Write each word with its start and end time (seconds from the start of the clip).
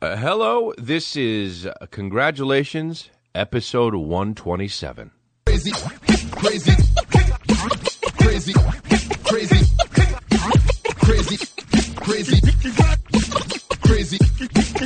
Uh, 0.00 0.14
hello, 0.16 0.72
this 0.78 1.16
is 1.16 1.66
uh, 1.66 1.72
congratulations, 1.90 3.10
episode 3.34 3.96
127. 3.96 5.10
crazy, 5.46 5.72
crazy, 6.30 6.70
crazy, 8.16 8.52
crazy, 8.54 8.54
crazy, 9.24 9.64
crazy, 10.94 11.36
crazy, 11.96 12.38
crazy, 13.80 14.18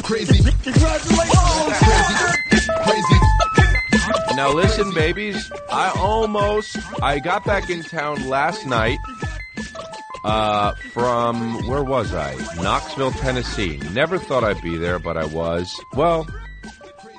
crazy, 0.01 0.53
crazy. 2.83 3.19
Now 4.35 4.51
listen, 4.55 4.95
babies, 4.95 5.53
I 5.71 5.91
almost 5.99 6.75
I 7.03 7.19
got 7.19 7.45
back 7.45 7.69
in 7.69 7.83
town 7.83 8.31
last 8.31 8.67
night 8.67 8.99
uh, 10.25 10.75
from 10.93 11.67
where 11.67 11.83
was 11.83 12.15
I? 12.15 12.35
Knoxville, 12.63 13.13
Tennessee. 13.13 13.79
Never 13.93 14.19
thought 14.19 14.45
I'd 14.45 14.63
be 14.63 14.77
there, 14.77 14.99
but 14.99 15.17
I 15.17 15.25
was. 15.27 15.73
Well, 15.95 16.27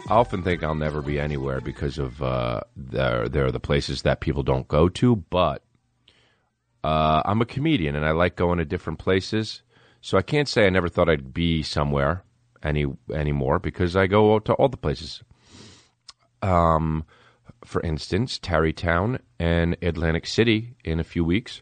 I 0.09 0.13
often 0.13 0.43
think 0.43 0.63
I'll 0.63 0.75
never 0.75 1.01
be 1.01 1.19
anywhere 1.19 1.61
because 1.61 1.97
of 1.97 2.21
uh, 2.21 2.61
there 2.75 3.27
there 3.27 3.45
are 3.45 3.51
the 3.51 3.59
places 3.59 4.03
that 4.03 4.19
people 4.19 4.43
don't 4.43 4.67
go 4.67 4.89
to. 4.89 5.15
But 5.15 5.63
uh, 6.83 7.21
I'm 7.25 7.41
a 7.41 7.45
comedian 7.45 7.95
and 7.95 8.05
I 8.05 8.11
like 8.11 8.35
going 8.35 8.57
to 8.59 8.65
different 8.65 8.99
places, 8.99 9.63
so 10.01 10.17
I 10.17 10.21
can't 10.21 10.47
say 10.47 10.65
I 10.65 10.69
never 10.69 10.89
thought 10.89 11.09
I'd 11.09 11.33
be 11.33 11.63
somewhere 11.63 12.23
any 12.63 12.85
anymore 13.13 13.59
because 13.59 13.95
I 13.95 14.07
go 14.07 14.39
to 14.39 14.53
all 14.53 14.69
the 14.69 14.77
places. 14.77 15.23
Um, 16.41 17.05
for 17.63 17.81
instance, 17.81 18.39
Tarrytown 18.39 19.19
and 19.39 19.77
Atlantic 19.81 20.25
City 20.25 20.75
in 20.83 20.99
a 20.99 21.03
few 21.03 21.23
weeks 21.23 21.61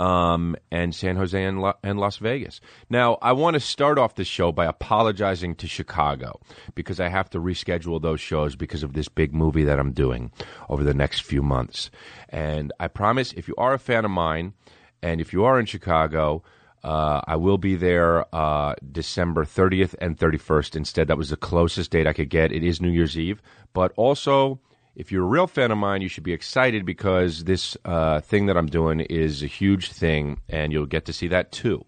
um, 0.00 0.56
and 0.72 0.94
San 0.94 1.16
Jose 1.16 1.44
and, 1.44 1.60
La- 1.60 1.74
and 1.82 2.00
Las 2.00 2.16
Vegas. 2.16 2.60
Now, 2.88 3.18
I 3.20 3.32
want 3.32 3.54
to 3.54 3.60
start 3.60 3.98
off 3.98 4.14
the 4.14 4.24
show 4.24 4.50
by 4.50 4.64
apologizing 4.64 5.54
to 5.56 5.68
Chicago 5.68 6.40
because 6.74 6.98
I 6.98 7.08
have 7.08 7.28
to 7.30 7.38
reschedule 7.38 8.00
those 8.00 8.20
shows 8.20 8.56
because 8.56 8.82
of 8.82 8.94
this 8.94 9.08
big 9.08 9.34
movie 9.34 9.64
that 9.64 9.78
I'm 9.78 9.92
doing 9.92 10.32
over 10.70 10.82
the 10.82 10.94
next 10.94 11.22
few 11.22 11.42
months. 11.42 11.90
And 12.30 12.72
I 12.80 12.88
promise, 12.88 13.34
if 13.34 13.46
you 13.46 13.54
are 13.58 13.74
a 13.74 13.78
fan 13.78 14.06
of 14.06 14.10
mine, 14.10 14.54
and 15.02 15.20
if 15.20 15.34
you 15.34 15.44
are 15.44 15.60
in 15.60 15.66
Chicago, 15.66 16.42
uh, 16.82 17.20
I 17.26 17.36
will 17.36 17.58
be 17.58 17.76
there 17.76 18.24
uh, 18.34 18.76
December 18.90 19.44
30th 19.44 19.94
and 20.00 20.16
31st. 20.16 20.76
Instead, 20.76 21.08
that 21.08 21.18
was 21.18 21.28
the 21.28 21.36
closest 21.36 21.90
date 21.90 22.06
I 22.06 22.14
could 22.14 22.30
get. 22.30 22.52
It 22.52 22.64
is 22.64 22.80
New 22.80 22.90
Year's 22.90 23.18
Eve, 23.18 23.42
but 23.74 23.92
also 23.96 24.60
if 25.00 25.10
you're 25.10 25.24
a 25.24 25.26
real 25.26 25.46
fan 25.46 25.70
of 25.70 25.78
mine, 25.78 26.02
you 26.02 26.08
should 26.08 26.24
be 26.24 26.34
excited 26.34 26.84
because 26.84 27.44
this 27.44 27.74
uh, 27.86 28.20
thing 28.20 28.46
that 28.46 28.56
I'm 28.58 28.66
doing 28.66 29.00
is 29.00 29.42
a 29.42 29.46
huge 29.46 29.90
thing, 29.90 30.42
and 30.46 30.74
you'll 30.74 30.84
get 30.84 31.06
to 31.06 31.12
see 31.14 31.28
that 31.28 31.50
too. 31.50 31.86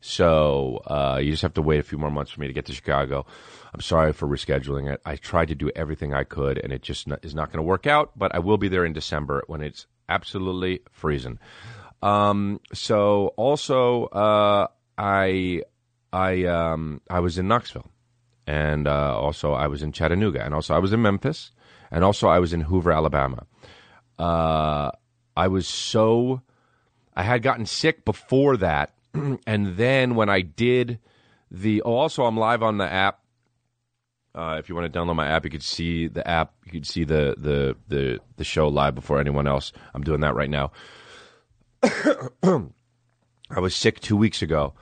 So 0.00 0.80
uh, 0.86 1.20
you 1.22 1.32
just 1.32 1.42
have 1.42 1.52
to 1.54 1.62
wait 1.62 1.80
a 1.80 1.82
few 1.82 1.98
more 1.98 2.10
months 2.10 2.30
for 2.30 2.40
me 2.40 2.46
to 2.46 2.54
get 2.54 2.64
to 2.66 2.72
Chicago. 2.72 3.26
I'm 3.74 3.82
sorry 3.82 4.14
for 4.14 4.26
rescheduling 4.26 4.90
it. 4.90 5.02
I 5.04 5.16
tried 5.16 5.48
to 5.48 5.54
do 5.54 5.70
everything 5.76 6.14
I 6.14 6.24
could, 6.24 6.56
and 6.56 6.72
it 6.72 6.80
just 6.80 7.06
is 7.22 7.34
not 7.34 7.52
going 7.52 7.58
to 7.58 7.62
work 7.62 7.86
out. 7.86 8.18
But 8.18 8.34
I 8.34 8.38
will 8.38 8.56
be 8.56 8.68
there 8.68 8.86
in 8.86 8.94
December 8.94 9.44
when 9.48 9.60
it's 9.60 9.86
absolutely 10.08 10.80
freezing. 10.90 11.38
Um, 12.02 12.60
so 12.72 13.34
also, 13.36 14.04
uh, 14.06 14.68
I 14.96 15.60
I 16.10 16.44
um, 16.44 17.02
I 17.10 17.20
was 17.20 17.36
in 17.36 17.48
Knoxville, 17.48 17.90
and 18.46 18.88
uh, 18.88 19.14
also 19.18 19.52
I 19.52 19.66
was 19.66 19.82
in 19.82 19.92
Chattanooga, 19.92 20.42
and 20.42 20.54
also 20.54 20.74
I 20.74 20.78
was 20.78 20.94
in 20.94 21.02
Memphis 21.02 21.52
and 21.90 22.04
also 22.04 22.28
I 22.28 22.38
was 22.38 22.52
in 22.52 22.60
Hoover, 22.62 22.92
Alabama. 22.92 23.46
Uh, 24.18 24.90
I 25.36 25.48
was 25.48 25.68
so 25.68 26.40
I 27.14 27.22
had 27.22 27.42
gotten 27.42 27.66
sick 27.66 28.04
before 28.04 28.56
that, 28.58 28.92
and 29.14 29.76
then 29.76 30.14
when 30.14 30.28
I 30.28 30.40
did 30.40 30.98
the 31.50 31.82
oh, 31.82 31.94
also 31.94 32.24
I'm 32.24 32.36
live 32.36 32.62
on 32.62 32.78
the 32.78 32.90
app. 32.90 33.20
Uh, 34.34 34.56
if 34.58 34.68
you 34.68 34.74
want 34.74 34.92
to 34.92 34.98
download 34.98 35.16
my 35.16 35.28
app, 35.28 35.44
you 35.44 35.50
could 35.50 35.62
see 35.62 36.08
the 36.08 36.26
app. 36.28 36.52
You 36.66 36.72
could 36.72 36.86
see 36.86 37.04
the 37.04 37.34
the 37.38 37.76
the 37.88 38.20
the 38.36 38.44
show 38.44 38.68
live 38.68 38.94
before 38.94 39.18
anyone 39.18 39.46
else. 39.46 39.72
I'm 39.94 40.02
doing 40.02 40.20
that 40.20 40.34
right 40.34 40.50
now. 40.50 40.72
I 41.82 43.60
was 43.60 43.76
sick 43.76 44.00
two 44.00 44.16
weeks 44.16 44.42
ago, 44.42 44.74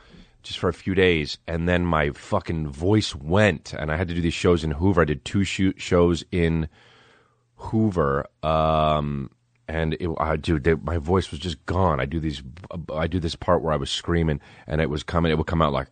just 0.42 0.58
for 0.58 0.68
a 0.68 0.74
few 0.74 0.94
days, 0.94 1.38
and 1.46 1.68
then 1.68 1.84
my 1.84 2.10
fucking 2.10 2.68
voice 2.68 3.14
went, 3.14 3.74
and 3.74 3.92
I 3.92 3.96
had 3.96 4.08
to 4.08 4.14
do 4.14 4.20
these 4.20 4.34
shows 4.34 4.64
in 4.64 4.72
Hoover. 4.72 5.02
I 5.02 5.04
did 5.04 5.24
two 5.24 5.44
shows 5.44 6.24
in 6.32 6.68
Hoover, 7.64 8.26
um, 8.42 9.30
and 9.66 9.94
it, 9.94 10.08
I 10.18 10.36
dude, 10.36 10.64
they, 10.64 10.74
my 10.74 10.98
voice 10.98 11.30
was 11.30 11.40
just 11.40 11.64
gone. 11.66 12.00
I 12.00 12.04
do 12.06 12.20
these, 12.20 12.42
I 12.92 13.06
do 13.06 13.18
this 13.18 13.34
part 13.34 13.62
where 13.62 13.72
I 13.72 13.76
was 13.76 13.90
screaming, 13.90 14.40
and 14.66 14.80
it 14.80 14.90
was 14.90 15.02
coming. 15.02 15.32
It 15.32 15.38
would 15.38 15.46
come 15.46 15.62
out 15.62 15.72
like, 15.72 15.88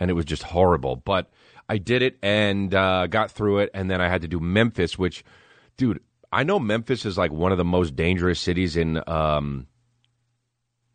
and 0.00 0.10
it 0.10 0.14
was 0.14 0.24
just 0.24 0.42
horrible. 0.42 0.96
But 0.96 1.30
I 1.68 1.78
did 1.78 2.02
it 2.02 2.18
and 2.22 2.74
uh, 2.74 3.06
got 3.06 3.30
through 3.30 3.58
it, 3.58 3.70
and 3.74 3.90
then 3.90 4.00
I 4.00 4.08
had 4.08 4.22
to 4.22 4.28
do 4.28 4.40
Memphis, 4.40 4.98
which, 4.98 5.24
dude, 5.76 6.00
I 6.32 6.42
know 6.42 6.58
Memphis 6.58 7.04
is 7.04 7.16
like 7.16 7.32
one 7.32 7.52
of 7.52 7.58
the 7.58 7.64
most 7.64 7.94
dangerous 7.96 8.40
cities 8.40 8.76
in 8.76 9.02
um, 9.06 9.66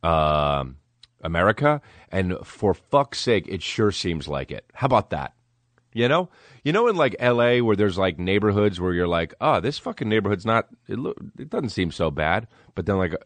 uh, 0.01 0.65
America, 1.21 1.81
and 2.09 2.37
for 2.43 2.73
fuck's 2.73 3.19
sake, 3.19 3.45
it 3.47 3.61
sure 3.61 3.91
seems 3.91 4.27
like 4.27 4.51
it. 4.51 4.65
How 4.73 4.85
about 4.85 5.09
that? 5.11 5.33
You 5.93 6.07
know, 6.07 6.29
you 6.63 6.71
know, 6.71 6.87
in 6.87 6.95
like 6.95 7.15
L.A. 7.19 7.61
where 7.61 7.75
there's 7.75 7.97
like 7.97 8.19
neighborhoods 8.19 8.79
where 8.79 8.93
you're 8.93 9.07
like, 9.07 9.33
oh, 9.39 9.59
this 9.59 9.77
fucking 9.79 10.09
neighborhood's 10.09 10.45
not. 10.45 10.67
It, 10.87 10.99
lo- 10.99 11.15
it 11.37 11.49
doesn't 11.49 11.69
seem 11.69 11.91
so 11.91 12.11
bad, 12.11 12.47
but 12.75 12.85
then 12.85 12.97
like 12.97 13.13
a, 13.13 13.19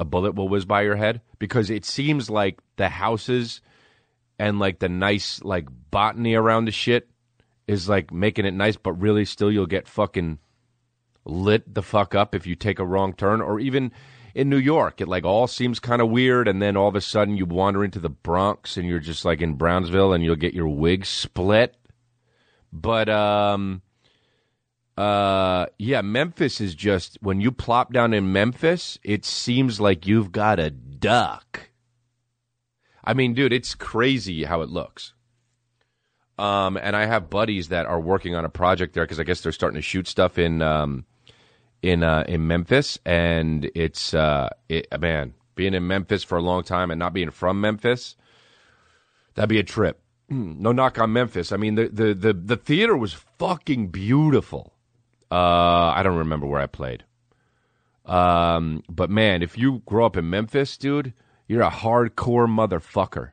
a 0.00 0.04
bullet 0.04 0.34
will 0.34 0.48
whiz 0.48 0.64
by 0.64 0.82
your 0.82 0.96
head 0.96 1.20
because 1.38 1.70
it 1.70 1.84
seems 1.84 2.28
like 2.28 2.58
the 2.76 2.88
houses 2.88 3.60
and 4.38 4.58
like 4.58 4.78
the 4.80 4.88
nice 4.88 5.42
like 5.42 5.68
botany 5.90 6.34
around 6.34 6.64
the 6.64 6.72
shit 6.72 7.08
is 7.66 7.88
like 7.88 8.12
making 8.12 8.44
it 8.44 8.54
nice, 8.54 8.76
but 8.76 8.92
really 8.92 9.24
still 9.24 9.50
you'll 9.50 9.66
get 9.66 9.88
fucking 9.88 10.38
lit 11.24 11.72
the 11.72 11.82
fuck 11.82 12.14
up 12.14 12.34
if 12.34 12.46
you 12.46 12.54
take 12.54 12.78
a 12.78 12.84
wrong 12.84 13.14
turn 13.14 13.40
or 13.40 13.58
even 13.58 13.90
in 14.34 14.48
New 14.48 14.58
York, 14.58 15.00
it 15.00 15.08
like 15.08 15.24
all 15.24 15.46
seems 15.46 15.78
kind 15.78 16.02
of 16.02 16.10
weird, 16.10 16.48
and 16.48 16.60
then 16.60 16.76
all 16.76 16.88
of 16.88 16.96
a 16.96 17.00
sudden 17.00 17.36
you 17.36 17.46
wander 17.46 17.84
into 17.84 18.00
the 18.00 18.10
Bronx 18.10 18.76
and 18.76 18.88
you're 18.88 18.98
just 18.98 19.24
like 19.24 19.40
in 19.40 19.54
Brownsville, 19.54 20.12
and 20.12 20.24
you'll 20.24 20.34
get 20.34 20.54
your 20.54 20.68
wig 20.68 21.06
split, 21.06 21.76
but 22.74 23.08
um, 23.08 23.80
uh, 24.98 25.66
yeah, 25.78 26.02
Memphis 26.02 26.60
is 26.60 26.74
just 26.74 27.16
when 27.22 27.40
you 27.40 27.52
plop 27.52 27.92
down 27.92 28.12
in 28.12 28.32
Memphis, 28.32 28.98
it 29.02 29.24
seems 29.24 29.80
like 29.80 30.06
you've 30.06 30.32
got 30.32 30.58
a 30.58 30.70
duck. 30.70 31.70
I 33.04 33.14
mean, 33.14 33.34
dude, 33.34 33.52
it's 33.52 33.74
crazy 33.74 34.44
how 34.44 34.62
it 34.62 34.68
looks. 34.68 35.12
Um, 36.36 36.76
and 36.76 36.96
I 36.96 37.06
have 37.06 37.30
buddies 37.30 37.68
that 37.68 37.86
are 37.86 38.00
working 38.00 38.34
on 38.34 38.44
a 38.44 38.48
project 38.48 38.94
there 38.94 39.04
because 39.04 39.20
I 39.20 39.24
guess 39.24 39.40
they're 39.40 39.52
starting 39.52 39.76
to 39.76 39.82
shoot 39.82 40.08
stuff 40.08 40.36
in 40.36 40.62
um, 40.62 41.04
in 41.80 42.02
uh, 42.02 42.24
in 42.26 42.48
Memphis, 42.48 42.98
and 43.06 43.70
it's 43.76 44.14
uh, 44.14 44.48
it, 44.68 44.88
man 45.00 45.34
being 45.54 45.74
in 45.74 45.86
Memphis 45.86 46.24
for 46.24 46.36
a 46.36 46.42
long 46.42 46.64
time 46.64 46.90
and 46.90 46.98
not 46.98 47.12
being 47.12 47.30
from 47.30 47.60
Memphis, 47.60 48.16
that'd 49.34 49.48
be 49.48 49.60
a 49.60 49.62
trip. 49.62 50.00
No 50.34 50.72
knock 50.72 50.98
on 50.98 51.12
Memphis. 51.12 51.52
I 51.52 51.56
mean, 51.56 51.74
the 51.76 51.88
the 51.88 52.14
the, 52.14 52.32
the 52.32 52.56
theater 52.56 52.96
was 52.96 53.14
fucking 53.38 53.88
beautiful. 53.88 54.74
Uh, 55.30 55.92
I 55.96 56.02
don't 56.02 56.18
remember 56.18 56.46
where 56.46 56.60
I 56.60 56.66
played. 56.66 57.04
Um, 58.04 58.82
but 58.88 59.10
man, 59.10 59.42
if 59.42 59.56
you 59.56 59.82
grow 59.86 60.04
up 60.06 60.16
in 60.16 60.28
Memphis, 60.28 60.76
dude, 60.76 61.14
you're 61.48 61.62
a 61.62 61.70
hardcore 61.70 62.46
motherfucker. 62.46 63.30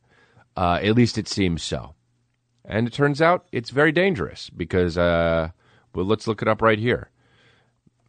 Uh, 0.55 0.79
at 0.81 0.95
least 0.95 1.17
it 1.17 1.27
seems 1.27 1.63
so. 1.63 1.95
And 2.63 2.87
it 2.87 2.93
turns 2.93 3.21
out 3.21 3.47
it's 3.51 3.69
very 3.69 3.91
dangerous 3.91 4.49
because, 4.49 4.97
uh, 4.97 5.49
well, 5.93 6.05
let's 6.05 6.27
look 6.27 6.41
it 6.41 6.47
up 6.47 6.61
right 6.61 6.79
here. 6.79 7.09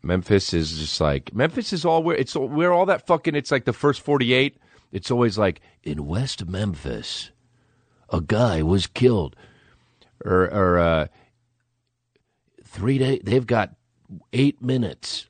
Memphis 0.02 0.52
is 0.52 0.78
just 0.78 1.00
like 1.00 1.32
Memphis 1.34 1.72
is 1.72 1.84
all 1.84 2.02
where 2.02 2.16
it's 2.16 2.34
where 2.34 2.72
all 2.72 2.86
that 2.86 3.06
fucking. 3.06 3.34
It's 3.34 3.50
like 3.50 3.64
the 3.64 3.72
first 3.72 4.00
forty 4.00 4.32
eight. 4.32 4.56
It's 4.90 5.10
always 5.10 5.38
like 5.38 5.60
in 5.82 6.06
West 6.06 6.46
Memphis 6.46 7.30
a 8.12 8.20
guy 8.20 8.62
was 8.62 8.86
killed, 8.86 9.34
or, 10.24 10.44
or 10.44 10.78
uh, 10.78 11.06
three 12.64 12.98
days. 12.98 13.20
They've 13.24 13.46
got 13.46 13.74
eight 14.32 14.62
minutes 14.62 15.28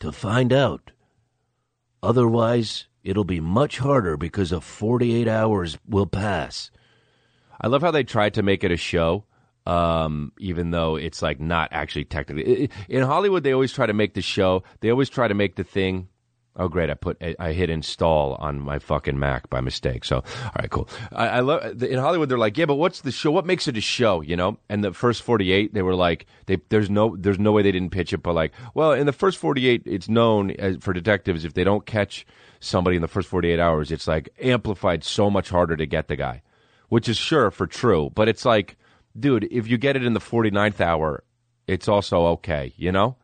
to 0.00 0.10
find 0.10 0.52
out. 0.52 0.90
Otherwise, 2.02 2.86
it'll 3.04 3.24
be 3.24 3.40
much 3.40 3.78
harder 3.78 4.16
because 4.16 4.52
of 4.52 4.64
48 4.64 5.28
hours 5.28 5.78
will 5.86 6.06
pass. 6.06 6.70
I 7.60 7.68
love 7.68 7.82
how 7.82 7.90
they 7.90 8.04
tried 8.04 8.34
to 8.34 8.42
make 8.42 8.64
it 8.64 8.70
a 8.70 8.78
show, 8.78 9.24
um, 9.66 10.32
even 10.38 10.70
though 10.70 10.96
it's 10.96 11.20
like 11.20 11.38
not 11.38 11.68
actually 11.72 12.06
technically. 12.06 12.70
In 12.88 13.02
Hollywood, 13.02 13.42
they 13.42 13.52
always 13.52 13.72
try 13.72 13.84
to 13.84 13.92
make 13.92 14.14
the 14.14 14.22
show, 14.22 14.62
they 14.80 14.90
always 14.90 15.10
try 15.10 15.28
to 15.28 15.34
make 15.34 15.56
the 15.56 15.64
thing 15.64 16.08
Oh, 16.56 16.68
great! 16.68 16.90
I 16.90 16.94
put 16.94 17.22
I 17.38 17.52
hit 17.52 17.70
install 17.70 18.34
on 18.34 18.60
my 18.60 18.78
fucking 18.80 19.18
Mac 19.18 19.48
by 19.48 19.60
mistake. 19.60 20.04
So, 20.04 20.16
all 20.16 20.52
right, 20.58 20.68
cool. 20.70 20.88
I, 21.12 21.28
I 21.28 21.40
love 21.40 21.82
in 21.82 21.98
Hollywood. 21.98 22.28
They're 22.28 22.36
like, 22.38 22.58
yeah, 22.58 22.66
but 22.66 22.74
what's 22.74 23.00
the 23.02 23.12
show? 23.12 23.30
What 23.30 23.46
makes 23.46 23.68
it 23.68 23.76
a 23.76 23.80
show? 23.80 24.20
You 24.20 24.36
know? 24.36 24.58
And 24.68 24.82
the 24.82 24.92
first 24.92 25.22
forty 25.22 25.52
eight, 25.52 25.72
they 25.74 25.82
were 25.82 25.94
like, 25.94 26.26
they 26.46 26.58
there's 26.68 26.90
no 26.90 27.16
there's 27.16 27.38
no 27.38 27.52
way 27.52 27.62
they 27.62 27.72
didn't 27.72 27.90
pitch 27.90 28.12
it, 28.12 28.18
but 28.22 28.34
like, 28.34 28.52
well, 28.74 28.92
in 28.92 29.06
the 29.06 29.12
first 29.12 29.38
forty 29.38 29.68
eight, 29.68 29.82
it's 29.86 30.08
known 30.08 30.50
as, 30.52 30.76
for 30.78 30.92
detectives 30.92 31.44
if 31.44 31.54
they 31.54 31.64
don't 31.64 31.86
catch 31.86 32.26
somebody 32.58 32.96
in 32.96 33.02
the 33.02 33.08
first 33.08 33.28
forty 33.28 33.50
eight 33.52 33.60
hours, 33.60 33.90
it's 33.92 34.08
like 34.08 34.28
amplified 34.42 35.04
so 35.04 35.30
much 35.30 35.50
harder 35.50 35.76
to 35.76 35.86
get 35.86 36.08
the 36.08 36.16
guy. 36.16 36.42
which 36.88 37.08
is 37.08 37.16
sure 37.16 37.50
for 37.50 37.66
true, 37.66 38.10
but 38.14 38.28
it's 38.28 38.44
like, 38.44 38.76
dude, 39.18 39.46
if 39.50 39.68
you 39.68 39.78
get 39.78 39.96
it 39.96 40.04
in 40.04 40.12
the 40.12 40.20
49th 40.20 40.80
hour, 40.80 41.22
it's 41.68 41.86
also 41.88 42.26
okay, 42.26 42.74
you 42.76 42.90
know? 42.92 43.16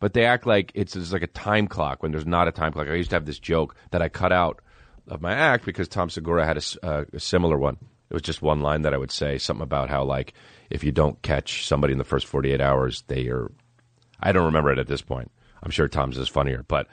But 0.00 0.12
they 0.12 0.24
act 0.24 0.46
like 0.46 0.72
it's, 0.74 0.94
it's 0.94 1.12
like 1.12 1.22
a 1.22 1.28
time 1.28 1.66
clock 1.66 2.02
when 2.02 2.12
there's 2.12 2.26
not 2.26 2.48
a 2.48 2.52
time 2.52 2.72
clock. 2.72 2.88
I 2.88 2.94
used 2.94 3.10
to 3.10 3.16
have 3.16 3.26
this 3.26 3.38
joke 3.38 3.74
that 3.90 4.02
I 4.02 4.08
cut 4.08 4.32
out 4.32 4.60
of 5.08 5.20
my 5.20 5.32
act 5.32 5.64
because 5.64 5.88
Tom 5.88 6.10
Segura 6.10 6.44
had 6.44 6.56
a, 6.56 6.86
uh, 6.86 7.04
a 7.12 7.20
similar 7.20 7.58
one. 7.58 7.78
It 8.10 8.14
was 8.14 8.22
just 8.22 8.40
one 8.40 8.60
line 8.60 8.82
that 8.82 8.94
I 8.94 8.96
would 8.96 9.10
say, 9.10 9.38
something 9.38 9.62
about 9.62 9.90
how, 9.90 10.04
like, 10.04 10.32
if 10.70 10.82
you 10.82 10.92
don't 10.92 11.20
catch 11.22 11.66
somebody 11.66 11.92
in 11.92 11.98
the 11.98 12.04
first 12.04 12.26
48 12.26 12.60
hours, 12.60 13.02
they 13.08 13.28
are. 13.28 13.50
I 14.20 14.32
don't 14.32 14.46
remember 14.46 14.72
it 14.72 14.78
at 14.78 14.86
this 14.86 15.02
point. 15.02 15.30
I'm 15.62 15.70
sure 15.70 15.88
Tom's 15.88 16.16
is 16.16 16.28
funnier, 16.28 16.64
but 16.66 16.88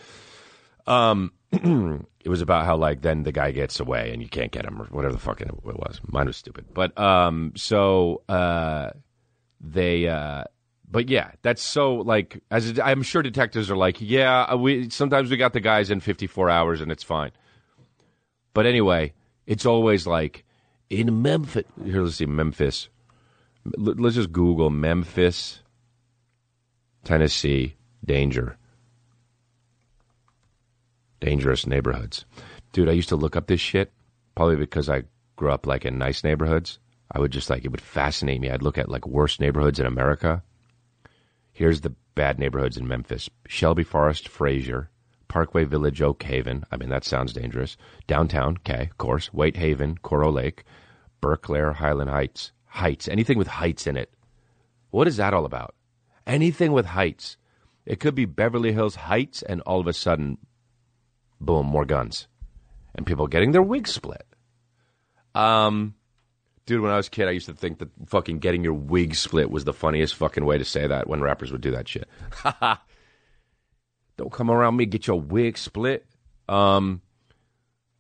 um, 0.88 1.32
it 1.52 2.30
was 2.30 2.42
about 2.42 2.66
how 2.66 2.76
like 2.76 3.02
then 3.02 3.24
the 3.24 3.32
guy 3.32 3.52
gets 3.52 3.80
away 3.80 4.12
and 4.12 4.22
you 4.22 4.28
can't 4.28 4.52
get 4.52 4.66
him 4.66 4.82
or 4.82 4.86
whatever 4.86 5.14
the 5.14 5.20
fuck 5.20 5.42
it 5.42 5.50
was. 5.64 6.00
Mine 6.08 6.28
was 6.28 6.38
stupid, 6.38 6.66
but 6.74 6.98
um, 7.00 7.54
so 7.56 8.22
uh, 8.28 8.92
they 9.62 10.08
uh, 10.08 10.44
but 10.96 11.10
yeah, 11.10 11.32
that's 11.42 11.62
so 11.62 11.96
like 11.96 12.42
as 12.50 12.80
I'm 12.80 13.04
sure 13.04 13.22
detectives 13.22 13.70
are 13.70 13.76
like, 13.76 13.98
yeah, 14.00 14.44
uh, 14.44 14.56
we 14.56 14.90
sometimes 14.90 15.30
we 15.30 15.36
got 15.36 15.52
the 15.52 15.60
guys 15.60 15.92
in 15.92 16.00
54 16.00 16.50
hours 16.50 16.80
and 16.80 16.90
it's 16.90 17.04
fine. 17.04 17.32
But 18.54 18.66
anyway, 18.66 19.12
it's 19.46 19.66
always 19.66 20.08
like 20.08 20.46
in 20.90 21.22
Memphis. 21.22 21.66
Here, 21.84 22.02
let's 22.02 22.16
see, 22.16 22.26
Memphis. 22.26 22.88
Let's 23.76 24.16
just 24.16 24.32
Google 24.32 24.70
Memphis, 24.70 25.64
Tennessee 27.04 27.76
danger. 28.06 28.58
Dangerous 31.20 31.68
neighborhoods. 31.68 32.24
Dude, 32.72 32.88
I 32.88 32.94
used 32.94 33.10
to 33.10 33.18
look 33.18 33.36
up 33.36 33.48
this 33.48 33.60
shit, 33.60 33.92
probably 34.34 34.56
because 34.56 34.88
I 34.88 35.04
grew 35.36 35.52
up 35.52 35.68
like 35.68 35.84
in 35.84 35.98
nice 35.98 36.24
neighborhoods. 36.24 36.80
I 37.12 37.20
would 37.20 37.32
just 37.32 37.50
like, 37.50 37.66
it 37.66 37.72
would 37.72 37.82
fascinate 37.82 38.40
me. 38.40 38.50
I'd 38.50 38.64
look 38.64 38.78
at 38.78 38.88
like 38.88 39.06
worst 39.06 39.42
neighborhoods 39.42 39.78
in 39.78 39.86
America. 39.86 40.42
Here's 41.56 41.80
the 41.80 41.96
bad 42.16 42.38
neighborhoods 42.38 42.76
in 42.76 42.86
Memphis 42.86 43.30
Shelby 43.48 43.86
Forest, 43.86 44.28
Frayser, 44.28 44.90
Parkway 45.30 45.64
Village, 45.64 46.02
Oak 46.02 46.22
Haven. 46.22 46.66
I 46.70 46.76
mean, 46.76 46.90
that 46.90 47.06
sounds 47.06 47.32
dangerous. 47.32 47.78
Downtown, 48.08 48.58
okay, 48.58 48.90
of 48.92 48.98
course. 48.98 49.28
White 49.28 49.56
Haven, 49.56 49.98
Coral 50.00 50.34
Lake, 50.34 50.66
Berclair, 51.22 51.74
Highland 51.74 52.10
Heights. 52.10 52.52
Heights. 52.66 53.08
Anything 53.08 53.38
with 53.38 53.48
heights 53.48 53.88
in 53.88 53.96
it. 53.96 54.14
What 54.92 55.08
is 55.08 55.16
that 55.16 55.34
all 55.34 55.46
about? 55.46 55.76
Anything 56.28 56.74
with 56.74 56.88
heights. 56.88 57.38
It 57.86 58.02
could 58.02 58.16
be 58.16 58.26
Beverly 58.26 58.74
Hills 58.74 58.96
Heights, 58.96 59.42
and 59.42 59.62
all 59.62 59.80
of 59.80 59.88
a 59.88 59.94
sudden, 59.94 60.38
boom, 61.40 61.68
more 61.68 61.86
guns. 61.86 62.28
And 62.96 63.06
people 63.06 63.28
getting 63.28 63.54
their 63.54 63.62
wigs 63.62 63.94
split. 63.94 64.26
Um, 65.34 65.95
dude, 66.66 66.82
when 66.82 66.92
I 66.92 66.98
was 66.98 67.08
a 67.08 67.12
kid, 67.12 67.28
I 67.28 67.32
used 67.32 67.46
to 67.48 67.54
think 67.54 67.80
that 67.80 67.90
fucking 68.08 68.40
getting 68.40 68.64
your 68.64 68.74
wig 68.74 69.16
split 69.16 69.52
was 69.52 69.64
the 69.64 69.74
funniest 69.74 70.16
fucking 70.16 70.46
way 70.46 70.58
to 70.58 70.66
say 70.66 70.88
that 70.88 71.08
when 71.08 71.22
rappers 71.22 71.52
would 71.52 71.62
do 71.62 71.72
that 71.72 71.88
shit. 71.88 72.08
Don't 74.18 74.32
come 74.32 74.50
around 74.50 74.78
me, 74.78 74.86
get 74.86 75.08
your 75.08 75.20
wig 75.20 75.58
split. 75.58 76.06
Um, 76.48 77.02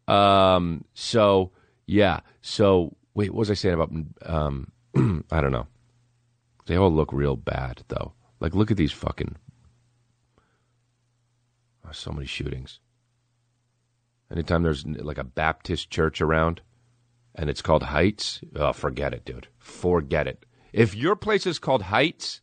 um, 0.07 0.85
so 0.93 1.51
yeah, 1.87 2.21
so 2.41 2.95
wait, 3.13 3.31
what 3.31 3.39
was 3.39 3.51
I 3.51 3.55
saying 3.55 3.75
about? 3.75 3.91
Um, 4.25 4.71
I 5.31 5.41
don't 5.41 5.51
know. 5.51 5.67
They 6.67 6.75
all 6.77 6.91
look 6.91 7.11
real 7.11 7.35
bad 7.35 7.83
though. 7.87 8.13
Like, 8.39 8.55
look 8.55 8.71
at 8.71 8.77
these 8.77 8.91
fucking. 8.91 9.35
Oh, 11.87 11.91
so 11.91 12.11
many 12.11 12.27
shootings. 12.27 12.79
Anytime 14.31 14.63
there's 14.63 14.85
like 14.85 15.17
a 15.17 15.23
Baptist 15.23 15.89
church 15.89 16.21
around, 16.21 16.61
and 17.35 17.49
it's 17.49 17.61
called 17.61 17.83
Heights, 17.83 18.41
oh, 18.55 18.73
forget 18.73 19.13
it, 19.13 19.25
dude. 19.25 19.47
Forget 19.59 20.27
it. 20.27 20.45
If 20.73 20.95
your 20.95 21.15
place 21.15 21.45
is 21.45 21.59
called 21.59 21.83
Heights, 21.83 22.41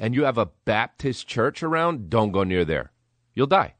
and 0.00 0.14
you 0.14 0.24
have 0.24 0.38
a 0.38 0.50
Baptist 0.64 1.28
church 1.28 1.62
around, 1.62 2.08
don't 2.08 2.32
go 2.32 2.42
near 2.42 2.64
there. 2.64 2.90
You'll 3.34 3.46
die. 3.46 3.74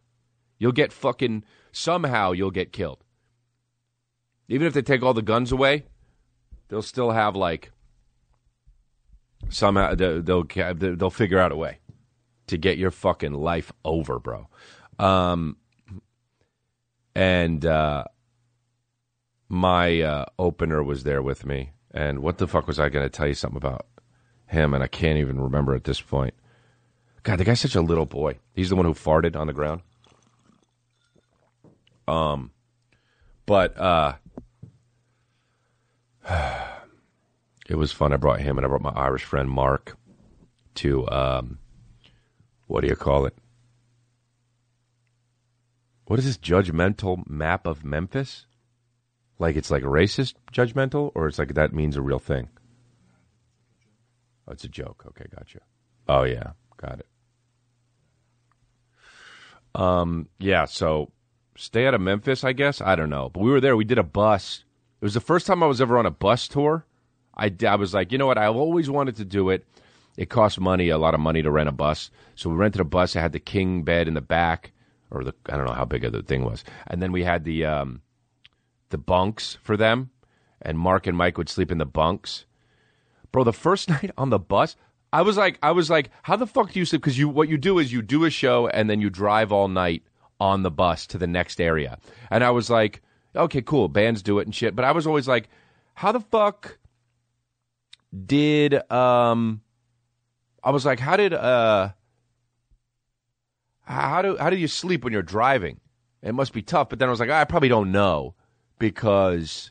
You'll 0.59 0.73
get 0.73 0.93
fucking 0.93 1.45
somehow 1.73 2.33
you'll 2.33 2.51
get 2.51 2.73
killed. 2.73 3.03
Even 4.47 4.67
if 4.67 4.75
they 4.75 4.83
take 4.83 5.03
all 5.03 5.15
the 5.15 5.23
guns 5.23 5.51
away, 5.51 5.85
they'll 6.69 6.83
still 6.83 7.13
have 7.13 7.35
like 7.35 7.73
somehow 9.49 9.95
they'll 9.95 10.21
they'll, 10.23 10.45
they'll 10.75 11.11
figure 11.11 11.39
out 11.39 11.53
a 11.53 11.57
way 11.57 11.79
to 12.49 12.59
get 12.59 12.77
your 12.77 12.91
fucking 12.91 13.33
life 13.33 13.73
over, 13.85 14.19
bro. 14.19 14.49
Um, 14.99 15.57
and 17.15 17.65
uh, 17.65 18.05
my 19.51 20.01
uh, 20.01 20.25
opener 20.39 20.81
was 20.83 21.03
there 21.03 21.21
with 21.21 21.45
me, 21.45 21.73
and 21.91 22.21
what 22.21 22.39
the 22.39 22.47
fuck 22.47 22.69
was 22.69 22.79
I 22.79 22.89
going 22.89 23.05
to 23.05 23.11
tell 23.11 23.27
you 23.27 23.35
something 23.35 23.57
about 23.57 23.85
him? 24.47 24.73
And 24.73 24.83
I 24.83 24.87
can't 24.87 25.19
even 25.19 25.41
remember 25.41 25.75
at 25.75 25.85
this 25.85 26.01
point. 26.01 26.35
God, 27.25 27.39
the 27.39 27.45
guy's 27.45 27.61
such 27.61 27.75
a 27.75 27.83
little 27.83 28.07
boy. 28.07 28.39
He's 28.55 28.71
the 28.71 28.77
one 28.77 28.87
who 28.87 28.95
farted 28.95 29.35
on 29.35 29.49
the 29.49 29.53
ground. 29.53 29.83
Um, 32.07 32.53
but 33.45 33.77
uh, 33.77 34.15
it 37.69 37.75
was 37.75 37.91
fun. 37.91 38.13
I 38.13 38.17
brought 38.17 38.41
him 38.41 38.57
and 38.57 38.65
I 38.65 38.69
brought 38.69 38.83
my 38.83 38.91
Irish 38.91 39.25
friend 39.25 39.51
Mark 39.51 39.97
to 40.77 41.09
um, 41.09 41.59
what 42.69 42.83
do 42.83 42.87
you 42.87 42.97
call 42.97 43.27
it? 43.27 43.35
What 46.05 46.21
is 46.21 46.25
this 46.25 46.39
judgmental 46.39 47.29
map 47.29 47.67
of 47.67 47.85
Memphis? 47.85 48.47
Like 49.41 49.57
it's 49.57 49.71
like 49.71 49.83
racist 49.83 50.35
judgmental, 50.53 51.13
or 51.15 51.27
it's 51.27 51.39
like 51.39 51.55
that 51.55 51.73
means 51.73 51.97
a 51.97 52.03
real 52.03 52.19
thing? 52.19 52.49
Oh, 54.47 54.53
it's 54.53 54.65
a 54.65 54.69
joke. 54.69 55.05
Okay, 55.09 55.25
gotcha. 55.35 55.61
Oh 56.09 56.25
yeah, 56.25 56.51
got 56.77 57.01
it. 57.01 57.07
Um, 59.75 60.29
yeah. 60.39 60.67
So 60.67 61.11
stay 61.57 61.87
out 61.87 61.95
of 61.95 62.03
Memphis, 62.03 62.45
I 62.45 62.53
guess. 62.53 62.83
I 62.83 62.97
don't 62.97 63.09
know, 63.09 63.31
but 63.31 63.41
we 63.43 63.51
were 63.51 63.63
there. 63.63 63.77
We 63.77 63.85
did 63.85 63.99
a 63.99 64.03
bus. 64.03 64.63
It 65.01 65.05
was 65.05 65.15
the 65.15 65.21
first 65.21 65.47
time 65.47 65.63
I 65.63 65.67
was 65.67 65.81
ever 65.81 65.97
on 65.97 66.05
a 66.05 66.11
bus 66.11 66.47
tour. 66.47 66.85
I, 67.35 67.51
I 67.67 67.77
was 67.77 67.95
like, 67.95 68.13
you 68.13 68.19
know 68.19 68.27
what? 68.27 68.37
I've 68.37 68.57
always 68.57 68.91
wanted 68.91 69.17
to 69.17 69.25
do 69.25 69.49
it. 69.49 69.67
It 70.19 70.29
costs 70.29 70.61
money, 70.61 70.91
a 70.91 70.99
lot 70.99 71.15
of 71.15 71.21
money 71.21 71.41
to 71.41 71.51
rent 71.51 71.71
a 71.71 71.73
bus. 71.73 72.11
So 72.35 72.51
we 72.51 72.57
rented 72.57 72.83
a 72.83 72.85
bus. 72.85 73.17
It 73.17 73.21
had 73.21 73.33
the 73.33 73.41
king 73.41 73.85
bed 73.85 74.07
in 74.07 74.13
the 74.13 74.21
back, 74.21 74.73
or 75.11 75.25
the 75.25 75.33
I 75.49 75.57
don't 75.57 75.65
know 75.65 75.73
how 75.73 75.87
big 75.87 76.03
the 76.03 76.23
thing 76.23 76.45
was, 76.45 76.63
and 76.89 77.01
then 77.01 77.11
we 77.13 77.25
had 77.25 77.45
the 77.45 77.65
um, 77.65 78.03
the 78.91 78.99
bunks 78.99 79.59
for 79.63 79.77
them, 79.77 80.11
and 80.61 80.79
Mark 80.79 81.07
and 81.07 81.17
Mike 81.17 81.39
would 81.39 81.49
sleep 81.49 81.73
in 81.73 81.79
the 81.79 81.87
bunks. 81.87 82.47
Bro, 83.33 83.45
the 83.45 83.53
first 83.53 83.89
night 83.89 84.11
on 84.19 84.31
the 84.31 84.39
bus, 84.39 84.77
I 85.13 85.23
was 85.23 85.37
like, 85.37 85.59
I 85.63 85.73
was 85.73 85.91
like, 85.91 86.11
how 86.23 86.37
the 86.37 86.47
fuck 86.47 86.73
do 86.73 86.79
you 86.79 86.85
sleep? 86.85 87.03
Because 87.03 87.19
you, 87.19 87.29
what 87.29 87.49
you 87.49 87.59
do 87.59 87.79
is 87.79 87.93
you 87.93 88.03
do 88.03 88.25
a 88.25 88.31
show 88.31 88.69
and 88.69 88.89
then 88.89 89.01
you 89.01 89.11
drive 89.11 89.51
all 89.51 89.69
night 89.69 90.03
on 90.39 90.63
the 90.63 90.71
bus 90.71 91.07
to 91.09 91.19
the 91.19 91.27
next 91.27 91.61
area. 91.61 91.99
And 92.31 92.45
I 92.45 92.51
was 92.51 92.71
like, 92.71 93.03
okay, 93.35 93.63
cool, 93.63 93.89
bands 93.89 94.23
do 94.23 94.39
it 94.39 94.47
and 94.47 94.55
shit. 94.55 94.77
But 94.77 94.85
I 94.85 94.93
was 94.93 95.07
always 95.07 95.27
like, 95.27 95.49
how 95.95 96.13
the 96.13 96.21
fuck 96.21 96.79
did 98.27 98.91
um? 98.91 99.63
I 100.63 100.71
was 100.71 100.85
like, 100.85 101.01
how 101.01 101.17
did 101.17 101.33
uh? 101.33 101.91
How 103.83 104.23
do 104.23 104.37
how 104.37 104.51
do 104.51 104.57
you 104.57 104.69
sleep 104.69 105.03
when 105.03 105.13
you're 105.13 105.23
driving? 105.23 105.81
It 106.23 106.35
must 106.35 106.53
be 106.53 106.63
tough. 106.63 106.89
But 106.89 106.99
then 106.99 107.09
I 107.09 107.11
was 107.11 107.21
like, 107.21 107.31
I 107.31 107.45
probably 107.45 107.69
don't 107.69 107.93
know 107.93 108.35
because 108.81 109.71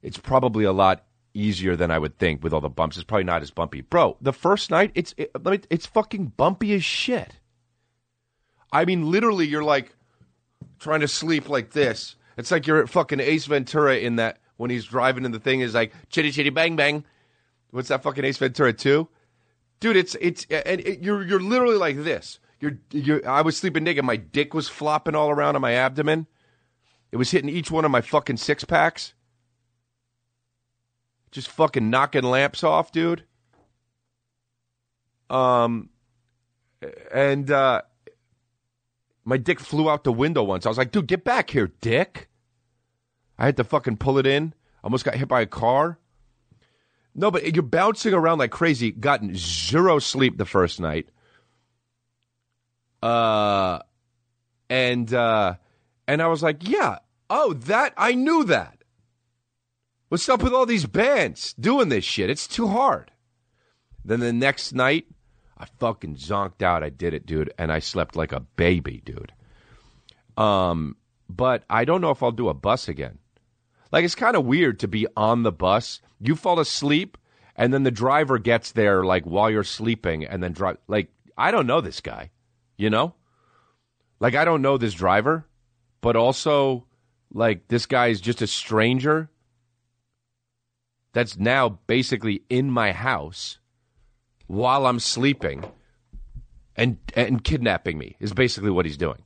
it's 0.00 0.16
probably 0.16 0.64
a 0.64 0.72
lot 0.72 1.04
easier 1.34 1.76
than 1.76 1.90
I 1.90 1.98
would 1.98 2.18
think 2.18 2.42
with 2.42 2.54
all 2.54 2.62
the 2.62 2.70
bumps. 2.70 2.96
It's 2.96 3.04
probably 3.04 3.24
not 3.24 3.42
as 3.42 3.50
bumpy, 3.50 3.82
bro. 3.82 4.16
The 4.22 4.32
first 4.32 4.70
night, 4.70 4.92
it's 4.94 5.14
it, 5.18 5.30
it's 5.68 5.84
fucking 5.84 6.32
bumpy 6.38 6.72
as 6.72 6.82
shit. 6.82 7.38
I 8.72 8.86
mean, 8.86 9.10
literally, 9.10 9.46
you're 9.46 9.62
like 9.62 9.94
trying 10.78 11.00
to 11.00 11.08
sleep 11.08 11.50
like 11.50 11.72
this. 11.72 12.16
It's 12.38 12.50
like 12.50 12.66
you're 12.66 12.80
at 12.80 12.88
fucking 12.88 13.20
Ace 13.20 13.44
Ventura 13.44 13.98
in 13.98 14.16
that 14.16 14.38
when 14.56 14.70
he's 14.70 14.86
driving 14.86 15.26
and 15.26 15.34
the 15.34 15.40
thing 15.40 15.60
is 15.60 15.74
like 15.74 15.92
chitty 16.08 16.30
chitty 16.30 16.50
bang 16.50 16.76
bang. 16.76 17.04
What's 17.70 17.88
that 17.88 18.02
fucking 18.02 18.24
Ace 18.24 18.38
Ventura 18.38 18.72
two? 18.72 19.08
Dude, 19.80 19.96
it's 19.96 20.16
it's 20.20 20.46
and 20.50 20.80
it, 20.80 21.02
you're 21.02 21.22
you're 21.22 21.40
literally 21.40 21.76
like 21.76 22.02
this. 22.02 22.38
You're 22.60 22.78
you're. 22.92 23.28
I 23.28 23.42
was 23.42 23.56
sleeping 23.56 23.84
naked. 23.84 24.04
My 24.04 24.16
dick 24.16 24.54
was 24.54 24.68
flopping 24.68 25.14
all 25.14 25.30
around 25.30 25.56
on 25.56 25.62
my 25.62 25.72
abdomen. 25.72 26.26
It 27.12 27.16
was 27.16 27.30
hitting 27.30 27.50
each 27.50 27.70
one 27.70 27.84
of 27.84 27.90
my 27.90 28.00
fucking 28.00 28.38
six 28.38 28.64
packs. 28.64 29.12
Just 31.30 31.48
fucking 31.48 31.90
knocking 31.90 32.24
lamps 32.24 32.64
off, 32.64 32.90
dude. 32.90 33.24
Um, 35.30 35.90
and 37.12 37.50
uh, 37.50 37.82
my 39.24 39.36
dick 39.36 39.60
flew 39.60 39.88
out 39.88 40.04
the 40.04 40.12
window 40.12 40.42
once. 40.42 40.66
I 40.66 40.70
was 40.70 40.78
like, 40.78 40.90
dude, 40.90 41.06
get 41.06 41.24
back 41.24 41.50
here, 41.50 41.70
dick. 41.80 42.28
I 43.38 43.44
had 43.46 43.56
to 43.58 43.64
fucking 43.64 43.98
pull 43.98 44.18
it 44.18 44.26
in. 44.26 44.54
Almost 44.82 45.04
got 45.04 45.14
hit 45.14 45.28
by 45.28 45.42
a 45.42 45.46
car. 45.46 45.98
No, 47.14 47.30
but 47.30 47.54
you're 47.54 47.62
bouncing 47.62 48.14
around 48.14 48.38
like 48.38 48.50
crazy. 48.50 48.90
Gotten 48.90 49.34
zero 49.36 49.98
sleep 49.98 50.38
the 50.38 50.46
first 50.46 50.80
night. 50.80 51.08
Uh, 53.02 53.80
and 54.70 55.12
uh, 55.12 55.54
and 56.06 56.22
I 56.22 56.26
was 56.28 56.42
like, 56.42 56.68
yeah, 56.68 56.98
oh, 57.32 57.54
that 57.54 57.94
I 57.96 58.14
knew 58.14 58.44
that. 58.44 58.84
What's 60.08 60.28
up 60.28 60.42
with 60.42 60.52
all 60.52 60.66
these 60.66 60.84
bands 60.84 61.54
doing 61.54 61.88
this 61.88 62.04
shit? 62.04 62.28
It's 62.28 62.46
too 62.46 62.68
hard. 62.68 63.10
Then 64.04 64.20
the 64.20 64.32
next 64.32 64.74
night, 64.74 65.06
I 65.56 65.64
fucking 65.78 66.16
zonked 66.16 66.60
out. 66.60 66.82
I 66.82 66.90
did 66.90 67.14
it, 67.14 67.24
dude, 67.24 67.52
and 67.56 67.72
I 67.72 67.78
slept 67.78 68.16
like 68.16 68.32
a 68.32 68.40
baby, 68.40 69.00
dude. 69.02 69.32
Um, 70.36 70.96
but 71.30 71.64
I 71.70 71.86
don't 71.86 72.02
know 72.02 72.10
if 72.10 72.22
I'll 72.22 72.32
do 72.32 72.50
a 72.50 72.54
bus 72.54 72.88
again. 72.88 73.18
Like 73.90 74.04
it's 74.04 74.14
kind 74.14 74.36
of 74.36 74.44
weird 74.44 74.80
to 74.80 74.88
be 74.88 75.06
on 75.16 75.42
the 75.42 75.52
bus. 75.52 76.00
You 76.20 76.36
fall 76.36 76.60
asleep, 76.60 77.16
and 77.56 77.72
then 77.72 77.82
the 77.82 77.90
driver 77.90 78.38
gets 78.38 78.72
there 78.72 79.04
like 79.04 79.24
while 79.24 79.50
you're 79.50 79.64
sleeping, 79.64 80.26
and 80.26 80.42
then 80.42 80.52
drive. 80.52 80.76
Like 80.86 81.08
I 81.38 81.50
don't 81.50 81.66
know 81.66 81.80
this 81.80 82.02
guy, 82.02 82.30
you 82.76 82.90
know. 82.90 83.14
Like 84.20 84.34
I 84.34 84.44
don't 84.44 84.62
know 84.62 84.76
this 84.76 84.94
driver, 84.94 85.46
but 86.02 86.16
also 86.16 86.86
like 87.32 87.68
this 87.68 87.86
guy 87.86 88.08
is 88.08 88.20
just 88.20 88.42
a 88.42 88.46
stranger 88.46 89.30
that's 91.12 91.38
now 91.38 91.78
basically 91.86 92.42
in 92.48 92.70
my 92.70 92.92
house 92.92 93.58
while 94.46 94.86
I'm 94.86 95.00
sleeping 95.00 95.64
and 96.76 96.98
and 97.14 97.44
kidnapping 97.44 97.98
me 97.98 98.16
is 98.20 98.32
basically 98.32 98.70
what 98.70 98.86
he's 98.86 98.96
doing. 98.96 99.22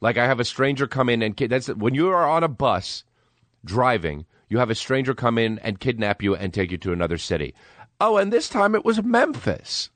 Like 0.00 0.16
I 0.16 0.26
have 0.26 0.40
a 0.40 0.44
stranger 0.44 0.86
come 0.86 1.08
in 1.08 1.22
and 1.22 1.36
kid- 1.36 1.50
that's 1.50 1.68
when 1.68 1.94
you 1.94 2.08
are 2.08 2.28
on 2.28 2.42
a 2.42 2.48
bus 2.48 3.04
driving, 3.64 4.26
you 4.48 4.58
have 4.58 4.70
a 4.70 4.74
stranger 4.74 5.14
come 5.14 5.38
in 5.38 5.58
and 5.60 5.80
kidnap 5.80 6.22
you 6.22 6.34
and 6.34 6.52
take 6.52 6.70
you 6.72 6.78
to 6.78 6.92
another 6.92 7.18
city. 7.18 7.54
Oh, 8.00 8.16
and 8.16 8.32
this 8.32 8.48
time 8.48 8.74
it 8.74 8.84
was 8.84 9.02
Memphis. 9.02 9.90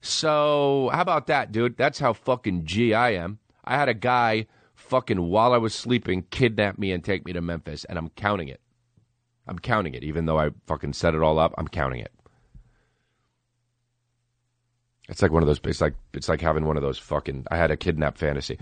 So, 0.00 0.90
how 0.92 1.00
about 1.00 1.28
that, 1.28 1.50
dude? 1.52 1.76
That's 1.76 2.00
how 2.00 2.12
fucking 2.12 2.66
G 2.66 2.92
I 2.92 3.10
am. 3.10 3.38
I 3.64 3.76
had 3.76 3.88
a 3.88 3.94
guy 3.94 4.46
fucking 4.94 5.20
while 5.20 5.52
I 5.52 5.56
was 5.56 5.74
sleeping 5.74 6.22
kidnap 6.30 6.78
me 6.78 6.92
and 6.92 7.02
take 7.02 7.26
me 7.26 7.32
to 7.32 7.40
Memphis, 7.40 7.84
and 7.84 7.98
I'm 7.98 8.10
counting 8.10 8.46
it. 8.46 8.60
I'm 9.48 9.58
counting 9.58 9.94
it, 9.94 10.04
even 10.04 10.26
though 10.26 10.38
I 10.38 10.50
fucking 10.68 10.92
set 10.92 11.16
it 11.16 11.20
all 11.20 11.40
up. 11.40 11.52
I'm 11.58 11.66
counting 11.66 11.98
it. 11.98 12.12
It's 15.08 15.20
like 15.20 15.32
one 15.32 15.42
of 15.42 15.48
those. 15.48 15.58
It's 15.64 15.80
like 15.80 15.94
it's 16.12 16.28
like 16.28 16.40
having 16.40 16.64
one 16.64 16.76
of 16.76 16.84
those 16.84 16.96
fucking. 16.98 17.48
I 17.50 17.56
had 17.56 17.72
a 17.72 17.76
kidnap 17.76 18.18
fantasy. 18.18 18.56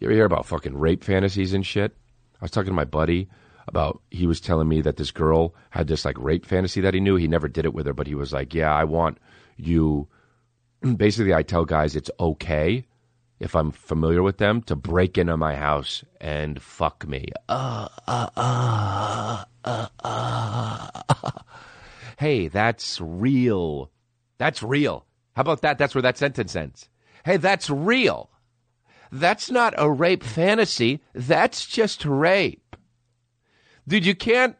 You 0.00 0.08
ever 0.08 0.14
hear 0.14 0.24
about 0.24 0.44
fucking 0.44 0.76
rape 0.76 1.04
fantasies 1.04 1.54
and 1.54 1.64
shit? 1.64 1.96
I 2.40 2.44
was 2.44 2.50
talking 2.50 2.70
to 2.70 2.74
my 2.74 2.84
buddy 2.84 3.28
about. 3.68 4.02
He 4.10 4.26
was 4.26 4.40
telling 4.40 4.68
me 4.68 4.80
that 4.80 4.96
this 4.96 5.12
girl 5.12 5.54
had 5.70 5.86
this 5.86 6.04
like 6.04 6.18
rape 6.18 6.44
fantasy 6.44 6.80
that 6.80 6.94
he 6.94 7.00
knew. 7.00 7.14
He 7.14 7.28
never 7.28 7.46
did 7.46 7.64
it 7.64 7.74
with 7.74 7.86
her, 7.86 7.94
but 7.94 8.08
he 8.08 8.16
was 8.16 8.32
like, 8.32 8.54
"Yeah, 8.54 8.74
I 8.74 8.82
want 8.82 9.18
you." 9.56 10.08
Basically, 10.96 11.32
I 11.32 11.44
tell 11.44 11.64
guys 11.64 11.94
it's 11.94 12.10
okay 12.18 12.86
if 13.42 13.56
I'm 13.56 13.72
familiar 13.72 14.22
with 14.22 14.38
them 14.38 14.62
to 14.62 14.76
break 14.76 15.18
into 15.18 15.36
my 15.36 15.56
house 15.56 16.04
and 16.20 16.62
fuck 16.62 17.08
me. 17.08 17.26
Uh, 17.48 17.88
uh, 18.06 18.28
uh, 18.36 19.44
uh, 19.64 19.88
uh. 20.04 21.30
Hey, 22.18 22.46
that's 22.46 23.00
real. 23.00 23.90
That's 24.38 24.62
real. 24.62 25.06
How 25.34 25.40
about 25.40 25.62
that? 25.62 25.76
That's 25.76 25.92
where 25.92 26.02
that 26.02 26.18
sentence 26.18 26.54
ends. 26.54 26.88
Hey, 27.24 27.36
that's 27.36 27.68
real. 27.68 28.30
That's 29.10 29.50
not 29.50 29.74
a 29.76 29.90
rape 29.90 30.22
fantasy. 30.22 31.00
That's 31.12 31.66
just 31.66 32.04
rape. 32.04 32.76
Dude, 33.88 34.06
you 34.06 34.14
can't. 34.14 34.56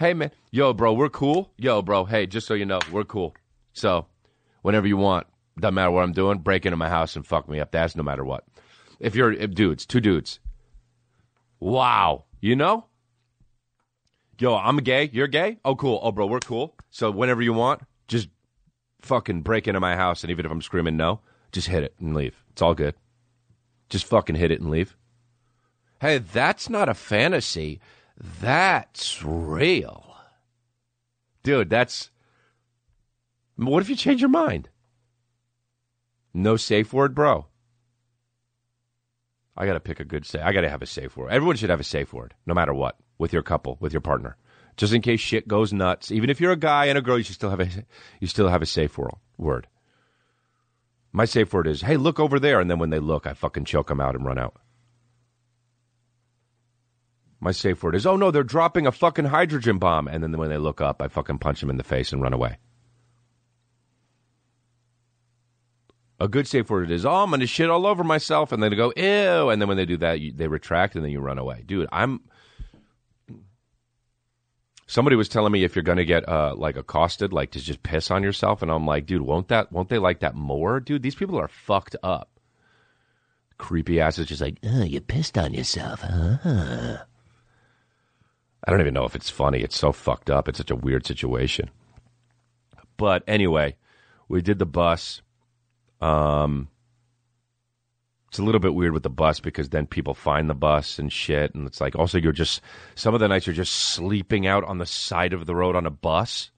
Hey, 0.00 0.14
man. 0.14 0.32
Yo, 0.50 0.72
bro, 0.72 0.94
we're 0.94 1.10
cool. 1.10 1.52
Yo, 1.58 1.80
bro. 1.80 2.06
Hey, 2.06 2.26
just 2.26 2.46
so 2.48 2.54
you 2.54 2.66
know, 2.66 2.80
we're 2.90 3.04
cool. 3.04 3.34
So, 3.72 4.06
whenever 4.62 4.88
you 4.88 4.96
want, 4.96 5.26
doesn't 5.60 5.74
matter 5.74 5.90
what 5.90 6.02
I'm 6.02 6.12
doing, 6.12 6.38
break 6.38 6.66
into 6.66 6.76
my 6.76 6.88
house 6.88 7.16
and 7.16 7.26
fuck 7.26 7.48
me 7.48 7.60
up. 7.60 7.70
That's 7.70 7.96
no 7.96 8.02
matter 8.02 8.24
what. 8.24 8.44
If 8.98 9.14
you're 9.14 9.32
if 9.32 9.52
dudes, 9.52 9.86
two 9.86 10.00
dudes. 10.00 10.40
Wow. 11.58 12.24
You 12.40 12.56
know? 12.56 12.86
Yo, 14.38 14.56
I'm 14.56 14.78
gay. 14.78 15.10
You're 15.12 15.26
gay? 15.26 15.58
Oh, 15.64 15.76
cool. 15.76 16.00
Oh, 16.02 16.12
bro, 16.12 16.26
we're 16.26 16.40
cool. 16.40 16.74
So, 16.90 17.10
whenever 17.10 17.42
you 17.42 17.52
want, 17.52 17.82
just 18.08 18.30
fucking 19.02 19.42
break 19.42 19.68
into 19.68 19.80
my 19.80 19.96
house, 19.96 20.24
and 20.24 20.30
even 20.30 20.46
if 20.46 20.52
I'm 20.52 20.62
screaming 20.62 20.96
no, 20.96 21.20
just 21.52 21.68
hit 21.68 21.82
it 21.82 21.94
and 22.00 22.14
leave. 22.14 22.42
It's 22.50 22.62
all 22.62 22.74
good. 22.74 22.94
Just 23.90 24.06
fucking 24.06 24.36
hit 24.36 24.50
it 24.50 24.60
and 24.60 24.70
leave. 24.70 24.96
Hey, 26.00 26.18
that's 26.18 26.70
not 26.70 26.88
a 26.88 26.94
fantasy. 26.94 27.80
That's 28.16 29.22
real. 29.22 30.16
Dude, 31.42 31.68
that's. 31.68 32.10
What 33.56 33.82
if 33.82 33.90
you 33.90 33.96
change 33.96 34.22
your 34.22 34.30
mind? 34.30 34.70
No 36.32 36.56
safe 36.56 36.92
word, 36.92 37.14
bro. 37.14 37.46
I 39.56 39.66
got 39.66 39.74
to 39.74 39.80
pick 39.80 40.00
a 40.00 40.04
good 40.04 40.24
say. 40.24 40.40
I 40.40 40.52
got 40.52 40.62
to 40.62 40.70
have 40.70 40.82
a 40.82 40.86
safe 40.86 41.16
word. 41.16 41.30
Everyone 41.30 41.56
should 41.56 41.70
have 41.70 41.80
a 41.80 41.84
safe 41.84 42.12
word, 42.12 42.34
no 42.46 42.54
matter 42.54 42.72
what, 42.72 42.96
with 43.18 43.32
your 43.32 43.42
couple, 43.42 43.76
with 43.80 43.92
your 43.92 44.00
partner 44.00 44.36
just 44.80 44.94
in 44.94 45.02
case 45.02 45.20
shit 45.20 45.46
goes 45.46 45.74
nuts. 45.74 46.10
Even 46.10 46.30
if 46.30 46.40
you're 46.40 46.52
a 46.52 46.56
guy 46.56 46.86
and 46.86 46.96
a 46.96 47.02
girl, 47.02 47.18
you 47.18 47.24
should 47.24 47.34
still 47.34 47.50
have 47.50 47.60
a 47.60 47.68
you 48.18 48.26
still 48.26 48.48
have 48.48 48.62
a 48.62 48.66
safe 48.66 48.98
word. 49.36 49.68
My 51.12 51.26
safe 51.26 51.52
word 51.52 51.66
is, 51.66 51.82
"Hey, 51.82 51.98
look 51.98 52.18
over 52.18 52.40
there," 52.40 52.60
and 52.60 52.70
then 52.70 52.78
when 52.78 52.88
they 52.88 52.98
look, 52.98 53.26
I 53.26 53.34
fucking 53.34 53.66
choke 53.66 53.88
them 53.88 54.00
out 54.00 54.14
and 54.14 54.24
run 54.24 54.38
out. 54.38 54.58
My 57.40 57.52
safe 57.52 57.82
word 57.82 57.94
is, 57.94 58.06
"Oh 58.06 58.16
no, 58.16 58.30
they're 58.30 58.42
dropping 58.42 58.86
a 58.86 58.92
fucking 58.92 59.26
hydrogen 59.26 59.78
bomb," 59.78 60.08
and 60.08 60.22
then 60.22 60.32
when 60.38 60.48
they 60.48 60.58
look 60.58 60.80
up, 60.80 61.02
I 61.02 61.08
fucking 61.08 61.38
punch 61.38 61.60
them 61.60 61.70
in 61.70 61.76
the 61.76 61.84
face 61.84 62.12
and 62.12 62.22
run 62.22 62.32
away. 62.32 62.58
A 66.20 66.28
good 66.28 66.46
safe 66.46 66.68
word 66.68 66.90
is, 66.90 67.06
"Oh, 67.06 67.22
I'm 67.22 67.30
gonna 67.30 67.46
shit 67.46 67.70
all 67.70 67.86
over 67.86 68.04
myself," 68.04 68.52
and 68.52 68.62
then 68.62 68.76
go, 68.76 68.92
"Ew," 68.96 69.48
and 69.48 69.60
then 69.60 69.68
when 69.68 69.78
they 69.78 69.86
do 69.86 69.96
that, 69.98 70.20
you, 70.20 70.32
they 70.32 70.48
retract 70.48 70.94
and 70.94 71.04
then 71.04 71.10
you 71.10 71.20
run 71.20 71.38
away. 71.38 71.62
Dude, 71.66 71.88
I'm 71.90 72.20
Somebody 74.90 75.14
was 75.14 75.28
telling 75.28 75.52
me 75.52 75.62
if 75.62 75.76
you're 75.76 75.84
going 75.84 75.98
to 75.98 76.04
get 76.04 76.28
uh, 76.28 76.52
like 76.56 76.76
accosted, 76.76 77.32
like 77.32 77.52
to 77.52 77.60
just 77.60 77.80
piss 77.84 78.10
on 78.10 78.24
yourself, 78.24 78.60
and 78.60 78.72
I'm 78.72 78.86
like, 78.86 79.06
dude, 79.06 79.22
won't 79.22 79.46
that 79.46 79.70
won't 79.70 79.88
they 79.88 79.98
like 79.98 80.18
that 80.18 80.34
more, 80.34 80.80
dude? 80.80 81.04
These 81.04 81.14
people 81.14 81.38
are 81.38 81.46
fucked 81.46 81.94
up. 82.02 82.28
Creepy 83.56 84.00
ass 84.00 84.18
is 84.18 84.26
just 84.26 84.40
like, 84.40 84.58
oh, 84.64 84.82
you 84.82 85.00
pissed 85.00 85.38
on 85.38 85.54
yourself, 85.54 86.00
huh? 86.00 86.96
I 88.64 88.70
don't 88.70 88.80
even 88.80 88.92
know 88.92 89.04
if 89.04 89.14
it's 89.14 89.30
funny. 89.30 89.60
It's 89.60 89.78
so 89.78 89.92
fucked 89.92 90.28
up. 90.28 90.48
It's 90.48 90.58
such 90.58 90.72
a 90.72 90.76
weird 90.76 91.06
situation. 91.06 91.70
But 92.96 93.22
anyway, 93.28 93.76
we 94.28 94.42
did 94.42 94.58
the 94.58 94.66
bus. 94.66 95.22
Um, 96.00 96.68
it's 98.28 98.38
a 98.38 98.44
little 98.44 98.60
bit 98.60 98.74
weird 98.74 98.92
with 98.92 99.02
the 99.02 99.10
bus 99.10 99.40
because 99.40 99.70
then 99.70 99.86
people 99.86 100.14
find 100.14 100.48
the 100.48 100.54
bus 100.54 100.98
and 100.98 101.12
shit, 101.12 101.54
and 101.54 101.66
it's 101.66 101.80
like 101.80 101.96
also 101.96 102.16
you're 102.16 102.32
just 102.32 102.60
some 102.94 103.12
of 103.12 103.20
the 103.20 103.28
nights 103.28 103.46
you're 103.46 103.54
just 103.54 103.74
sleeping 103.74 104.46
out 104.46 104.62
on 104.64 104.78
the 104.78 104.86
side 104.86 105.32
of 105.32 105.46
the 105.46 105.54
road 105.54 105.74
on 105.74 105.84
a 105.84 105.90
bus, 105.90 106.50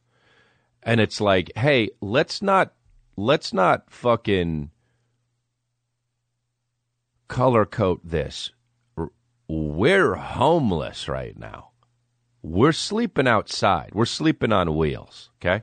and 0.83 1.01
it's 1.01 1.21
like, 1.21 1.51
hey, 1.57 1.89
let's 2.03 2.43
not 2.43 2.75
let's 3.17 3.55
not 3.55 3.91
fucking 3.91 4.71
color 7.29 7.65
coat 7.65 8.01
this. 8.05 8.51
We're 9.49 10.15
homeless 10.15 11.09
right 11.09 11.39
now. 11.39 11.71
We're 12.43 12.73
sleeping 12.73 13.27
outside. 13.27 13.91
We're 13.95 14.05
sleeping 14.05 14.53
on 14.53 14.77
wheels. 14.77 15.31
Okay. 15.41 15.63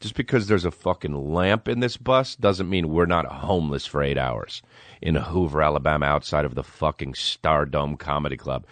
Just 0.00 0.14
because 0.14 0.46
there's 0.46 0.64
a 0.64 0.70
fucking 0.70 1.32
lamp 1.32 1.68
in 1.68 1.80
this 1.80 1.96
bus 1.96 2.36
doesn't 2.36 2.68
mean 2.68 2.88
we're 2.88 3.06
not 3.06 3.26
homeless 3.26 3.86
for 3.86 4.02
eight 4.02 4.18
hours 4.18 4.60
in 5.00 5.14
Hoover, 5.14 5.62
Alabama, 5.62 6.06
outside 6.06 6.44
of 6.44 6.54
the 6.54 6.64
fucking 6.64 7.14
Stardome 7.14 7.98
Comedy 7.98 8.36
Club, 8.36 8.66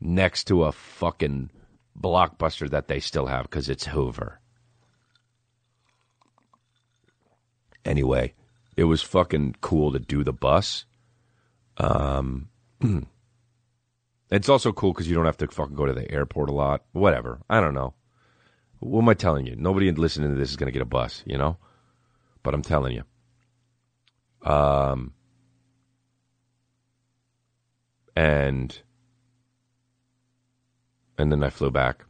next 0.00 0.44
to 0.44 0.64
a 0.64 0.72
fucking 0.72 1.50
blockbuster 2.00 2.70
that 2.70 2.88
they 2.88 3.00
still 3.00 3.26
have 3.26 3.44
because 3.44 3.68
it's 3.68 3.86
Hoover. 3.86 4.40
Anyway, 7.84 8.34
it 8.76 8.84
was 8.84 9.02
fucking 9.02 9.56
cool 9.60 9.92
to 9.92 9.98
do 9.98 10.24
the 10.24 10.32
bus. 10.32 10.84
Um, 11.78 12.48
it's 14.30 14.48
also 14.48 14.72
cool 14.72 14.92
because 14.92 15.08
you 15.08 15.14
don't 15.14 15.26
have 15.26 15.36
to 15.38 15.48
fucking 15.48 15.76
go 15.76 15.86
to 15.86 15.92
the 15.92 16.10
airport 16.10 16.48
a 16.48 16.52
lot. 16.52 16.84
Whatever. 16.92 17.40
I 17.50 17.60
don't 17.60 17.74
know. 17.74 17.94
What 18.82 19.02
am 19.02 19.08
I 19.08 19.14
telling 19.14 19.46
you? 19.46 19.54
Nobody 19.56 19.92
listening 19.92 20.30
to 20.30 20.34
this 20.34 20.50
is 20.50 20.56
going 20.56 20.66
to 20.66 20.72
get 20.72 20.82
a 20.82 20.86
bus, 20.86 21.22
you 21.24 21.38
know? 21.38 21.56
But 22.42 22.52
I'm 22.52 22.62
telling 22.62 22.94
you. 22.94 24.50
Um, 24.50 25.12
and 28.16 28.76
and 31.16 31.30
then 31.30 31.44
I 31.44 31.50
flew 31.50 31.70
back. 31.70 32.04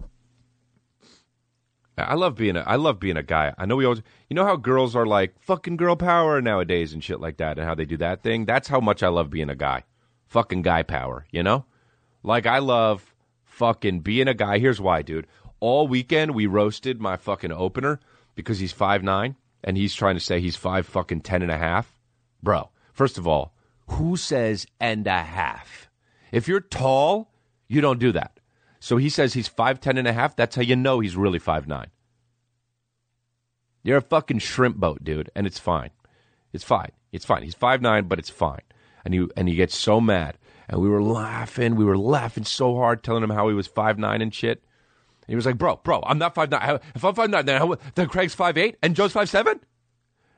I 1.98 2.14
love 2.14 2.36
being 2.36 2.56
a 2.56 2.60
I 2.60 2.76
love 2.76 2.98
being 2.98 3.18
a 3.18 3.22
guy. 3.22 3.52
I 3.58 3.66
know 3.66 3.76
we 3.76 3.84
always 3.84 4.00
you 4.30 4.34
know 4.34 4.46
how 4.46 4.56
girls 4.56 4.96
are 4.96 5.04
like 5.04 5.38
fucking 5.40 5.76
girl 5.76 5.94
power 5.94 6.40
nowadays 6.40 6.94
and 6.94 7.04
shit 7.04 7.20
like 7.20 7.36
that 7.36 7.58
and 7.58 7.68
how 7.68 7.74
they 7.74 7.84
do 7.84 7.98
that 7.98 8.22
thing. 8.22 8.46
That's 8.46 8.68
how 8.68 8.80
much 8.80 9.02
I 9.02 9.08
love 9.08 9.28
being 9.28 9.50
a 9.50 9.54
guy. 9.54 9.84
Fucking 10.28 10.62
guy 10.62 10.84
power, 10.84 11.26
you 11.30 11.42
know? 11.42 11.66
Like 12.22 12.46
I 12.46 12.60
love 12.60 13.14
fucking 13.44 14.00
being 14.00 14.28
a 14.28 14.34
guy. 14.34 14.58
Here's 14.58 14.80
why, 14.80 15.02
dude. 15.02 15.26
All 15.62 15.86
weekend 15.86 16.34
we 16.34 16.46
roasted 16.46 17.00
my 17.00 17.16
fucking 17.16 17.52
opener 17.52 18.00
because 18.34 18.58
he's 18.58 18.72
five 18.72 19.04
nine 19.04 19.36
and 19.62 19.76
he's 19.76 19.94
trying 19.94 20.16
to 20.16 20.20
say 20.20 20.40
he's 20.40 20.56
five 20.56 20.86
fucking 20.86 21.20
ten 21.20 21.40
and 21.40 21.52
a 21.52 21.56
half. 21.56 21.94
Bro, 22.42 22.70
first 22.92 23.16
of 23.16 23.28
all, 23.28 23.54
who 23.86 24.16
says 24.16 24.66
and 24.80 25.06
a 25.06 25.22
half? 25.22 25.88
If 26.32 26.48
you're 26.48 26.58
tall, 26.58 27.30
you 27.68 27.80
don't 27.80 28.00
do 28.00 28.10
that. 28.10 28.40
So 28.80 28.96
he 28.96 29.08
says 29.08 29.34
he's 29.34 29.48
5'10 29.48 30.00
and 30.00 30.08
a 30.08 30.12
half. 30.12 30.34
That's 30.34 30.56
how 30.56 30.62
you 30.62 30.74
know 30.74 30.98
he's 30.98 31.14
really 31.14 31.38
5'9. 31.38 31.86
You're 33.84 33.98
a 33.98 34.02
fucking 34.02 34.40
shrimp 34.40 34.78
boat, 34.78 35.04
dude, 35.04 35.30
and 35.36 35.46
it's 35.46 35.60
fine. 35.60 35.90
It's 36.52 36.64
fine. 36.64 36.90
It's 37.12 37.24
fine. 37.24 37.44
He's 37.44 37.54
5'9, 37.54 38.08
but 38.08 38.18
it's 38.18 38.30
fine. 38.30 38.62
And 39.04 39.14
he 39.14 39.28
and 39.36 39.48
he 39.48 39.54
gets 39.54 39.76
so 39.76 40.00
mad. 40.00 40.38
And 40.68 40.80
we 40.80 40.88
were 40.88 41.04
laughing. 41.04 41.76
We 41.76 41.84
were 41.84 41.96
laughing 41.96 42.44
so 42.44 42.74
hard, 42.74 43.04
telling 43.04 43.22
him 43.22 43.30
how 43.30 43.46
he 43.46 43.54
was 43.54 43.68
5'9 43.68 44.20
and 44.20 44.34
shit. 44.34 44.64
He 45.26 45.36
was 45.36 45.46
like, 45.46 45.58
bro, 45.58 45.76
bro, 45.76 46.02
I'm 46.04 46.18
not 46.18 46.34
5'9. 46.34 46.80
If 46.94 47.04
I'm 47.04 47.14
5'9, 47.14 47.46
then, 47.46 47.60
how, 47.60 47.76
then 47.94 48.08
Craig's 48.08 48.34
five 48.34 48.58
eight 48.58 48.76
and 48.82 48.96
Joe's 48.96 49.12
five 49.12 49.28
seven. 49.28 49.60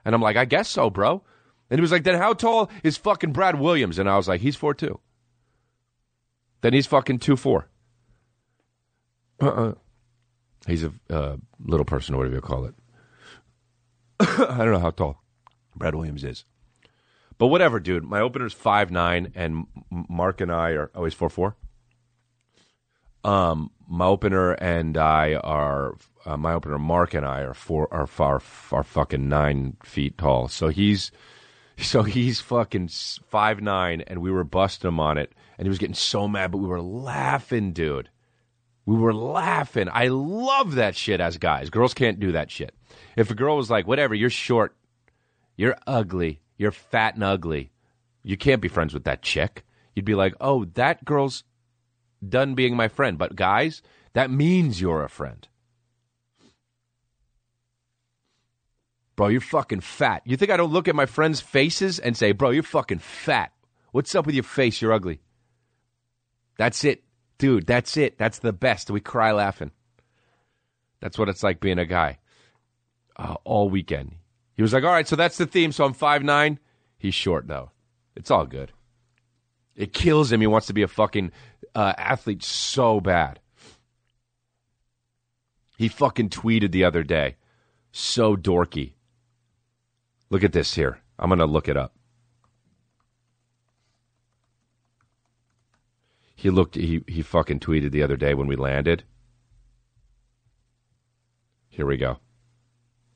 And 0.05 0.15
I'm 0.15 0.21
like, 0.21 0.37
I 0.37 0.45
guess 0.45 0.69
so, 0.69 0.91
bro. 0.91 1.23
And 1.71 1.79
he 1.79 1.81
was 1.81 1.91
like, 1.91 2.05
then 2.05 2.19
how 2.19 2.35
tall 2.35 2.71
is 2.83 2.97
fucking 2.97 3.33
Brad 3.33 3.59
Williams? 3.59 3.99
And 3.99 4.09
I 4.09 4.17
was 4.17 4.29
like, 4.29 4.41
he's 4.43 4.57
four 4.57 4.75
two. 4.75 5.01
Then 6.61 6.73
he's 6.73 6.87
fucking 6.87 7.19
2'4. 7.19 7.65
Uh-uh. 9.41 9.75
He's 10.67 10.85
a 10.85 10.93
uh, 11.11 11.37
little 11.61 11.85
person, 11.85 12.15
or 12.15 12.19
whatever 12.19 12.37
you 12.37 12.41
call 12.41 12.65
it. 12.65 12.75
I 14.21 14.59
don't 14.59 14.73
know 14.73 14.79
how 14.79 14.91
tall 14.91 15.23
Brad 15.77 15.95
Williams 15.95 16.25
is. 16.25 16.45
But 17.37 17.49
whatever, 17.49 17.81
dude. 17.81 18.05
My 18.05 18.21
opener's 18.21 18.55
five 18.55 18.91
nine, 18.91 19.33
and 19.35 19.67
Mark 19.91 20.41
and 20.41 20.51
I 20.51 20.71
are 20.71 20.91
always 20.95 21.13
four 21.13 21.29
four. 21.29 21.57
Um, 23.25 23.71
my 23.89 24.07
opener 24.07 24.53
and 24.53 24.97
I 24.97 25.35
are 25.35 25.97
uh, 26.27 26.37
my 26.37 26.53
opener. 26.53 26.79
Mark 26.79 27.15
and 27.15 27.27
I 27.27 27.41
are 27.41 27.55
four 27.55 27.93
are 27.93 28.07
far 28.07 28.41
far 28.41 28.83
fucking 28.83 29.29
nine 29.29 29.77
feet 29.83 30.19
tall. 30.19 30.49
So 30.49 30.69
he's 30.69 31.11
so 31.79 32.03
he's 32.03 32.41
fucking 32.41 32.89
five 33.29 33.61
nine, 33.61 34.03
and 34.03 34.21
we 34.21 34.31
were 34.31 34.45
busting 34.45 34.89
him 34.89 35.01
on 35.01 35.19
it, 35.19 35.33
and 35.59 35.67
he 35.67 35.69
was 35.69 35.79
getting 35.79 35.95
so 35.95 36.29
mad, 36.29 36.51
but 36.51 36.59
we 36.59 36.69
were 36.69 36.83
laughing, 36.83 37.73
dude. 37.73 38.11
We 38.87 38.97
were 38.97 39.15
laughing. 39.15 39.89
I 39.91 40.09
love 40.09 40.75
that 40.75 40.95
shit 40.95 41.21
as 41.21 41.39
guys. 41.39 41.71
Girls 41.71 41.95
can't 41.95 42.21
do 42.21 42.33
that 42.33 42.51
shit. 42.51 42.75
If 43.17 43.31
a 43.31 43.35
girl 43.35 43.57
was 43.57 43.71
like, 43.71 43.87
whatever, 43.87 44.15
you're 44.15 44.29
short, 44.29 44.77
you're 45.57 45.79
ugly, 45.87 46.43
you're 46.59 46.71
fat 46.71 47.15
and 47.15 47.25
ugly, 47.25 47.71
you 48.23 48.37
can't 48.37 48.61
be 48.61 48.69
friends 48.69 48.93
with 48.93 49.05
that 49.05 49.23
chick. 49.23 49.65
You'd 49.95 50.05
be 50.05 50.15
like, 50.15 50.35
oh, 50.39 50.67
that 50.75 51.03
girl's 51.05 51.45
done 52.31 52.55
being 52.55 52.77
my 52.77 52.89
friend. 52.89 53.19
But 53.19 53.37
guys, 53.37 53.83
that 54.13 54.31
means 54.31 54.81
you're 54.81 55.05
a 55.05 55.09
friend. 55.09 55.47
Bro, 59.17 59.29
you're 59.29 59.41
fucking 59.41 59.81
fat. 59.81 60.23
You 60.25 60.37
think 60.37 60.51
I 60.51 60.57
don't 60.57 60.73
look 60.73 60.89
at 60.89 60.97
my 60.97 61.07
friends' 61.07 61.41
faces 61.41 61.99
and 61.99 62.17
say, 62.17 62.33
bro, 62.33 62.51
you're 62.51 62.63
fucking 62.65 62.99
fat? 62.99 63.53
What's 63.93 64.15
up 64.15 64.27
with 64.27 64.35
your 64.35 64.45
face? 64.45 64.83
You're 64.83 64.93
ugly. 64.93 65.21
That's 66.59 66.85
it. 66.85 67.05
Dude, 67.39 67.67
that's 67.67 67.97
it. 67.97 68.19
That's 68.19 68.41
the 68.41 68.53
best. 68.53 68.91
We 68.91 69.01
cry 69.01 69.33
laughing. 69.33 69.71
That's 71.01 71.19
what 71.19 71.29
it's 71.29 71.43
like 71.43 71.61
being 71.61 71.79
a 71.79 71.87
guy 71.87 72.19
uh, 73.17 73.37
all 73.45 73.69
weekend. 73.69 74.17
He 74.55 74.63
was 74.63 74.73
like, 74.73 74.85
all 74.85 74.93
right, 74.93 75.07
so 75.07 75.17
that's 75.17 75.37
the 75.37 75.47
theme. 75.47 75.73
So 75.73 75.85
I'm 75.85 75.93
five 75.93 76.23
nine. 76.23 76.59
He's 76.97 77.15
short, 77.15 77.47
though. 77.47 77.71
It's 78.17 78.31
all 78.31 78.47
good. 78.47 78.73
It 79.77 79.93
kills 79.93 80.33
him. 80.33 80.41
He 80.41 80.47
wants 80.47 80.69
to 80.69 80.73
be 80.73 80.83
a 80.83 80.89
fucking 80.89 81.33
uh, 81.75 81.93
athlete 81.97 82.43
so 82.43 83.01
bad. 83.01 83.41
He 85.77 85.89
fucking 85.89 86.31
tweeted 86.31 86.73
the 86.73 86.85
other 86.85 87.03
day. 87.03 87.37
So 87.93 88.37
dorky. 88.37 88.93
Look 90.31 90.45
at 90.45 90.53
this 90.53 90.75
here. 90.75 90.99
I'm 91.19 91.29
going 91.29 91.39
to 91.39 91.47
look 91.47 91.69
it 91.69 91.77
up. 91.77 91.95
He 96.35 96.51
looked 96.51 96.75
he 96.75 97.03
he 97.09 97.23
fucking 97.23 97.61
tweeted 97.61 97.91
the 97.91 98.03
other 98.03 98.19
day 98.19 98.35
when 98.35 98.47
we 98.47 98.55
landed. 98.55 99.05
Here 101.71 101.87
we 101.87 101.97
go. 101.97 102.19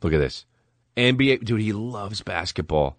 Look 0.03 0.15
at 0.15 0.19
this. 0.19 0.47
NBA 0.97 1.44
dude, 1.44 1.61
he 1.61 1.75
loves 1.75 2.23
basketball. 2.23 2.97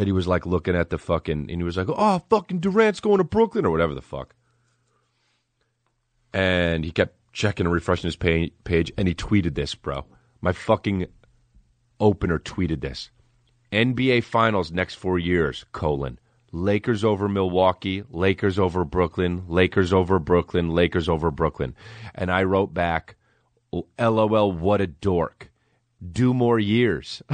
And 0.00 0.08
he 0.08 0.12
was 0.12 0.26
like 0.26 0.46
looking 0.46 0.74
at 0.74 0.90
the 0.90 0.98
fucking 0.98 1.50
and 1.50 1.50
he 1.50 1.62
was 1.62 1.76
like, 1.76 1.88
"Oh, 1.88 2.22
fucking 2.30 2.60
Durant's 2.60 3.00
going 3.00 3.18
to 3.18 3.24
Brooklyn 3.24 3.66
or 3.66 3.70
whatever 3.70 3.94
the 3.94 4.00
fuck." 4.00 4.34
And 6.32 6.84
he 6.84 6.90
kept 6.90 7.16
checking 7.32 7.66
and 7.66 7.72
refreshing 7.72 8.08
his 8.08 8.16
page 8.16 8.92
and 8.96 9.06
he 9.06 9.14
tweeted 9.14 9.54
this, 9.54 9.74
bro. 9.74 10.06
My 10.40 10.52
fucking 10.52 11.06
opener 11.98 12.38
tweeted 12.38 12.80
this. 12.80 13.10
NBA 13.72 14.24
finals 14.24 14.72
next 14.72 14.94
4 14.94 15.18
years, 15.18 15.64
colon. 15.70 16.18
Lakers 16.50 17.04
over 17.04 17.28
Milwaukee, 17.28 18.02
Lakers 18.10 18.58
over 18.58 18.84
Brooklyn, 18.84 19.44
Lakers 19.46 19.92
over 19.92 20.18
Brooklyn, 20.18 20.70
Lakers 20.70 21.08
over 21.08 21.30
Brooklyn. 21.30 21.76
And 22.14 22.30
I 22.30 22.42
wrote 22.42 22.74
back, 22.74 23.16
LOL, 23.98 24.50
what 24.50 24.80
a 24.80 24.88
dork. 24.88 25.50
Do 26.12 26.34
more 26.34 26.58
years. 26.58 27.22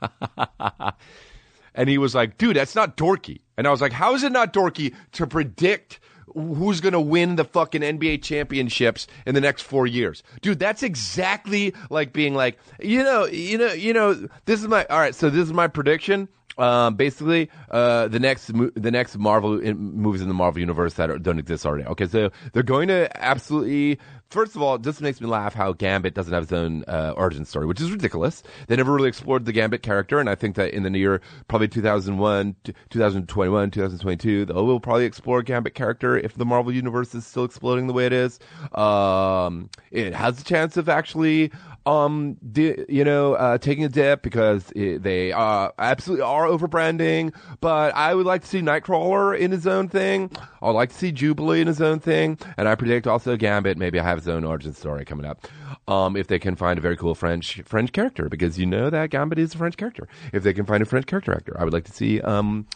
and 1.74 1.88
he 1.88 1.98
was 1.98 2.14
like, 2.14 2.38
dude, 2.38 2.56
that's 2.56 2.74
not 2.74 2.96
dorky. 2.96 3.40
And 3.56 3.66
I 3.66 3.70
was 3.70 3.80
like, 3.80 3.92
how 3.92 4.14
is 4.14 4.22
it 4.22 4.32
not 4.32 4.52
dorky 4.52 4.94
to 5.12 5.26
predict 5.26 6.00
who's 6.34 6.80
going 6.80 6.92
to 6.92 7.00
win 7.00 7.36
the 7.36 7.44
fucking 7.44 7.82
NBA 7.82 8.22
championships 8.22 9.06
in 9.26 9.34
the 9.34 9.40
next 9.40 9.62
four 9.62 9.86
years. 9.86 10.22
Dude, 10.42 10.58
that's 10.58 10.82
exactly 10.82 11.74
like 11.90 12.12
being 12.12 12.34
like, 12.34 12.58
you 12.80 13.02
know, 13.02 13.26
you 13.26 13.58
know, 13.58 13.72
you 13.72 13.92
know, 13.92 14.28
this 14.44 14.60
is 14.60 14.68
my, 14.68 14.84
all 14.86 14.98
right, 14.98 15.14
so 15.14 15.30
this 15.30 15.42
is 15.42 15.52
my 15.52 15.66
prediction. 15.66 16.28
Um, 16.60 16.94
basically, 16.94 17.48
uh, 17.70 18.08
the 18.08 18.20
next 18.20 18.48
the 18.48 18.90
next 18.90 19.16
Marvel 19.16 19.58
in, 19.58 19.78
movies 19.78 20.20
in 20.20 20.28
the 20.28 20.34
Marvel 20.34 20.60
universe 20.60 20.94
that 20.94 21.10
are, 21.10 21.18
don't 21.18 21.38
exist 21.38 21.64
already. 21.64 21.86
Okay, 21.86 22.06
so 22.06 22.30
they're 22.52 22.62
going 22.62 22.88
to 22.88 23.10
absolutely 23.16 23.98
First 24.30 24.54
of 24.54 24.62
all, 24.62 24.78
just 24.78 25.00
makes 25.00 25.20
me 25.20 25.26
laugh 25.26 25.54
how 25.54 25.72
Gambit 25.72 26.14
doesn't 26.14 26.32
have 26.32 26.44
his 26.44 26.52
own 26.52 26.84
uh, 26.86 27.14
origin 27.16 27.44
story, 27.44 27.66
which 27.66 27.80
is 27.80 27.90
ridiculous. 27.90 28.44
They 28.68 28.76
never 28.76 28.92
really 28.92 29.08
explored 29.08 29.44
the 29.44 29.50
Gambit 29.50 29.82
character, 29.82 30.20
and 30.20 30.30
I 30.30 30.36
think 30.36 30.54
that 30.54 30.72
in 30.72 30.84
the 30.84 30.90
near, 30.90 31.20
probably 31.48 31.66
2001, 31.66 32.54
2021, 32.90 33.70
2022, 33.72 34.44
they 34.44 34.54
will 34.54 34.78
probably 34.78 35.04
explore 35.04 35.42
Gambit 35.42 35.74
character 35.74 36.16
if 36.16 36.36
the 36.36 36.46
Marvel 36.46 36.72
Universe 36.72 37.12
is 37.12 37.26
still 37.26 37.42
exploding 37.42 37.88
the 37.88 37.92
way 37.92 38.06
it 38.06 38.12
is. 38.12 38.38
Um, 38.72 39.68
it 39.90 40.14
has 40.14 40.40
a 40.40 40.44
chance 40.44 40.76
of 40.76 40.88
actually 40.88 41.50
um, 41.86 42.36
you 42.54 43.04
know, 43.04 43.34
uh, 43.34 43.58
taking 43.58 43.84
a 43.84 43.88
dip 43.88 44.22
because 44.22 44.70
it, 44.76 45.02
they 45.02 45.32
uh, 45.32 45.70
absolutely 45.78 46.24
are 46.24 46.46
overbranding. 46.46 47.34
But 47.60 47.94
I 47.94 48.14
would 48.14 48.26
like 48.26 48.42
to 48.42 48.48
see 48.48 48.60
Nightcrawler 48.60 49.38
in 49.38 49.50
his 49.50 49.66
own 49.66 49.88
thing. 49.88 50.30
I'd 50.62 50.70
like 50.70 50.90
to 50.90 50.94
see 50.94 51.12
Jubilee 51.12 51.60
in 51.60 51.66
his 51.66 51.80
own 51.80 51.98
thing, 51.98 52.38
and 52.56 52.68
I 52.68 52.74
predict 52.74 53.06
also 53.06 53.36
Gambit 53.36 53.78
maybe 53.78 53.98
I 53.98 54.04
have 54.04 54.18
his 54.18 54.28
own 54.28 54.44
origin 54.44 54.74
story 54.74 55.04
coming 55.04 55.26
up. 55.26 55.46
Um, 55.88 56.16
if 56.16 56.26
they 56.26 56.38
can 56.38 56.54
find 56.54 56.78
a 56.78 56.82
very 56.82 56.96
cool 56.96 57.14
French 57.14 57.60
French 57.64 57.92
character, 57.92 58.28
because 58.28 58.58
you 58.58 58.66
know 58.66 58.90
that 58.90 59.10
Gambit 59.10 59.38
is 59.38 59.54
a 59.54 59.58
French 59.58 59.76
character. 59.76 60.06
If 60.32 60.42
they 60.42 60.52
can 60.52 60.66
find 60.66 60.82
a 60.82 60.86
French 60.86 61.06
character 61.06 61.32
actor, 61.32 61.56
I 61.58 61.64
would 61.64 61.72
like 61.72 61.84
to 61.84 61.92
see 61.92 62.20
um, 62.20 62.66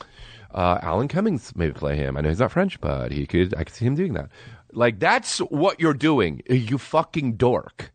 uh, 0.53 0.79
Alan 0.83 1.09
Cummings 1.09 1.53
maybe 1.55 1.73
play 1.73 1.97
him. 1.97 2.17
I 2.17 2.23
know 2.23 2.31
he's 2.31 2.41
not 2.41 2.53
French, 2.53 2.81
but 2.81 3.13
he 3.13 3.27
could. 3.27 3.55
I 3.55 3.65
could 3.65 3.75
see 3.75 3.85
him 3.85 3.95
doing 3.95 4.15
that. 4.15 4.31
Like 4.73 4.99
that's 4.99 5.39
what 5.39 5.79
you're 5.79 5.95
doing, 5.95 6.43
you 6.49 6.79
fucking 6.79 7.37
dork 7.37 7.93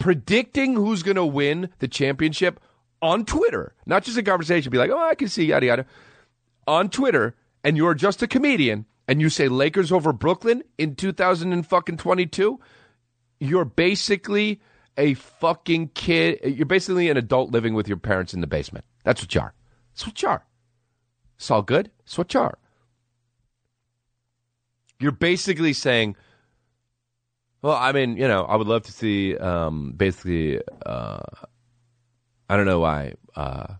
predicting 0.00 0.74
who's 0.74 1.04
going 1.04 1.16
to 1.16 1.24
win 1.24 1.68
the 1.78 1.86
championship 1.86 2.58
on 3.00 3.24
Twitter, 3.24 3.74
not 3.86 4.02
just 4.02 4.18
a 4.18 4.22
conversation. 4.22 4.72
Be 4.72 4.78
like, 4.78 4.90
oh, 4.90 4.98
I 4.98 5.14
can 5.14 5.28
see 5.28 5.44
yada 5.44 5.66
yada 5.66 5.86
on 6.66 6.88
Twitter, 6.88 7.36
and 7.62 7.76
you're 7.76 7.94
just 7.94 8.22
a 8.22 8.26
comedian, 8.26 8.86
and 9.06 9.20
you 9.20 9.28
say 9.28 9.46
Lakers 9.46 9.92
over 9.92 10.12
Brooklyn 10.12 10.64
in 10.78 10.96
2022. 10.96 12.60
You're 13.38 13.64
basically 13.64 14.60
a 14.96 15.14
fucking 15.14 15.88
kid. 15.94 16.40
You're 16.44 16.66
basically 16.66 17.08
an 17.08 17.16
adult 17.16 17.50
living 17.50 17.74
with 17.74 17.86
your 17.86 17.96
parents 17.96 18.34
in 18.34 18.40
the 18.40 18.46
basement. 18.46 18.84
That's 19.04 19.22
what 19.22 19.34
you 19.34 19.40
are. 19.40 19.54
That's 19.92 20.06
what 20.06 20.22
you 20.22 20.28
are. 20.28 20.44
It's 21.36 21.50
all 21.50 21.62
good. 21.62 21.90
It's 22.04 22.18
what 22.18 22.34
you 22.34 22.40
are. 22.40 22.58
You're 24.98 25.12
basically 25.12 25.72
saying 25.72 26.16
well, 27.62 27.76
I 27.76 27.92
mean, 27.92 28.16
you 28.16 28.28
know, 28.28 28.44
I 28.44 28.56
would 28.56 28.66
love 28.66 28.82
to 28.84 28.92
see 28.92 29.36
um, 29.36 29.92
basically. 29.96 30.60
Uh, 30.84 31.20
I 32.48 32.56
don't 32.56 32.66
know 32.66 32.80
why. 32.80 33.14
Uh, 33.36 33.74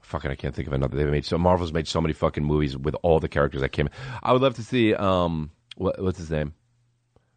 fucking, 0.00 0.30
I 0.30 0.34
can't 0.34 0.54
think 0.54 0.66
of 0.66 0.74
another. 0.74 0.96
They've 0.96 1.06
made 1.06 1.24
so 1.24 1.38
Marvel's 1.38 1.72
made 1.72 1.88
so 1.88 2.00
many 2.00 2.12
fucking 2.12 2.44
movies 2.44 2.76
with 2.76 2.94
all 3.02 3.20
the 3.20 3.28
characters 3.28 3.60
that 3.60 3.70
came. 3.70 3.88
I 4.22 4.32
would 4.32 4.42
love 4.42 4.54
to 4.56 4.62
see. 4.62 4.94
Um, 4.94 5.50
what, 5.76 6.02
what's 6.02 6.18
his 6.18 6.30
name? 6.30 6.54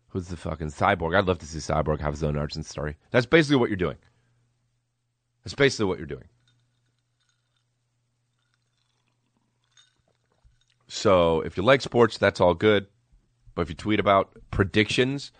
Who's 0.10 0.28
the 0.28 0.36
fucking 0.36 0.68
cyborg? 0.72 1.18
I'd 1.18 1.26
love 1.26 1.40
to 1.40 1.46
see 1.46 1.60
Cyborg 1.60 2.02
have 2.02 2.14
his 2.14 2.24
own 2.24 2.36
origin 2.36 2.64
story. 2.64 2.98
That's 3.12 3.26
basically 3.26 3.56
what 3.58 3.70
you're 3.70 3.78
doing. 3.78 3.96
That's 5.44 5.56
basically 5.56 5.86
what 5.86 6.00
you're 6.00 6.08
doing. 6.08 6.26
So 10.88 11.40
if 11.42 11.56
you 11.56 11.64
like 11.64 11.82
sports, 11.82 12.18
that's 12.18 12.42
all 12.42 12.54
good. 12.54 12.88
But 13.56 13.64
if 13.64 13.70
you 13.70 13.76
tweet 13.76 14.00
about 14.00 14.32
predictions, 14.52 15.32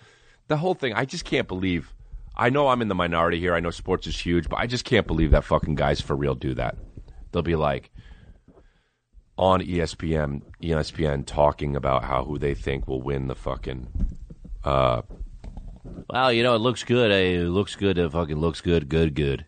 the 0.48 0.58
whole 0.58 0.74
thing, 0.74 0.94
I 0.94 1.06
just 1.06 1.26
can't 1.26 1.48
believe. 1.48 1.94
I 2.36 2.50
know 2.50 2.70
I'm 2.70 2.82
in 2.82 2.88
the 2.88 2.96
minority 2.96 3.40
here. 3.40 3.54
I 3.54 3.60
know 3.60 3.72
sports 3.72 4.08
is 4.08 4.18
huge, 4.18 4.50
but 4.50 4.58
I 4.60 4.68
just 4.68 4.86
can't 4.86 5.08
believe 5.08 5.32
that 5.32 5.44
fucking 5.44 5.76
guys 5.76 6.02
for 6.02 6.16
real 6.16 6.36
do 6.36 6.54
that. 6.56 6.78
They'll 7.32 7.42
be 7.42 7.56
like, 7.56 7.92
on 9.38 9.62
ESPN, 9.62 10.42
ESPN 10.62 11.26
talking 11.26 11.76
about 11.76 12.04
how 12.04 12.24
who 12.24 12.38
they 12.38 12.54
think 12.54 12.88
will 12.88 13.02
win 13.02 13.28
the 13.28 13.36
fucking. 13.36 13.88
Uh, 14.64 15.02
Well, 16.10 16.32
you 16.32 16.44
know, 16.44 16.56
it 16.56 16.60
looks 16.60 16.84
good. 16.84 17.12
It 17.12 17.48
looks 17.50 17.76
good. 17.76 17.98
It 17.98 18.12
fucking 18.12 18.38
looks 18.38 18.62
good. 18.62 18.88
Good, 18.90 19.16
good. 19.16 19.46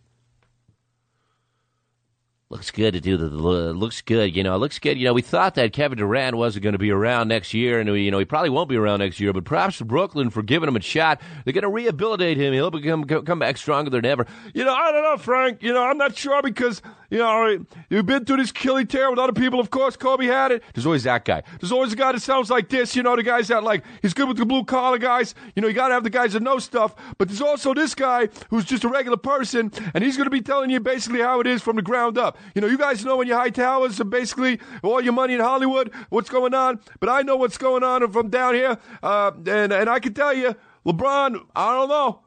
Looks 2.53 2.69
good 2.69 2.93
to 2.93 3.01
do 3.01 3.17
the. 3.17 3.25
Looks 3.25 4.01
good. 4.01 4.35
You 4.35 4.43
know, 4.43 4.53
it 4.53 4.59
looks 4.59 4.77
good. 4.77 4.95
You 4.99 5.05
know, 5.05 5.13
we 5.13 5.23
thought 5.23 5.55
that 5.55 5.73
Kevin 5.73 5.97
Durant 5.97 6.37
wasn't 6.37 6.61
going 6.61 6.73
to 6.73 6.79
be 6.79 6.91
around 6.91 7.27
next 7.27 7.51
year, 7.51 7.79
and 7.79 7.89
you 7.89 8.11
know 8.11 8.19
he 8.19 8.25
probably 8.25 8.51
won't 8.51 8.69
be 8.69 8.75
around 8.75 8.99
next 8.99 9.19
year. 9.19 9.33
But 9.33 9.43
perhaps 9.43 9.81
Brooklyn 9.81 10.29
for 10.29 10.43
giving 10.43 10.69
him 10.69 10.75
a 10.75 10.79
shot, 10.79 11.19
they're 11.43 11.53
going 11.53 11.63
to 11.63 11.69
rehabilitate 11.69 12.37
him. 12.37 12.53
He'll 12.53 12.69
become 12.69 13.05
come 13.05 13.39
back 13.39 13.57
stronger 13.57 13.89
than 13.89 14.05
ever. 14.05 14.27
you 14.53 14.63
know, 14.63 14.71
I 14.71 14.91
don't 14.91 15.01
know, 15.01 15.17
Frank. 15.17 15.63
You 15.63 15.73
know, 15.73 15.83
I'm 15.83 15.97
not 15.97 16.15
sure 16.15 16.43
because 16.43 16.83
you 17.09 17.17
know 17.17 17.65
you've 17.89 18.05
been 18.05 18.23
through 18.23 18.37
this 18.37 18.51
killing 18.51 18.85
tear 18.85 19.09
with 19.09 19.17
other 19.17 19.33
people. 19.33 19.59
Of 19.59 19.71
course, 19.71 19.97
Kobe 19.97 20.27
had 20.27 20.51
it. 20.51 20.61
There's 20.75 20.85
always 20.85 21.05
that 21.05 21.25
guy. 21.25 21.41
There's 21.59 21.71
always 21.71 21.93
a 21.93 21.95
guy 21.95 22.11
that 22.11 22.21
sounds 22.21 22.51
like 22.51 22.69
this. 22.69 22.95
You 22.95 23.01
know, 23.01 23.15
the 23.15 23.23
guys 23.23 23.47
that 23.47 23.63
like 23.63 23.83
he's 24.03 24.13
good 24.13 24.27
with 24.27 24.37
the 24.37 24.45
blue 24.45 24.63
collar 24.63 24.99
guys. 24.99 25.33
You 25.55 25.63
know, 25.63 25.67
you 25.67 25.73
got 25.73 25.87
to 25.87 25.95
have 25.95 26.03
the 26.03 26.11
guys 26.11 26.33
that 26.33 26.43
know 26.43 26.59
stuff. 26.59 26.93
But 27.17 27.29
there's 27.29 27.41
also 27.41 27.73
this 27.73 27.95
guy 27.95 28.29
who's 28.51 28.65
just 28.65 28.83
a 28.83 28.89
regular 28.89 29.17
person, 29.17 29.71
and 29.95 30.03
he's 30.03 30.17
going 30.17 30.27
to 30.27 30.31
be 30.31 30.41
telling 30.41 30.69
you 30.69 30.79
basically 30.79 31.21
how 31.21 31.39
it 31.39 31.47
is 31.47 31.63
from 31.63 31.77
the 31.77 31.81
ground 31.81 32.19
up. 32.19 32.37
You 32.55 32.61
know, 32.61 32.67
you 32.67 32.77
guys 32.77 33.03
know 33.03 33.21
in 33.21 33.27
your 33.27 33.37
high 33.37 33.49
towers 33.49 33.99
and 33.99 34.09
basically 34.09 34.59
all 34.83 35.01
your 35.01 35.13
money 35.13 35.33
in 35.33 35.39
Hollywood, 35.39 35.91
what's 36.09 36.29
going 36.29 36.53
on. 36.53 36.79
But 36.99 37.09
I 37.09 37.21
know 37.21 37.35
what's 37.35 37.57
going 37.57 37.83
on 37.83 38.11
from 38.11 38.29
down 38.29 38.53
here, 38.53 38.77
uh, 39.01 39.31
and 39.47 39.73
and 39.73 39.89
I 39.89 39.99
can 39.99 40.13
tell 40.13 40.33
you, 40.33 40.55
LeBron. 40.85 41.45
I 41.55 41.73
don't 41.73 41.89
know. 41.89 42.21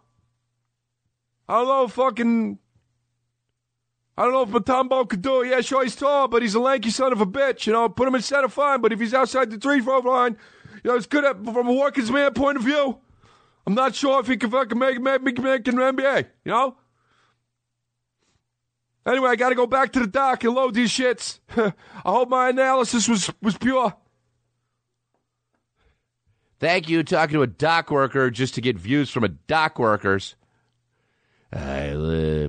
I 1.49 1.59
don't 1.59 1.69
know, 1.69 1.89
fucking. 1.89 2.59
I 4.19 4.25
don't 4.25 4.33
know 4.33 4.43
if 4.43 4.49
Mutombo 4.49 5.07
could 5.09 5.21
do 5.21 5.43
it. 5.43 5.51
Yeah, 5.51 5.61
sure, 5.61 5.85
he's 5.85 5.95
tall, 5.95 6.27
but 6.27 6.41
he's 6.41 6.55
a 6.55 6.61
lanky 6.61 6.91
son 6.91 7.13
of 7.13 7.21
a 7.21 7.27
bitch. 7.27 7.67
You 7.67 7.75
know, 7.75 7.89
put 7.89 8.09
him 8.09 8.15
in 8.15 8.23
center, 8.23 8.49
fine. 8.49 8.81
But 8.81 8.93
if 8.93 9.01
he's 9.01 9.13
outside 9.13 9.51
the 9.51 9.59
three 9.59 9.81
throw 9.83 9.99
line, 9.99 10.39
you 10.83 10.91
know, 10.91 10.97
it's 10.97 11.07
good 11.07 11.25
at, 11.25 11.45
from 11.45 11.69
a 11.69 11.73
workers' 11.73 12.11
man 12.11 12.33
point 12.33 12.57
of 12.57 12.65
view. 12.65 12.99
I'm 13.67 13.75
not 13.75 13.95
sure 13.95 14.21
if 14.21 14.27
he 14.27 14.37
can 14.37 14.51
fucking 14.51 14.79
make 14.79 15.01
make 15.01 15.23
make, 15.23 15.39
make 15.39 15.69
an 15.69 15.77
NBA. 15.77 16.27
You 16.45 16.53
know. 16.53 16.77
Anyway, 19.07 19.31
I 19.31 19.37
got 19.37 19.51
to 19.51 19.55
go 19.55 19.67
back 19.67 19.93
to 19.93 20.01
the 20.01 20.07
dock 20.07 20.43
and 20.43 20.53
load 20.53 20.75
these 20.75 20.91
shits. 20.91 21.39
I 21.57 21.73
hope 22.05 22.29
my 22.29 22.49
analysis 22.49 23.09
was 23.09 23.33
was 23.41 23.57
pure. 23.57 23.95
Thank 26.59 26.89
you. 26.89 27.03
Talking 27.03 27.35
to 27.35 27.43
a 27.43 27.47
dock 27.47 27.91
worker 27.91 28.31
just 28.31 28.55
to 28.55 28.61
get 28.61 28.77
views 28.77 29.11
from 29.11 29.25
a 29.25 29.29
dock 29.29 29.79
workers. 29.79 30.35
I 31.53 31.91
uh, 31.91 32.49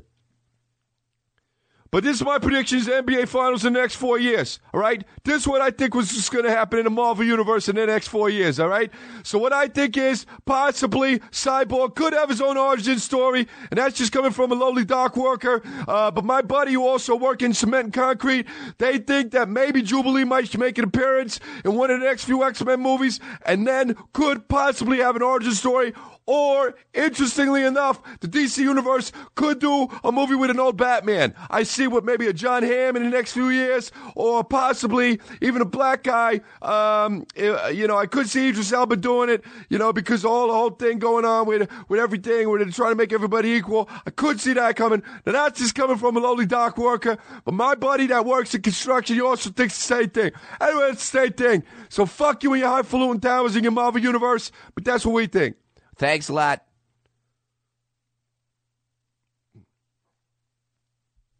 But 1.92 2.04
this 2.04 2.18
is 2.18 2.24
my 2.24 2.38
predictions: 2.38 2.88
NBA 2.88 3.28
Finals 3.28 3.66
in 3.66 3.74
the 3.74 3.80
next 3.80 3.96
four 3.96 4.20
years. 4.20 4.60
All 4.74 4.80
right, 4.80 5.04
this 5.24 5.42
is 5.42 5.48
what 5.48 5.62
I 5.62 5.72
think 5.72 5.96
was 5.96 6.10
just 6.10 6.32
going 6.32 6.44
to 6.46 6.52
happen 6.52 6.80
in 6.80 6.86
the 6.86 6.92
Marvel 6.92 7.24
universe 7.24 7.70
in 7.70 7.76
the 7.76 7.86
next 7.86 8.08
four 8.10 8.30
years. 8.30 8.60
All 8.60 8.68
right, 8.68 8.92
so 9.24 9.38
what 9.38 9.54
I 9.54 9.68
think 9.68 9.98
is 9.98 10.26
possibly 10.46 11.20
Cyborg 11.32 11.96
could 11.96 12.14
have 12.14 12.30
his 12.30 12.42
own 12.42 12.58
origin 12.58 13.00
story, 13.00 13.48
and 13.72 13.78
that's 13.78 13.98
just 13.98 14.12
coming 14.12 14.32
from 14.32 14.52
a 14.52 14.56
lowly 14.56 14.86
dock 14.86 15.16
worker. 15.16 15.62
Uh, 15.88 16.12
but 16.12 16.26
my 16.26 16.42
buddy 16.42 16.74
who 16.74 16.86
also 16.86 17.16
work 17.16 17.42
in 17.42 17.54
cement 17.54 17.86
and 17.86 17.94
concrete, 17.94 18.48
they 18.78 18.98
think 18.98 19.32
that 19.32 19.50
maybe 19.50 19.82
Jubilee 19.82 20.26
might 20.26 20.58
make 20.58 20.78
an 20.78 20.86
appearance 20.86 21.40
in 21.64 21.76
one 21.76 21.90
of 21.90 22.00
the 22.00 22.06
next 22.06 22.26
few 22.26 22.44
X 22.44 22.64
Men 22.64 22.82
movies, 22.82 23.20
and 23.46 23.66
then 23.66 23.96
could 24.14 24.48
possibly 24.48 24.98
have 24.98 25.16
an 25.16 25.22
origin 25.22 25.54
story. 25.54 25.94
Or, 26.28 26.76
interestingly 26.94 27.64
enough, 27.64 28.02
the 28.20 28.28
DC 28.28 28.58
Universe 28.58 29.14
could 29.36 29.60
do 29.60 29.88
a 30.04 30.12
movie 30.12 30.36
with 30.36 30.50
an 30.50 30.60
old 30.60 30.76
Batman. 30.76 31.34
I 31.50 31.64
see 31.64 31.88
what 31.88 32.04
maybe 32.04 32.28
a 32.28 32.34
John 32.34 32.64
Hamm 32.64 32.98
in 32.98 33.04
the 33.04 33.10
next 33.10 33.32
few 33.32 33.48
years, 33.48 33.94
or 34.14 34.44
possibly 34.44 35.22
even 35.42 35.62
a 35.62 35.66
black 35.66 36.04
guy. 36.04 36.42
Um, 36.62 37.26
eh, 37.38 37.70
you 37.70 37.88
know, 37.88 37.98
I 37.98 38.08
could 38.08 38.28
see 38.30 38.50
Idris 38.50 38.74
Elba 38.74 38.98
doing 38.98 39.30
it, 39.30 39.46
you 39.70 39.78
know, 39.78 39.94
because 39.94 40.26
all 40.26 40.48
the 40.48 40.54
whole 40.54 40.72
thing 40.72 41.00
going 41.00 41.24
on 41.24 41.48
with, 41.48 41.72
with 41.88 42.02
everything, 42.02 42.50
where 42.50 42.60
they're 42.60 42.74
trying 42.74 42.92
to 42.92 42.96
make 42.96 43.14
everybody 43.14 43.52
equal. 43.52 43.88
I 44.06 44.10
could 44.10 44.42
see 44.42 44.52
that 44.52 44.76
coming. 44.76 45.04
Now, 45.26 45.32
that's 45.32 45.62
just 45.62 45.76
coming 45.76 45.96
from 45.96 46.18
a 46.18 46.20
lowly 46.20 46.46
dock 46.46 46.78
worker, 46.78 47.18
but 47.46 47.54
my 47.54 47.76
buddy 47.76 48.06
that 48.08 48.26
works 48.26 48.54
in 48.54 48.62
construction, 48.62 49.16
he 49.16 49.22
also 49.22 49.50
thinks 49.50 49.78
the 49.78 49.96
same 49.96 50.10
thing. 50.10 50.32
Anyway, 50.60 50.90
it's 50.92 51.10
the 51.10 51.20
same 51.20 51.34
thing. 51.34 51.64
So 51.88 52.06
fuck 52.06 52.44
you 52.44 52.52
and 52.52 52.60
your 52.60 52.70
highfalutin 52.70 53.22
towers 53.22 53.56
in 53.56 53.64
your 53.64 53.72
Marvel 53.72 54.02
Universe, 54.02 54.52
but 54.76 54.84
that's 54.84 55.06
what 55.06 55.14
we 55.14 55.28
think. 55.28 55.56
Thanks 55.98 56.30
a 56.30 56.34
lot. 56.34 56.64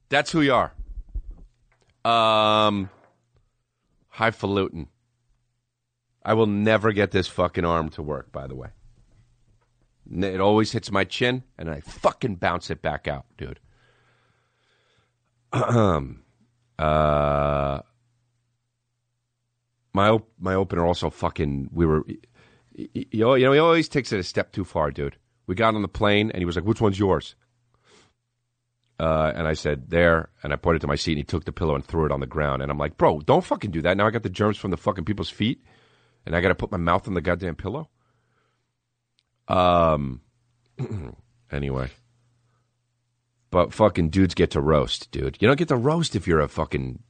That's 0.10 0.32
who 0.32 0.42
you 0.42 0.54
are. 0.54 0.74
Um, 2.06 2.90
highfalutin. 4.10 4.88
I 6.24 6.34
will 6.34 6.48
never 6.48 6.92
get 6.92 7.12
this 7.12 7.28
fucking 7.28 7.66
arm 7.66 7.90
to 7.92 8.02
work. 8.02 8.32
By 8.32 8.48
the 8.48 8.56
way, 8.56 8.70
it 10.12 10.42
always 10.42 10.72
hits 10.72 10.92
my 10.92 11.04
chin, 11.04 11.44
and 11.58 11.70
I 11.70 11.82
fucking 11.82 12.36
bounce 12.36 12.70
it 12.70 12.82
back 12.82 13.08
out, 13.08 13.26
dude. 13.38 13.60
Um, 15.54 16.24
uh, 16.80 17.82
my 19.94 20.10
op- 20.10 20.32
my 20.40 20.54
opener 20.54 20.86
also 20.86 21.10
fucking. 21.10 21.70
We 21.74 21.86
were, 21.86 22.04
you 22.78 23.08
know, 23.14 23.34
he 23.34 23.60
always 23.60 23.90
takes 23.90 24.14
it 24.14 24.20
a 24.20 24.24
step 24.24 24.52
too 24.52 24.64
far, 24.64 24.92
dude. 24.92 25.18
We 25.48 25.56
got 25.56 25.76
on 25.76 25.82
the 25.82 25.88
plane, 25.88 26.32
and 26.32 26.40
he 26.40 26.46
was 26.46 26.56
like, 26.56 26.66
"Which 26.66 26.82
one's 26.82 27.00
yours?" 27.00 27.36
Uh, 29.00 29.32
and 29.36 29.48
I 29.48 29.54
said, 29.54 29.90
there. 29.90 30.30
And 30.44 30.52
I 30.52 30.56
pointed 30.56 30.82
to 30.82 30.88
my 30.88 30.96
seat, 30.96 31.14
and 31.14 31.20
he 31.20 31.24
took 31.24 31.46
the 31.46 31.52
pillow 31.52 31.76
and 31.76 31.86
threw 31.86 32.06
it 32.06 32.12
on 32.12 32.20
the 32.20 32.26
ground. 32.26 32.62
And 32.62 32.72
I'm 32.72 32.78
like, 32.78 32.98
bro, 32.98 33.20
don't 33.20 33.44
fucking 33.44 33.72
do 33.72 33.82
that. 33.84 33.96
Now 33.96 34.08
I 34.08 34.12
got 34.12 34.24
the 34.24 34.30
germs 34.30 34.58
from 34.58 34.72
the 34.72 34.78
fucking 34.78 35.06
people's 35.06 35.30
feet, 35.30 35.64
and 36.26 36.36
I 36.36 36.42
got 36.42 36.50
to 36.50 36.56
put 36.56 36.72
my 36.72 36.78
mouth 36.78 37.08
on 37.08 37.14
the 37.14 37.22
goddamn 37.22 37.56
pillow. 37.56 37.90
Um, 39.48 40.22
anyway. 41.52 41.90
But 43.50 43.74
fucking 43.74 44.10
dudes 44.10 44.34
get 44.34 44.52
to 44.52 44.62
roast, 44.62 45.12
dude. 45.12 45.38
You 45.40 45.48
don't 45.48 45.58
get 45.58 45.70
to 45.70 45.78
roast 45.78 46.16
if 46.16 46.28
you're 46.28 46.42
a 46.42 46.50
fucking 46.50 47.02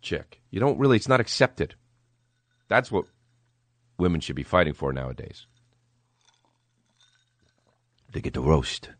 chick. 0.00 0.40
You 0.50 0.60
don't 0.60 0.78
really, 0.78 0.96
it's 0.96 1.08
not 1.08 1.20
accepted. 1.20 1.74
That's 2.68 2.90
what 2.90 3.04
women 3.98 4.20
should 4.20 4.36
be 4.36 4.42
fighting 4.42 4.74
for 4.74 4.92
nowadays. 4.92 5.46
They 8.12 8.20
get 8.20 8.34
the 8.34 8.42
roast. 8.42 8.90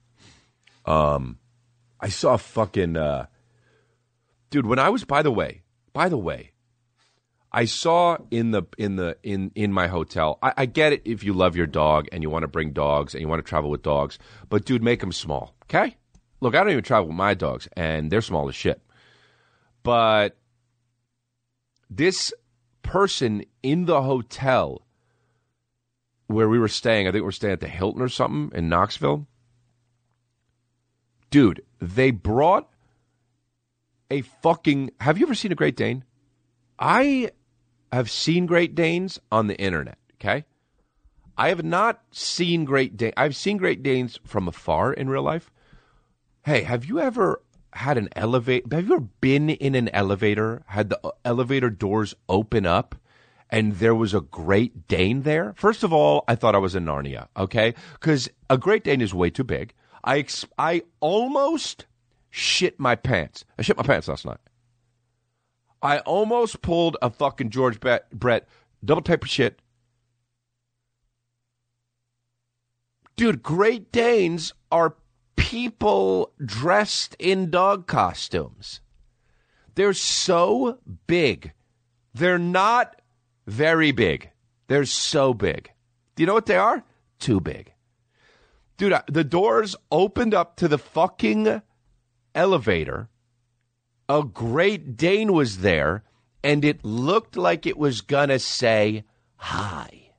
Um, 0.87 1.38
I 2.00 2.09
saw 2.09 2.37
fucking 2.37 2.96
uh 2.96 3.26
dude 4.50 4.66
when 4.66 4.78
I 4.78 4.88
was 4.88 5.05
by 5.05 5.22
the 5.22 5.31
way, 5.31 5.62
by 5.92 6.09
the 6.09 6.18
way, 6.18 6.52
I 7.52 7.66
saw 7.66 8.16
in 8.31 8.50
the 8.50 8.62
in 8.78 8.96
the 8.96 9.18
in 9.22 9.52
in 9.55 9.72
my 9.72 9.87
hotel. 9.87 10.38
I, 10.42 10.52
I 10.57 10.66
get 10.66 10.92
it 10.94 11.02
if 11.05 11.22
you 11.22 11.35
love 11.35 11.55
your 11.55 11.66
dog 11.66 12.09
and 12.11 12.22
you 12.22 12.31
want 12.31 12.44
to 12.44 12.48
bring 12.48 12.72
dogs 12.72 13.14
and 13.14 13.20
you 13.20 13.28
want 13.28 13.44
to 13.44 13.48
travel 13.48 13.70
with 13.70 13.83
dogs, 13.83 14.18
but 14.48 14.64
dude, 14.64 14.83
make 14.83 15.00
them 15.00 15.12
small, 15.12 15.55
okay? 15.64 15.96
Look, 16.40 16.55
I 16.55 16.61
don't 16.61 16.72
even 16.72 16.83
travel 16.83 17.09
with 17.09 17.16
my 17.16 17.35
dogs, 17.35 17.68
and 17.76 18.11
they're 18.11 18.22
small 18.22 18.48
as 18.48 18.55
shit. 18.55 18.81
But 19.83 20.37
this 21.90 22.33
person 22.83 23.45
in 23.62 23.87
the 23.87 24.03
hotel 24.03 24.83
where 26.27 26.49
we 26.49 26.59
were 26.59 26.68
staying, 26.68 27.07
I 27.07 27.11
think 27.11 27.23
we 27.23 27.27
were 27.27 27.33
staying 27.33 27.55
at 27.55 27.61
the 27.61 27.68
Hilton 27.68 28.03
or 28.03 28.09
something 28.09 28.57
in 28.57 28.68
Knoxville 28.68 29.27
dude, 31.33 31.64
they 31.81 32.12
brought 32.12 32.68
a 34.09 34.21
fucking. 34.21 34.92
Have 35.01 35.18
you 35.18 35.27
ever 35.27 35.35
seen 35.35 35.51
a 35.51 35.57
Great 35.57 35.77
Dane? 35.77 36.05
I 36.79 37.31
have 37.90 38.09
seen 38.09 38.47
Great 38.47 38.77
Danes 38.77 39.18
on 39.33 39.49
the 39.49 39.59
internet. 39.61 39.99
Okay, 40.21 40.45
I 41.37 41.49
have 41.49 41.64
not 41.64 42.03
seen 42.12 42.64
Great 42.64 42.97
Dane. 42.97 43.14
I've 43.16 43.35
seen 43.35 43.57
Great 43.57 43.83
Danes 43.83 44.21
from 44.25 44.47
afar 44.47 44.92
in 44.92 45.09
real 45.09 45.23
life. 45.23 45.51
Hey, 46.45 46.62
have 46.62 46.85
you 46.85 47.01
ever 47.01 47.42
had 47.72 47.98
an 47.98 48.08
elevator? 48.16 48.66
Have 48.70 48.88
you 48.88 48.94
ever 48.94 49.06
been 49.20 49.50
in 49.50 49.74
an 49.74 49.88
elevator? 49.90 50.62
Had 50.66 50.90
the 50.90 51.00
uh, 51.04 51.11
elevator 51.24 51.70
doors 51.70 52.14
open 52.28 52.66
up? 52.66 52.96
and 53.52 53.74
there 53.74 53.94
was 53.94 54.14
a 54.14 54.22
Great 54.22 54.88
Dane 54.88 55.22
there. 55.22 55.52
First 55.56 55.85
of 55.85 55.92
all, 55.92 56.24
I 56.26 56.35
thought 56.35 56.54
I 56.54 56.58
was 56.58 56.74
in 56.74 56.87
Narnia, 56.87 57.28
okay? 57.37 57.74
Because 57.92 58.30
a 58.48 58.56
Great 58.56 58.82
Dane 58.82 59.02
is 59.02 59.12
way 59.12 59.28
too 59.28 59.44
big. 59.44 59.74
I 60.02 60.20
ex- 60.20 60.46
I 60.58 60.82
almost 61.00 61.85
shit 62.30 62.80
my 62.80 62.94
pants. 62.96 63.44
I 63.58 63.62
shit 63.62 63.76
my 63.76 63.82
pants 63.82 64.08
last 64.08 64.24
night. 64.24 64.38
I 65.82 65.98
almost 65.98 66.62
pulled 66.62 66.96
a 67.02 67.11
fucking 67.11 67.50
George 67.50 67.78
Brett, 67.78 68.11
Brett 68.11 68.48
double 68.82 69.02
type 69.02 69.22
of 69.22 69.28
shit. 69.28 69.61
Dude, 73.16 73.42
Great 73.42 73.92
Danes 73.92 74.54
are 74.70 74.96
people 75.42 76.33
dressed 76.44 77.16
in 77.18 77.50
dog 77.50 77.88
costumes. 77.88 78.81
They're 79.74 79.92
so 79.92 80.78
big. 81.09 81.52
They're 82.14 82.38
not 82.38 83.02
very 83.46 83.90
big. 83.90 84.31
They're 84.68 84.85
so 84.85 85.35
big. 85.35 85.70
Do 86.14 86.22
you 86.22 86.28
know 86.28 86.35
what 86.35 86.46
they 86.46 86.57
are? 86.57 86.85
Too 87.18 87.40
big. 87.40 87.72
Dude, 88.76 88.94
the 89.09 89.24
doors 89.24 89.74
opened 89.90 90.33
up 90.33 90.57
to 90.57 90.68
the 90.68 90.78
fucking 90.78 91.61
elevator. 92.35 93.09
A 94.09 94.22
Great 94.22 94.96
Dane 94.96 95.33
was 95.33 95.59
there 95.59 96.05
and 96.44 96.64
it 96.64 96.85
looked 96.85 97.37
like 97.37 97.66
it 97.66 97.76
was 97.76 98.00
gonna 98.00 98.38
say 98.38 99.02
hi. 99.37 100.12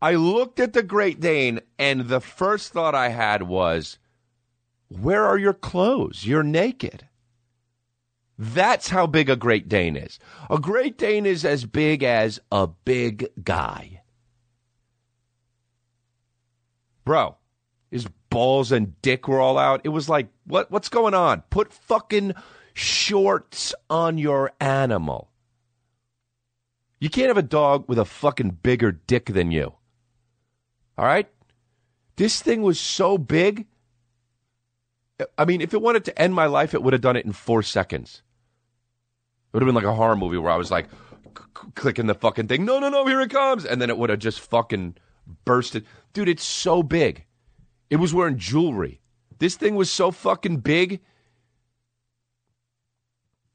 I 0.00 0.14
looked 0.14 0.60
at 0.60 0.72
the 0.72 0.82
Great 0.82 1.20
Dane, 1.20 1.60
and 1.78 2.02
the 2.02 2.20
first 2.20 2.72
thought 2.72 2.94
I 2.94 3.08
had 3.08 3.42
was, 3.42 3.98
Where 4.88 5.24
are 5.24 5.38
your 5.38 5.54
clothes? 5.54 6.24
You're 6.24 6.44
naked. 6.44 7.08
That's 8.38 8.88
how 8.88 9.08
big 9.08 9.28
a 9.28 9.34
Great 9.34 9.68
Dane 9.68 9.96
is. 9.96 10.20
A 10.48 10.58
Great 10.58 10.96
Dane 10.96 11.26
is 11.26 11.44
as 11.44 11.64
big 11.64 12.04
as 12.04 12.38
a 12.52 12.68
big 12.68 13.26
guy. 13.42 14.02
Bro, 17.04 17.36
his 17.90 18.06
balls 18.30 18.70
and 18.70 19.00
dick 19.02 19.26
were 19.26 19.40
all 19.40 19.58
out. 19.58 19.80
It 19.82 19.88
was 19.88 20.08
like, 20.08 20.28
what 20.44 20.70
what's 20.70 20.88
going 20.88 21.14
on? 21.14 21.42
Put 21.50 21.72
fucking 21.72 22.34
shorts 22.74 23.74
on 23.90 24.18
your 24.18 24.52
animal. 24.60 25.30
You 27.00 27.10
can't 27.10 27.28
have 27.28 27.38
a 27.38 27.42
dog 27.42 27.88
with 27.88 27.98
a 27.98 28.04
fucking 28.04 28.58
bigger 28.62 28.92
dick 28.92 29.26
than 29.26 29.50
you. 29.50 29.77
All 30.98 31.06
right? 31.06 31.28
This 32.16 32.42
thing 32.42 32.62
was 32.62 32.80
so 32.80 33.16
big. 33.16 33.66
I 35.36 35.44
mean, 35.44 35.60
if 35.60 35.72
it 35.72 35.80
wanted 35.80 36.04
to 36.06 36.20
end 36.20 36.34
my 36.34 36.46
life, 36.46 36.74
it 36.74 36.82
would 36.82 36.92
have 36.92 37.02
done 37.02 37.16
it 37.16 37.24
in 37.24 37.32
four 37.32 37.62
seconds. 37.62 38.22
It 39.46 39.56
would 39.56 39.62
have 39.62 39.68
been 39.68 39.74
like 39.74 39.84
a 39.84 39.94
horror 39.94 40.16
movie 40.16 40.36
where 40.36 40.52
I 40.52 40.56
was 40.56 40.70
like 40.70 40.88
clicking 41.74 42.06
the 42.06 42.14
fucking 42.14 42.48
thing. 42.48 42.64
No, 42.64 42.80
no, 42.80 42.88
no, 42.88 43.06
here 43.06 43.20
it 43.20 43.30
comes. 43.30 43.64
And 43.64 43.80
then 43.80 43.90
it 43.90 43.96
would 43.96 44.10
have 44.10 44.18
just 44.18 44.40
fucking 44.40 44.96
bursted. 45.44 45.86
Dude, 46.12 46.28
it's 46.28 46.44
so 46.44 46.82
big. 46.82 47.24
It 47.90 47.96
was 47.96 48.12
wearing 48.12 48.36
jewelry. 48.36 49.00
This 49.38 49.56
thing 49.56 49.76
was 49.76 49.90
so 49.90 50.10
fucking 50.10 50.58
big. 50.58 51.00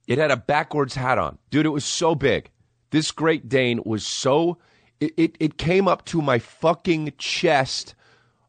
It 0.08 0.18
had 0.18 0.32
a 0.32 0.38
backwards 0.38 0.96
hat 0.96 1.18
on. 1.18 1.38
Dude, 1.50 1.66
it 1.66 1.70
was 1.70 1.86
so 1.86 2.16
big. 2.16 2.50
This 2.92 3.12
Great 3.12 3.50
Dane 3.50 3.82
was 3.86 4.06
so. 4.06 4.58
It, 5.04 5.14
it, 5.18 5.36
it 5.38 5.58
came 5.58 5.90
up 5.90 6.06
to 6.06 6.22
my 6.22 6.40
fucking 6.40 7.14
chest 7.18 7.94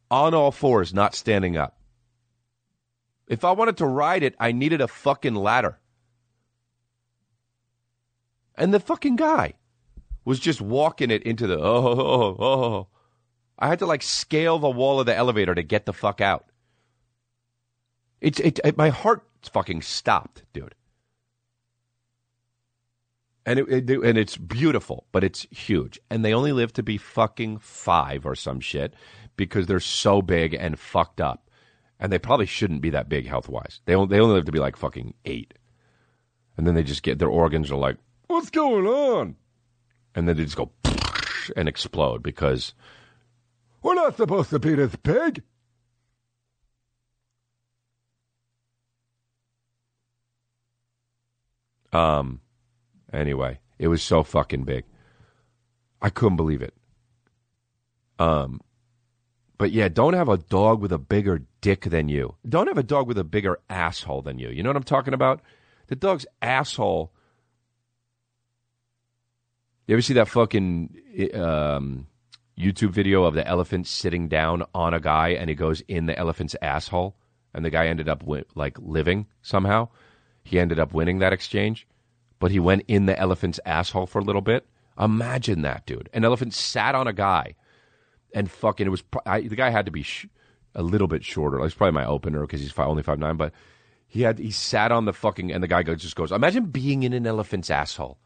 on 0.08 0.34
all 0.34 0.52
fours, 0.52 0.94
not 0.94 1.16
standing 1.16 1.56
up. 1.56 1.76
If 3.26 3.44
I 3.44 3.50
wanted 3.50 3.76
to 3.78 3.86
ride 3.86 4.22
it, 4.22 4.36
I 4.38 4.52
needed 4.52 4.80
a 4.80 4.86
fucking 4.86 5.34
ladder. 5.34 5.80
And 8.54 8.72
the 8.72 8.78
fucking 8.78 9.16
guy 9.16 9.54
was 10.24 10.38
just 10.38 10.60
walking 10.60 11.10
it 11.10 11.24
into 11.24 11.48
the 11.48 11.58
oh, 11.58 11.60
oh, 11.60 11.98
oh, 11.98 11.98
oh. 11.98 12.36
oh, 12.38 12.64
oh. 12.64 12.88
I 13.58 13.66
had 13.66 13.80
to 13.80 13.86
like 13.86 14.02
scale 14.02 14.60
the 14.60 14.70
wall 14.70 15.00
of 15.00 15.06
the 15.06 15.16
elevator 15.16 15.56
to 15.56 15.62
get 15.64 15.86
the 15.86 15.92
fuck 15.92 16.20
out. 16.20 16.46
It's 18.20 18.38
it, 18.38 18.60
it 18.64 18.76
my 18.76 18.90
heart 18.90 19.24
fucking 19.42 19.82
stopped, 19.82 20.44
dude. 20.52 20.76
And 23.46 23.58
it, 23.58 23.90
it 23.90 24.02
and 24.02 24.16
it's 24.16 24.36
beautiful, 24.36 25.06
but 25.12 25.22
it's 25.22 25.46
huge. 25.50 26.00
And 26.10 26.24
they 26.24 26.32
only 26.32 26.52
live 26.52 26.72
to 26.74 26.82
be 26.82 26.96
fucking 26.96 27.58
five 27.58 28.24
or 28.24 28.34
some 28.34 28.60
shit 28.60 28.94
because 29.36 29.66
they're 29.66 29.80
so 29.80 30.22
big 30.22 30.54
and 30.54 30.78
fucked 30.78 31.20
up. 31.20 31.50
And 32.00 32.12
they 32.12 32.18
probably 32.18 32.46
shouldn't 32.46 32.80
be 32.80 32.90
that 32.90 33.08
big 33.08 33.26
health 33.26 33.48
wise. 33.48 33.80
They 33.84 33.94
only, 33.94 34.08
they 34.08 34.20
only 34.20 34.34
live 34.34 34.46
to 34.46 34.52
be 34.52 34.58
like 34.58 34.76
fucking 34.76 35.14
eight. 35.24 35.54
And 36.56 36.66
then 36.66 36.74
they 36.74 36.82
just 36.82 37.02
get 37.02 37.18
their 37.18 37.28
organs 37.28 37.70
are 37.70 37.76
like, 37.76 37.98
what's 38.28 38.50
going 38.50 38.86
on? 38.86 39.36
And 40.14 40.28
then 40.28 40.36
they 40.36 40.44
just 40.44 40.56
go 40.56 40.70
and 41.56 41.68
explode 41.68 42.22
because 42.22 42.74
we're 43.82 43.94
not 43.94 44.16
supposed 44.16 44.50
to 44.50 44.58
be 44.58 44.74
this 44.74 44.96
big. 44.96 45.42
Um, 51.92 52.40
anyway, 53.14 53.58
it 53.78 53.88
was 53.88 54.02
so 54.02 54.22
fucking 54.22 54.64
big. 54.64 54.84
I 56.00 56.10
couldn't 56.10 56.36
believe 56.36 56.62
it. 56.62 56.74
Um, 58.18 58.60
but 59.58 59.72
yeah, 59.72 59.88
don't 59.88 60.14
have 60.14 60.28
a 60.28 60.36
dog 60.36 60.80
with 60.80 60.92
a 60.92 60.98
bigger 60.98 61.42
dick 61.60 61.82
than 61.82 62.08
you. 62.08 62.34
Don't 62.48 62.66
have 62.66 62.78
a 62.78 62.82
dog 62.82 63.06
with 63.06 63.18
a 63.18 63.24
bigger 63.24 63.58
asshole 63.70 64.22
than 64.22 64.38
you. 64.38 64.48
You 64.48 64.62
know 64.62 64.68
what 64.70 64.76
I'm 64.76 64.82
talking 64.82 65.14
about? 65.14 65.40
The 65.86 65.96
dog's 65.96 66.26
asshole. 66.42 67.12
You 69.86 69.94
ever 69.94 70.02
see 70.02 70.14
that 70.14 70.28
fucking 70.28 70.96
um, 71.34 72.06
YouTube 72.58 72.90
video 72.90 73.24
of 73.24 73.34
the 73.34 73.46
elephant 73.46 73.86
sitting 73.86 74.28
down 74.28 74.64
on 74.74 74.94
a 74.94 75.00
guy 75.00 75.30
and 75.30 75.48
he 75.48 75.54
goes 75.54 75.82
in 75.88 76.06
the 76.06 76.18
elephant's 76.18 76.56
asshole 76.60 77.16
and 77.52 77.64
the 77.64 77.70
guy 77.70 77.86
ended 77.86 78.08
up 78.08 78.24
like 78.54 78.78
living 78.78 79.26
somehow? 79.42 79.88
He 80.42 80.58
ended 80.58 80.78
up 80.78 80.92
winning 80.92 81.20
that 81.20 81.32
exchange, 81.32 81.86
but 82.38 82.50
he 82.50 82.60
went 82.60 82.82
in 82.88 83.06
the 83.06 83.18
elephant's 83.18 83.60
asshole 83.64 84.06
for 84.06 84.18
a 84.18 84.24
little 84.24 84.42
bit. 84.42 84.66
Imagine 84.98 85.62
that, 85.62 85.86
dude. 85.86 86.08
An 86.12 86.24
elephant 86.24 86.54
sat 86.54 86.94
on 86.94 87.06
a 87.06 87.12
guy 87.12 87.54
and 88.34 88.50
fucking 88.50 88.86
it 88.86 88.90
was 88.90 89.02
I, 89.24 89.40
the 89.42 89.56
guy 89.56 89.70
had 89.70 89.86
to 89.86 89.92
be 89.92 90.02
sh- 90.02 90.26
a 90.74 90.82
little 90.82 91.06
bit 91.06 91.24
shorter. 91.24 91.58
Like, 91.58 91.66
it's 91.66 91.74
probably 91.74 91.92
my 91.92 92.04
opener 92.04 92.40
because 92.42 92.60
he's 92.60 92.72
fi- 92.72 92.84
only 92.84 93.02
five 93.02 93.18
nine, 93.18 93.36
but 93.36 93.52
he 94.06 94.22
had 94.22 94.38
he 94.38 94.50
sat 94.50 94.92
on 94.92 95.04
the 95.04 95.12
fucking 95.12 95.52
and 95.52 95.62
the 95.62 95.68
guy 95.68 95.82
goes, 95.82 96.02
just 96.02 96.16
goes. 96.16 96.32
Imagine 96.32 96.66
being 96.66 97.04
in 97.04 97.12
an 97.12 97.26
elephant's 97.26 97.70
asshole. 97.70 98.18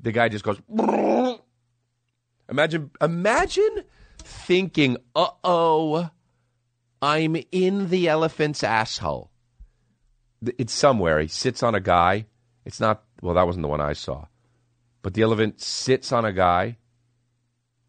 The 0.00 0.12
guy 0.12 0.28
just 0.28 0.44
goes. 0.44 0.60
Imagine 2.48 2.90
imagine 3.00 3.82
thinking, 4.18 4.98
uh 5.16 5.30
oh, 5.42 6.10
I'm 7.02 7.36
in 7.50 7.88
the 7.88 8.08
elephant's 8.08 8.62
asshole. 8.62 9.30
It's 10.58 10.72
somewhere. 10.72 11.18
He 11.18 11.26
sits 11.26 11.64
on 11.64 11.74
a 11.74 11.80
guy. 11.80 12.26
It's 12.64 12.78
not 12.78 13.02
well, 13.22 13.34
that 13.34 13.46
wasn't 13.46 13.62
the 13.62 13.68
one 13.68 13.80
I 13.80 13.92
saw. 13.94 14.26
But 15.02 15.14
the 15.14 15.22
elephant 15.22 15.60
sits 15.60 16.12
on 16.12 16.24
a 16.24 16.32
guy 16.32 16.78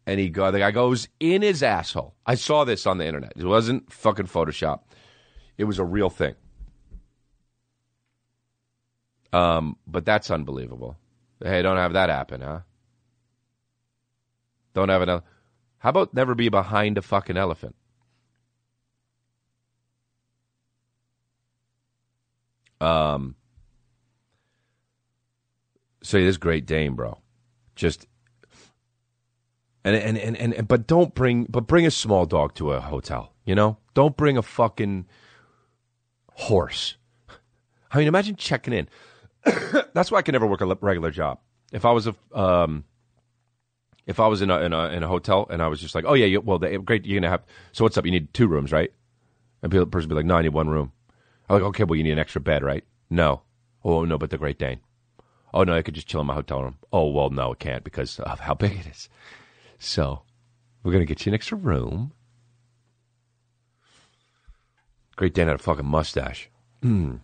and 0.06 0.18
he 0.20 0.30
go 0.30 0.50
the 0.50 0.58
guy 0.60 0.70
goes 0.70 1.08
in 1.20 1.42
his 1.42 1.62
asshole. 1.62 2.14
I 2.24 2.34
saw 2.36 2.64
this 2.64 2.86
on 2.86 2.98
the 2.98 3.06
internet. 3.06 3.32
It 3.36 3.44
wasn't 3.44 3.92
fucking 3.92 4.26
Photoshop. 4.26 4.80
It 5.58 5.64
was 5.64 5.78
a 5.78 5.84
real 5.84 6.10
thing. 6.10 6.34
Um, 9.32 9.76
but 9.86 10.04
that's 10.06 10.30
unbelievable. 10.30 10.96
Hey, 11.42 11.60
don't 11.62 11.76
have 11.76 11.92
that 11.92 12.08
happen, 12.08 12.40
huh? 12.40 12.60
Don't 14.74 14.88
have 14.88 15.02
an. 15.02 15.08
ele- 15.08 15.24
How 15.78 15.90
about 15.90 16.14
never 16.14 16.34
be 16.34 16.48
behind 16.48 16.96
a 16.98 17.02
fucking 17.02 17.36
elephant? 17.36 17.74
Um. 22.80 23.34
So 26.08 26.18
this 26.18 26.38
Great 26.38 26.64
Dane, 26.64 26.94
bro, 26.94 27.18
just 27.76 28.06
and 29.84 29.94
and, 29.94 30.16
and 30.16 30.38
and 30.38 30.54
and 30.54 30.66
but 30.66 30.86
don't 30.86 31.14
bring 31.14 31.44
but 31.50 31.66
bring 31.66 31.84
a 31.84 31.90
small 31.90 32.24
dog 32.24 32.54
to 32.54 32.72
a 32.72 32.80
hotel. 32.80 33.34
You 33.44 33.54
know, 33.54 33.76
don't 33.92 34.16
bring 34.16 34.38
a 34.38 34.42
fucking 34.42 35.04
horse. 36.32 36.96
I 37.92 37.98
mean, 37.98 38.08
imagine 38.08 38.36
checking 38.36 38.72
in. 38.72 38.88
That's 39.92 40.10
why 40.10 40.16
I 40.16 40.22
can 40.22 40.32
never 40.32 40.46
work 40.46 40.62
a 40.62 40.74
regular 40.80 41.10
job. 41.10 41.40
If 41.72 41.84
I 41.84 41.92
was 41.92 42.06
a 42.06 42.16
um, 42.32 42.84
if 44.06 44.18
I 44.18 44.28
was 44.28 44.40
in 44.40 44.50
a, 44.50 44.60
in 44.60 44.72
a 44.72 44.88
in 44.88 45.02
a 45.02 45.08
hotel 45.08 45.46
and 45.50 45.60
I 45.60 45.68
was 45.68 45.78
just 45.78 45.94
like, 45.94 46.06
oh 46.08 46.14
yeah, 46.14 46.24
you, 46.24 46.40
well, 46.40 46.58
they, 46.58 46.78
great, 46.78 47.04
you're 47.04 47.20
gonna 47.20 47.30
have. 47.30 47.44
So 47.72 47.84
what's 47.84 47.98
up? 47.98 48.06
You 48.06 48.12
need 48.12 48.32
two 48.32 48.48
rooms, 48.48 48.72
right? 48.72 48.90
And 49.60 49.70
the 49.70 49.84
person 49.84 50.08
would 50.08 50.14
be 50.14 50.20
like, 50.20 50.24
no, 50.24 50.36
I 50.36 50.42
need 50.42 50.54
one 50.54 50.70
room. 50.70 50.90
I'm 51.50 51.56
like, 51.56 51.64
okay, 51.64 51.84
well, 51.84 51.96
you 51.96 52.02
need 52.02 52.12
an 52.12 52.18
extra 52.18 52.40
bed, 52.40 52.62
right? 52.62 52.84
No. 53.10 53.42
Oh 53.84 54.06
no, 54.06 54.16
but 54.16 54.30
the 54.30 54.38
Great 54.38 54.58
Dane. 54.58 54.80
Oh 55.52 55.64
no, 55.64 55.74
I 55.74 55.82
could 55.82 55.94
just 55.94 56.06
chill 56.06 56.20
in 56.20 56.26
my 56.26 56.34
hotel 56.34 56.62
room. 56.62 56.78
Oh 56.92 57.08
well, 57.08 57.30
no, 57.30 57.52
it 57.52 57.58
can't 57.58 57.84
because 57.84 58.18
of 58.20 58.40
how 58.40 58.54
big 58.54 58.72
it 58.72 58.86
is. 58.86 59.08
So 59.78 60.22
we're 60.82 60.92
gonna 60.92 61.04
get 61.04 61.24
you 61.24 61.30
an 61.30 61.34
extra 61.34 61.56
room. 61.56 62.12
Great 65.16 65.34
Dan 65.34 65.48
had 65.48 65.56
a 65.56 65.58
fucking 65.58 65.86
mustache. 65.86 66.50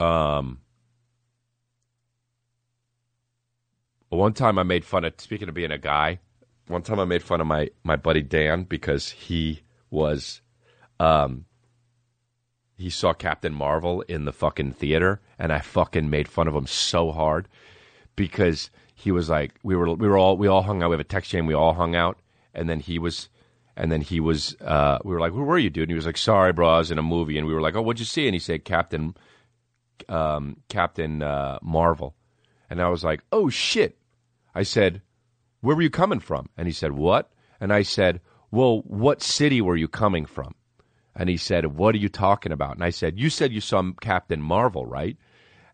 Um. 0.00 0.58
One 4.08 4.32
time 4.32 4.58
I 4.58 4.64
made 4.64 4.84
fun 4.84 5.04
of 5.04 5.14
speaking 5.18 5.48
of 5.48 5.54
being 5.54 5.70
a 5.70 5.78
guy. 5.78 6.18
One 6.66 6.82
time 6.82 6.98
I 6.98 7.04
made 7.04 7.22
fun 7.22 7.40
of 7.40 7.46
my 7.46 7.70
my 7.84 7.94
buddy 7.94 8.20
Dan 8.20 8.64
because 8.64 9.10
he 9.10 9.60
was, 9.90 10.40
um, 10.98 11.44
he 12.76 12.90
saw 12.90 13.12
Captain 13.12 13.54
Marvel 13.54 14.00
in 14.02 14.24
the 14.24 14.32
fucking 14.32 14.72
theater, 14.72 15.20
and 15.42 15.52
I 15.52 15.58
fucking 15.58 16.08
made 16.08 16.28
fun 16.28 16.46
of 16.46 16.54
him 16.54 16.68
so 16.68 17.10
hard 17.10 17.48
because 18.14 18.70
he 18.94 19.10
was 19.10 19.28
like 19.28 19.52
we 19.64 19.74
were 19.74 19.92
we 19.92 20.06
were 20.06 20.16
all 20.16 20.36
we 20.36 20.46
all 20.46 20.62
hung 20.62 20.82
out. 20.82 20.90
We 20.90 20.94
have 20.94 21.00
a 21.00 21.04
text 21.04 21.32
chain. 21.32 21.46
We 21.46 21.54
all 21.54 21.74
hung 21.74 21.96
out, 21.96 22.18
and 22.54 22.70
then 22.70 22.80
he 22.80 22.98
was. 22.98 23.28
And 23.74 23.90
then 23.90 24.02
he 24.02 24.20
was, 24.20 24.54
uh, 24.60 24.98
we 25.02 25.14
were 25.14 25.18
like, 25.18 25.32
where 25.32 25.44
were 25.44 25.56
you, 25.56 25.70
dude? 25.70 25.84
And 25.84 25.90
he 25.90 25.96
was 25.96 26.04
like, 26.04 26.18
sorry, 26.18 26.52
bro, 26.52 26.68
I 26.68 26.78
was 26.78 26.90
in 26.90 26.98
a 26.98 27.02
movie. 27.02 27.38
And 27.38 27.46
we 27.46 27.54
were 27.54 27.62
like, 27.62 27.74
oh, 27.74 27.80
what'd 27.80 28.00
you 28.00 28.04
see? 28.04 28.26
And 28.26 28.34
he 28.34 28.38
said, 28.38 28.66
Captain, 28.66 29.14
um, 30.10 30.58
Captain 30.68 31.22
uh, 31.22 31.58
Marvel. 31.62 32.14
And 32.68 32.82
I 32.82 32.90
was 32.90 33.02
like, 33.02 33.22
oh, 33.32 33.48
shit. 33.48 33.96
I 34.54 34.62
said, 34.62 35.00
where 35.62 35.74
were 35.74 35.80
you 35.80 35.88
coming 35.88 36.20
from? 36.20 36.50
And 36.58 36.66
he 36.66 36.72
said, 36.74 36.92
what? 36.92 37.32
And 37.62 37.72
I 37.72 37.80
said, 37.80 38.20
well, 38.50 38.82
what 38.82 39.22
city 39.22 39.62
were 39.62 39.76
you 39.76 39.88
coming 39.88 40.26
from? 40.26 40.54
And 41.16 41.30
he 41.30 41.38
said, 41.38 41.64
what 41.64 41.94
are 41.94 41.98
you 41.98 42.10
talking 42.10 42.52
about? 42.52 42.74
And 42.74 42.84
I 42.84 42.90
said, 42.90 43.18
you 43.18 43.30
said 43.30 43.54
you 43.54 43.62
saw 43.62 43.82
Captain 44.02 44.42
Marvel, 44.42 44.84
right? 44.84 45.16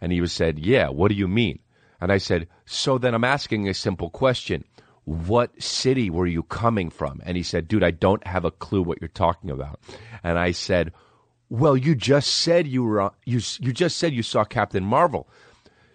And 0.01 0.13
he 0.13 0.21
was 0.21 0.33
said, 0.33 0.59
Yeah, 0.59 0.89
what 0.89 1.09
do 1.09 1.15
you 1.15 1.29
mean? 1.29 1.59
And 2.01 2.13
I 2.13 2.19
said, 2.19 2.49
So 2.65 2.99
then 2.99 3.15
I'm 3.15 3.25
asking 3.25 3.69
a 3.69 3.75
simple 3.75 4.11
question. 4.11 4.65
What 5.05 5.63
city 5.63 6.11
were 6.11 6.27
you 6.27 6.43
coming 6.43 6.91
from? 6.91 7.23
And 7.25 7.37
he 7.37 7.43
said, 7.43 7.67
Dude, 7.69 7.83
I 7.85 7.91
don't 7.91 8.27
have 8.27 8.45
a 8.45 8.51
clue 8.51 8.83
what 8.83 9.01
you're 9.01 9.09
talking 9.09 9.51
about. 9.51 9.81
And 10.23 10.39
I 10.39 10.53
said, 10.53 10.93
Well, 11.49 11.77
you 11.77 11.95
just 11.95 12.29
said 12.29 12.67
you 12.67 12.85
were 12.85 13.11
you 13.25 13.41
you 13.61 13.73
just 13.73 13.97
said 13.97 14.13
you 14.13 14.23
saw 14.23 14.45
Captain 14.45 14.85
Marvel. 14.85 15.29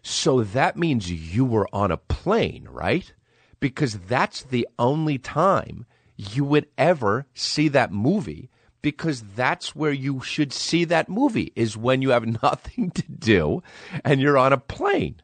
So 0.01 0.43
that 0.43 0.77
means 0.77 1.09
you 1.09 1.45
were 1.45 1.67
on 1.71 1.91
a 1.91 1.97
plane, 1.97 2.67
right? 2.69 3.13
Because 3.61 3.99
that's 3.99 4.43
the 4.43 4.67
only 4.77 5.17
time 5.17 5.85
you 6.17 6.43
would 6.43 6.67
ever 6.77 7.25
see 7.33 7.69
that 7.69 7.91
movie 7.91 8.49
because 8.83 9.23
that's 9.35 9.75
where 9.75 9.91
you 9.91 10.21
should 10.21 10.53
see 10.53 10.83
that 10.85 11.09
movie 11.09 11.51
is 11.55 11.75
when 11.75 12.03
you 12.03 12.11
have 12.11 12.25
nothing 12.43 12.91
to 12.91 13.03
do 13.03 13.63
and 14.05 14.21
you're 14.21 14.37
on 14.37 14.53
a 14.53 14.57
plane. 14.59 15.15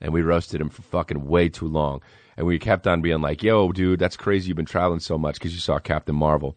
And 0.00 0.12
we 0.12 0.22
roasted 0.22 0.60
him 0.60 0.70
for 0.70 0.82
fucking 0.82 1.26
way 1.26 1.48
too 1.48 1.68
long. 1.68 2.02
And 2.36 2.48
we 2.48 2.58
kept 2.58 2.88
on 2.88 3.00
being 3.00 3.20
like, 3.20 3.44
yo, 3.44 3.70
dude, 3.70 4.00
that's 4.00 4.16
crazy 4.16 4.48
you've 4.48 4.56
been 4.56 4.66
traveling 4.66 4.98
so 4.98 5.16
much 5.16 5.34
because 5.34 5.54
you 5.54 5.60
saw 5.60 5.78
Captain 5.78 6.16
Marvel. 6.16 6.56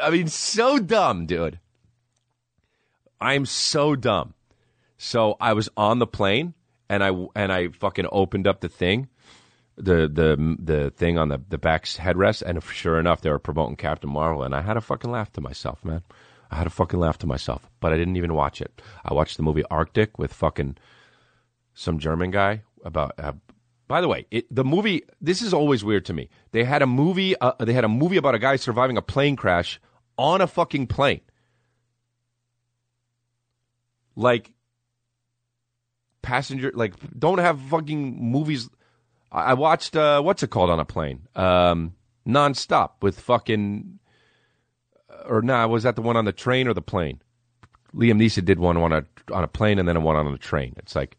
I 0.00 0.10
mean, 0.10 0.28
so 0.28 0.78
dumb, 0.78 1.24
dude. 1.24 1.58
I'm 3.20 3.46
so 3.46 3.96
dumb. 3.96 4.34
So 4.98 5.36
I 5.40 5.54
was 5.54 5.68
on 5.76 5.98
the 5.98 6.06
plane 6.06 6.54
and 6.88 7.02
I 7.02 7.10
and 7.34 7.52
I 7.52 7.68
fucking 7.68 8.06
opened 8.12 8.46
up 8.46 8.60
the 8.60 8.68
thing, 8.68 9.08
the 9.76 10.08
the 10.08 10.56
the 10.58 10.90
thing 10.90 11.18
on 11.18 11.28
the 11.28 11.40
the 11.48 11.58
back 11.58 11.84
headrest, 11.84 12.42
and 12.42 12.62
sure 12.62 12.98
enough, 12.98 13.20
they 13.20 13.30
were 13.30 13.38
promoting 13.38 13.76
Captain 13.76 14.10
Marvel, 14.10 14.42
and 14.42 14.54
I 14.54 14.60
had 14.60 14.76
a 14.76 14.80
fucking 14.80 15.10
laugh 15.10 15.32
to 15.32 15.40
myself, 15.40 15.84
man. 15.84 16.02
I 16.50 16.56
had 16.56 16.66
a 16.66 16.70
fucking 16.70 17.00
laugh 17.00 17.18
to 17.18 17.26
myself, 17.26 17.70
but 17.80 17.92
I 17.92 17.96
didn't 17.96 18.16
even 18.16 18.34
watch 18.34 18.60
it. 18.60 18.82
I 19.04 19.14
watched 19.14 19.38
the 19.38 19.42
movie 19.42 19.64
Arctic 19.70 20.18
with 20.18 20.32
fucking 20.32 20.76
some 21.74 21.98
German 21.98 22.30
guy 22.30 22.62
about. 22.84 23.12
Uh, 23.18 23.32
by 23.88 24.00
the 24.00 24.08
way, 24.08 24.26
it, 24.30 24.54
the 24.54 24.64
movie. 24.64 25.02
This 25.20 25.42
is 25.42 25.52
always 25.54 25.84
weird 25.84 26.04
to 26.06 26.12
me. 26.12 26.28
They 26.52 26.64
had 26.64 26.82
a 26.82 26.86
movie. 26.86 27.36
Uh, 27.38 27.52
they 27.58 27.72
had 27.72 27.84
a 27.84 27.88
movie 27.88 28.16
about 28.16 28.34
a 28.34 28.38
guy 28.38 28.56
surviving 28.56 28.96
a 28.96 29.02
plane 29.02 29.36
crash 29.36 29.80
on 30.18 30.40
a 30.40 30.46
fucking 30.46 30.86
plane. 30.86 31.22
Like 34.14 34.52
passenger 36.22 36.70
like 36.74 36.94
don't 37.18 37.38
have 37.38 37.60
fucking 37.60 38.30
movies 38.30 38.68
i, 39.32 39.42
I 39.42 39.54
watched 39.54 39.96
uh 39.96 40.20
what's 40.20 40.42
it 40.42 40.50
called 40.50 40.70
on 40.70 40.80
a 40.80 40.84
plane? 40.84 41.26
Um 41.34 41.94
nonstop 42.26 42.90
with 43.00 43.18
fucking 43.18 43.98
or 45.26 45.42
nah 45.42 45.66
was 45.66 45.82
that 45.82 45.96
the 45.96 46.02
one 46.02 46.16
on 46.16 46.24
the 46.24 46.32
train 46.32 46.68
or 46.68 46.74
the 46.74 46.82
plane? 46.82 47.20
Liam 47.94 48.20
neeson 48.20 48.44
did 48.44 48.58
one 48.58 48.76
on 48.76 48.92
a 48.92 49.04
on 49.32 49.44
a 49.44 49.48
plane 49.48 49.78
and 49.78 49.88
then 49.88 50.02
one 50.02 50.16
on 50.16 50.26
a 50.26 50.38
train. 50.38 50.74
It's 50.76 50.94
like 50.94 51.16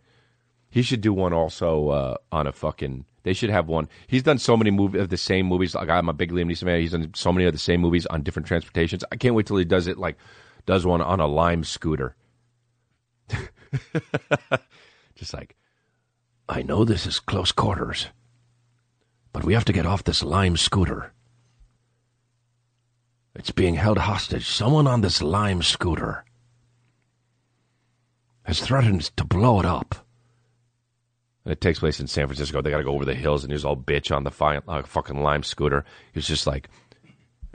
he 0.69 0.81
should 0.81 1.01
do 1.01 1.13
one 1.13 1.33
also 1.33 1.89
uh 1.89 2.15
on 2.31 2.47
a 2.47 2.51
fucking 2.51 3.05
they 3.23 3.33
should 3.33 3.49
have 3.49 3.67
one. 3.67 3.87
He's 4.07 4.23
done 4.23 4.37
so 4.37 4.57
many 4.57 4.69
movies 4.69 5.01
of 5.01 5.09
the 5.09 5.17
same 5.17 5.45
movies. 5.45 5.75
Like 5.75 5.89
i'm 5.89 6.09
a 6.09 6.13
big 6.13 6.31
liam 6.31 6.51
neeson 6.51 6.65
fan. 6.65 6.79
He's 6.79 6.91
done 6.91 7.11
so 7.13 7.31
many 7.31 7.45
of 7.45 7.53
the 7.53 7.59
same 7.59 7.81
movies 7.81 8.05
on 8.07 8.21
different 8.23 8.47
transportations. 8.47 9.03
I 9.11 9.15
can't 9.15 9.35
wait 9.35 9.47
till 9.47 9.57
he 9.57 9.65
does 9.65 9.87
it 9.87 9.97
like 9.97 10.17
does 10.65 10.85
one 10.85 11.01
on 11.01 11.19
a 11.19 11.27
lime 11.27 11.63
scooter. 11.63 12.15
Just 15.15 15.33
like, 15.33 15.55
I 16.47 16.61
know 16.61 16.83
this 16.83 17.05
is 17.05 17.19
close 17.19 17.51
quarters, 17.51 18.07
but 19.31 19.43
we 19.43 19.53
have 19.53 19.65
to 19.65 19.73
get 19.73 19.85
off 19.85 20.03
this 20.03 20.23
lime 20.23 20.57
scooter. 20.57 21.13
It's 23.35 23.51
being 23.51 23.75
held 23.75 23.97
hostage. 23.97 24.47
Someone 24.47 24.85
on 24.85 25.01
this 25.01 25.21
lime 25.21 25.63
scooter 25.63 26.23
has 28.43 28.59
threatened 28.59 29.03
to 29.17 29.23
blow 29.23 29.59
it 29.59 29.65
up. 29.65 29.95
And 31.45 31.51
it 31.51 31.59
takes 31.59 31.79
place 31.79 31.99
in 31.99 32.07
San 32.07 32.27
Francisco. 32.27 32.61
They 32.61 32.69
got 32.69 32.77
to 32.77 32.83
go 32.83 32.93
over 32.93 33.05
the 33.05 33.15
hills, 33.15 33.43
and 33.43 33.51
he's 33.51 33.65
all 33.65 33.75
bitch 33.75 34.15
on 34.15 34.23
the 34.23 34.31
fi- 34.31 34.61
uh, 34.67 34.83
fucking 34.83 35.21
lime 35.21 35.43
scooter. 35.43 35.83
He's 36.13 36.27
just 36.27 36.47
like, 36.47 36.69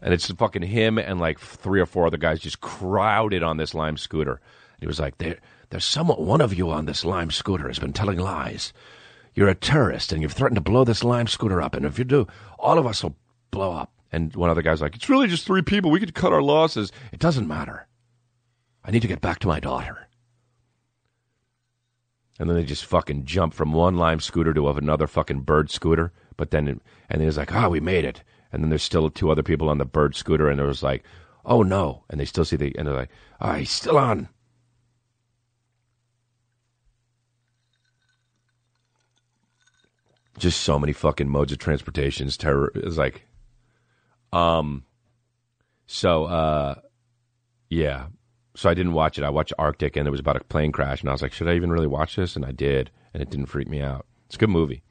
and 0.00 0.12
it's 0.12 0.30
fucking 0.30 0.62
him 0.62 0.98
and 0.98 1.20
like 1.20 1.38
three 1.38 1.80
or 1.80 1.86
four 1.86 2.06
other 2.06 2.16
guys 2.16 2.40
just 2.40 2.60
crowded 2.60 3.42
on 3.42 3.56
this 3.56 3.74
lime 3.74 3.96
scooter. 3.96 4.32
And 4.32 4.80
he 4.80 4.86
was 4.86 5.00
like, 5.00 5.18
there, 5.18 5.38
there's 5.70 5.84
someone, 5.84 6.24
one 6.24 6.40
of 6.40 6.54
you 6.54 6.70
on 6.70 6.86
this 6.86 7.04
lime 7.04 7.30
scooter 7.30 7.68
has 7.68 7.78
been 7.78 7.92
telling 7.92 8.18
lies. 8.18 8.72
You're 9.34 9.48
a 9.48 9.54
terrorist 9.54 10.12
and 10.12 10.22
you've 10.22 10.32
threatened 10.32 10.56
to 10.56 10.70
blow 10.70 10.84
this 10.84 11.04
lime 11.04 11.26
scooter 11.26 11.60
up. 11.60 11.74
And 11.74 11.84
if 11.84 11.98
you 11.98 12.04
do, 12.04 12.26
all 12.58 12.78
of 12.78 12.86
us 12.86 13.02
will 13.02 13.16
blow 13.50 13.72
up. 13.72 13.92
And 14.10 14.34
one 14.34 14.50
other 14.50 14.62
guy's 14.62 14.80
like, 14.80 14.96
it's 14.96 15.08
really 15.08 15.28
just 15.28 15.44
three 15.44 15.62
people. 15.62 15.90
We 15.90 16.00
could 16.00 16.14
cut 16.14 16.32
our 16.32 16.42
losses. 16.42 16.90
It 17.12 17.20
doesn't 17.20 17.46
matter. 17.46 17.86
I 18.84 18.90
need 18.90 19.02
to 19.02 19.08
get 19.08 19.20
back 19.20 19.38
to 19.40 19.48
my 19.48 19.60
daughter. 19.60 20.08
And 22.38 22.48
then 22.48 22.56
they 22.56 22.64
just 22.64 22.86
fucking 22.86 23.24
jump 23.24 23.52
from 23.52 23.72
one 23.72 23.96
lime 23.96 24.20
scooter 24.20 24.54
to 24.54 24.68
another 24.68 25.06
fucking 25.06 25.40
bird 25.40 25.70
scooter. 25.70 26.12
But 26.36 26.52
then, 26.52 26.68
and 26.68 27.20
then 27.20 27.28
it's 27.28 27.36
like, 27.36 27.54
ah, 27.54 27.66
oh, 27.66 27.70
we 27.70 27.80
made 27.80 28.04
it. 28.04 28.22
And 28.52 28.62
then 28.62 28.70
there's 28.70 28.82
still 28.82 29.10
two 29.10 29.30
other 29.30 29.42
people 29.42 29.68
on 29.68 29.78
the 29.78 29.84
bird 29.84 30.16
scooter, 30.16 30.48
and 30.48 30.58
it 30.60 30.64
was 30.64 30.82
like, 30.82 31.04
oh 31.44 31.62
no. 31.62 32.04
And 32.08 32.18
they 32.18 32.24
still 32.24 32.44
see 32.44 32.56
the, 32.56 32.74
and 32.78 32.86
they're 32.86 32.94
like, 32.94 33.10
ah, 33.40 33.52
oh, 33.52 33.54
he's 33.56 33.70
still 33.70 33.98
on. 33.98 34.28
Just 40.38 40.62
so 40.62 40.78
many 40.78 40.92
fucking 40.92 41.28
modes 41.28 41.52
of 41.52 41.58
transportations. 41.58 42.36
Terror 42.36 42.72
is 42.74 42.98
like, 42.98 43.26
um, 44.32 44.84
so 45.86 46.24
uh, 46.24 46.74
yeah. 47.68 48.06
So 48.54 48.68
I 48.68 48.74
didn't 48.74 48.94
watch 48.94 49.18
it. 49.18 49.24
I 49.24 49.30
watched 49.30 49.52
Arctic, 49.58 49.96
and 49.96 50.08
it 50.08 50.10
was 50.10 50.20
about 50.20 50.36
a 50.36 50.44
plane 50.44 50.72
crash, 50.72 51.00
and 51.00 51.08
I 51.08 51.12
was 51.12 51.22
like, 51.22 51.32
should 51.32 51.48
I 51.48 51.54
even 51.54 51.70
really 51.70 51.86
watch 51.86 52.16
this? 52.16 52.34
And 52.34 52.44
I 52.44 52.50
did, 52.50 52.90
and 53.14 53.22
it 53.22 53.30
didn't 53.30 53.46
freak 53.46 53.68
me 53.68 53.80
out. 53.80 54.06
It's 54.26 54.34
a 54.34 54.38
good 54.38 54.50
movie. 54.50 54.82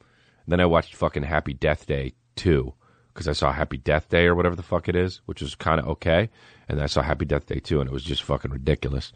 And 0.45 0.51
then 0.53 0.61
I 0.61 0.65
watched 0.65 0.95
fucking 0.95 1.23
Happy 1.23 1.53
Death 1.53 1.85
Day 1.85 2.13
two 2.35 2.73
because 3.13 3.27
I 3.27 3.33
saw 3.33 3.51
Happy 3.51 3.77
Death 3.77 4.09
Day 4.09 4.25
or 4.25 4.35
whatever 4.35 4.55
the 4.55 4.63
fuck 4.63 4.87
it 4.87 4.95
is, 4.95 5.21
which 5.25 5.41
was 5.41 5.55
kind 5.55 5.79
of 5.81 5.87
okay. 5.87 6.29
And 6.69 6.81
I 6.81 6.85
saw 6.85 7.01
Happy 7.01 7.25
Death 7.25 7.45
Day 7.45 7.59
two, 7.59 7.81
and 7.81 7.89
it 7.89 7.93
was 7.93 8.03
just 8.03 8.23
fucking 8.23 8.51
ridiculous. 8.51 9.11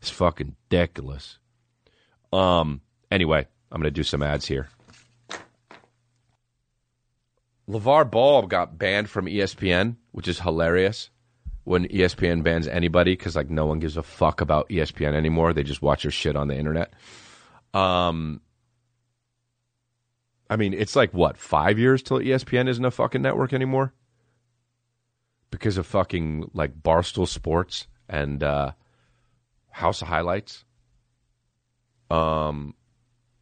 It's 0.00 0.10
fucking 0.10 0.56
ridiculous. 0.70 1.38
Um. 2.32 2.82
Anyway, 3.10 3.46
I'm 3.70 3.80
gonna 3.80 3.90
do 3.90 4.02
some 4.02 4.22
ads 4.22 4.46
here. 4.46 4.68
LaVar 7.68 8.10
Ball 8.10 8.46
got 8.46 8.78
banned 8.78 9.08
from 9.08 9.26
ESPN, 9.26 9.96
which 10.10 10.28
is 10.28 10.40
hilarious 10.40 11.10
when 11.64 11.86
ESPN 11.88 12.42
bans 12.42 12.66
anybody 12.66 13.12
because 13.12 13.36
like 13.36 13.50
no 13.50 13.66
one 13.66 13.78
gives 13.78 13.96
a 13.96 14.02
fuck 14.02 14.40
about 14.40 14.68
ESPN 14.68 15.14
anymore. 15.14 15.52
They 15.52 15.62
just 15.62 15.82
watch 15.82 16.02
their 16.02 16.10
shit 16.10 16.36
on 16.36 16.48
the 16.48 16.56
internet. 16.56 16.92
Um, 17.72 18.40
I 20.50 20.56
mean, 20.56 20.74
it's 20.74 20.96
like 20.96 21.14
what 21.14 21.36
five 21.36 21.78
years 21.78 22.02
till 22.02 22.18
ESPN 22.18 22.68
isn't 22.68 22.84
a 22.84 22.90
fucking 22.90 23.22
network 23.22 23.52
anymore 23.52 23.92
because 25.50 25.78
of 25.78 25.86
fucking 25.86 26.50
like 26.52 26.82
Barstool 26.82 27.28
Sports 27.28 27.86
and 28.08 28.42
uh, 28.42 28.72
House 29.70 30.02
of 30.02 30.08
Highlights. 30.08 30.64
Um, 32.10 32.74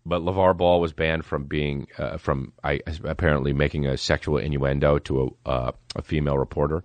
but 0.06 0.22
LaVar 0.22 0.56
Ball 0.56 0.80
was 0.80 0.92
banned 0.92 1.24
from 1.24 1.44
being 1.44 1.86
uh, 1.98 2.16
from 2.16 2.52
I, 2.64 2.80
apparently 3.04 3.52
making 3.52 3.86
a 3.86 3.96
sexual 3.96 4.38
innuendo 4.38 4.98
to 5.00 5.36
a, 5.46 5.48
uh, 5.48 5.72
a 5.96 6.02
female 6.02 6.38
reporter, 6.38 6.84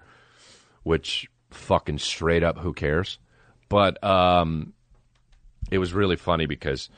which 0.83 1.29
fucking 1.51 1.99
straight 1.99 2.43
up 2.43 2.57
who 2.57 2.73
cares? 2.73 3.19
But 3.69 4.03
um, 4.03 4.73
it 5.71 5.77
was 5.77 5.93
really 5.93 6.17
funny 6.17 6.45
because 6.45 6.89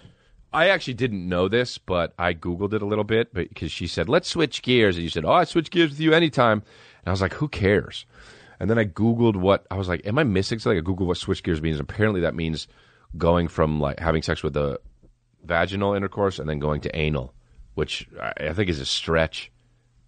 I 0.52 0.70
actually 0.70 0.96
didn't 0.96 1.28
know 1.28 1.48
this, 1.48 1.78
but 1.78 2.14
I 2.18 2.34
googled 2.34 2.74
it 2.74 2.82
a 2.82 2.86
little 2.86 3.04
bit 3.04 3.34
because 3.34 3.72
she 3.72 3.88
said 3.88 4.10
let's 4.10 4.30
switch 4.30 4.62
gears, 4.64 4.96
and 4.96 5.04
you 5.04 5.10
said 5.10 5.26
oh 5.26 5.32
I 5.32 5.44
switch 5.44 5.70
gears 5.70 5.92
with 5.92 6.00
you 6.00 6.14
anytime, 6.14 6.64
and 7.02 7.08
I 7.08 7.12
was 7.12 7.22
like 7.22 7.34
who 7.34 7.48
cares? 7.48 8.06
And 8.60 8.72
then 8.72 8.80
I 8.80 8.86
googled 8.86 9.36
what 9.36 9.68
I 9.70 9.76
was 9.76 9.88
like, 9.88 10.06
am 10.08 10.18
I 10.18 10.24
missing 10.24 10.58
something? 10.58 10.80
I 10.80 10.82
googled 10.82 11.06
what 11.06 11.18
switch 11.18 11.44
gears 11.44 11.62
means. 11.62 11.80
Apparently 11.80 12.22
that 12.22 12.34
means 12.34 12.68
going 13.18 13.48
from 13.48 13.80
like 13.80 14.00
having 14.00 14.24
sex 14.24 14.42
with 14.42 14.58
a 14.58 14.80
vaginal 15.48 15.94
intercourse 15.94 16.40
and 16.40 16.50
then 16.50 16.60
going 16.60 16.82
to 16.82 16.96
anal, 16.96 17.34
which 17.74 18.08
I 18.20 18.54
think 18.54 18.70
is 18.70 18.80
a 18.80 18.86
stretch, 18.86 19.52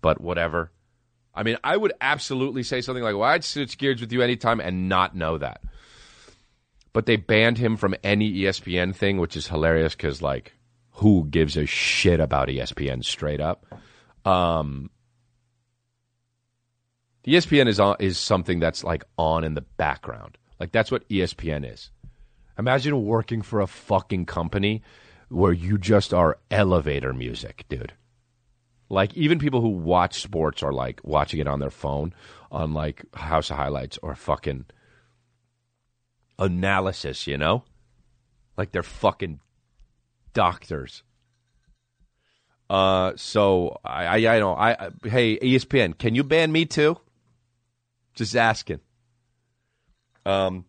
but 0.01 0.21
whatever. 0.21 0.71
I 1.33 1.43
mean, 1.43 1.57
I 1.63 1.77
would 1.77 1.93
absolutely 2.01 2.63
say 2.63 2.81
something 2.81 3.03
like, 3.03 3.15
well, 3.15 3.29
I'd 3.29 3.43
switch 3.43 3.77
gears 3.77 4.01
with 4.01 4.11
you 4.11 4.21
anytime 4.21 4.59
and 4.59 4.89
not 4.89 5.15
know 5.15 5.37
that. 5.37 5.61
But 6.91 7.05
they 7.05 7.15
banned 7.15 7.57
him 7.57 7.77
from 7.77 7.95
any 8.03 8.31
ESPN 8.31 8.95
thing, 8.95 9.19
which 9.19 9.37
is 9.37 9.47
hilarious 9.47 9.95
because, 9.95 10.21
like, 10.21 10.53
who 10.93 11.27
gives 11.29 11.55
a 11.55 11.65
shit 11.65 12.19
about 12.19 12.49
ESPN 12.49 13.05
straight 13.05 13.39
up? 13.39 13.65
Um, 14.25 14.89
ESPN 17.25 17.67
is 17.67 17.79
on, 17.79 17.95
is 17.99 18.17
something 18.17 18.59
that's 18.59 18.83
like 18.83 19.03
on 19.17 19.43
in 19.43 19.53
the 19.53 19.61
background. 19.61 20.37
Like 20.59 20.71
that's 20.71 20.91
what 20.91 21.07
ESPN 21.09 21.71
is. 21.71 21.91
Imagine 22.57 23.05
working 23.05 23.41
for 23.41 23.61
a 23.61 23.67
fucking 23.67 24.25
company 24.25 24.81
where 25.29 25.53
you 25.53 25.77
just 25.77 26.13
are 26.13 26.39
elevator 26.51 27.13
music, 27.13 27.65
dude. 27.69 27.93
Like 28.89 29.15
even 29.15 29.39
people 29.39 29.61
who 29.61 29.69
watch 29.69 30.21
sports 30.21 30.63
are 30.63 30.73
like 30.73 30.99
watching 31.03 31.39
it 31.39 31.47
on 31.47 31.59
their 31.59 31.69
phone 31.69 32.13
on 32.51 32.73
like 32.73 33.03
House 33.15 33.51
of 33.51 33.57
Highlights 33.57 33.99
or 34.01 34.15
fucking 34.15 34.65
analysis, 36.39 37.27
you 37.27 37.37
know? 37.37 37.63
Like 38.57 38.71
they're 38.71 38.81
fucking 38.83 39.39
doctors. 40.33 41.03
Uh, 42.69 43.13
so 43.15 43.79
I, 43.83 44.05
I, 44.05 44.35
I 44.35 44.39
know, 44.39 44.53
I, 44.53 44.71
I, 44.71 44.89
hey, 45.07 45.37
ESPN, 45.39 45.97
can 45.97 46.15
you 46.15 46.23
ban 46.23 46.51
me 46.51 46.65
too? 46.65 46.97
Just 48.15 48.35
asking. 48.35 48.79
Um, 50.25 50.65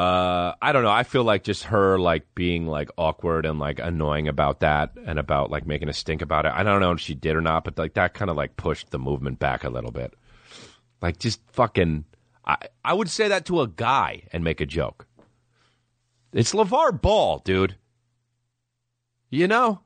uh, 0.00 0.54
I 0.62 0.72
don't 0.72 0.82
know. 0.82 0.90
I 0.90 1.02
feel 1.02 1.24
like 1.24 1.44
just 1.44 1.64
her 1.64 1.98
like 1.98 2.34
being 2.34 2.66
like 2.66 2.88
awkward 2.96 3.44
and 3.44 3.58
like 3.58 3.78
annoying 3.80 4.28
about 4.28 4.60
that 4.60 4.92
and 5.04 5.18
about 5.18 5.50
like 5.50 5.66
making 5.66 5.90
a 5.90 5.92
stink 5.92 6.22
about 6.22 6.46
it. 6.46 6.52
I 6.54 6.62
don't 6.62 6.80
know 6.80 6.92
if 6.92 7.00
she 7.00 7.14
did 7.14 7.36
or 7.36 7.42
not, 7.42 7.64
but 7.64 7.76
like 7.76 7.92
that 7.94 8.14
kind 8.14 8.30
of 8.30 8.36
like 8.38 8.56
pushed 8.56 8.92
the 8.92 8.98
movement 8.98 9.38
back 9.38 9.62
a 9.62 9.68
little 9.68 9.90
bit. 9.90 10.14
Like 11.02 11.18
just 11.18 11.42
fucking 11.52 12.06
I 12.46 12.56
I 12.82 12.94
would 12.94 13.10
say 13.10 13.28
that 13.28 13.44
to 13.46 13.60
a 13.60 13.68
guy 13.68 14.22
and 14.32 14.42
make 14.42 14.62
a 14.62 14.66
joke. 14.66 15.06
It's 16.32 16.54
LaVar 16.54 17.02
Ball, 17.02 17.40
dude. 17.44 17.76
You 19.28 19.48
know? 19.48 19.80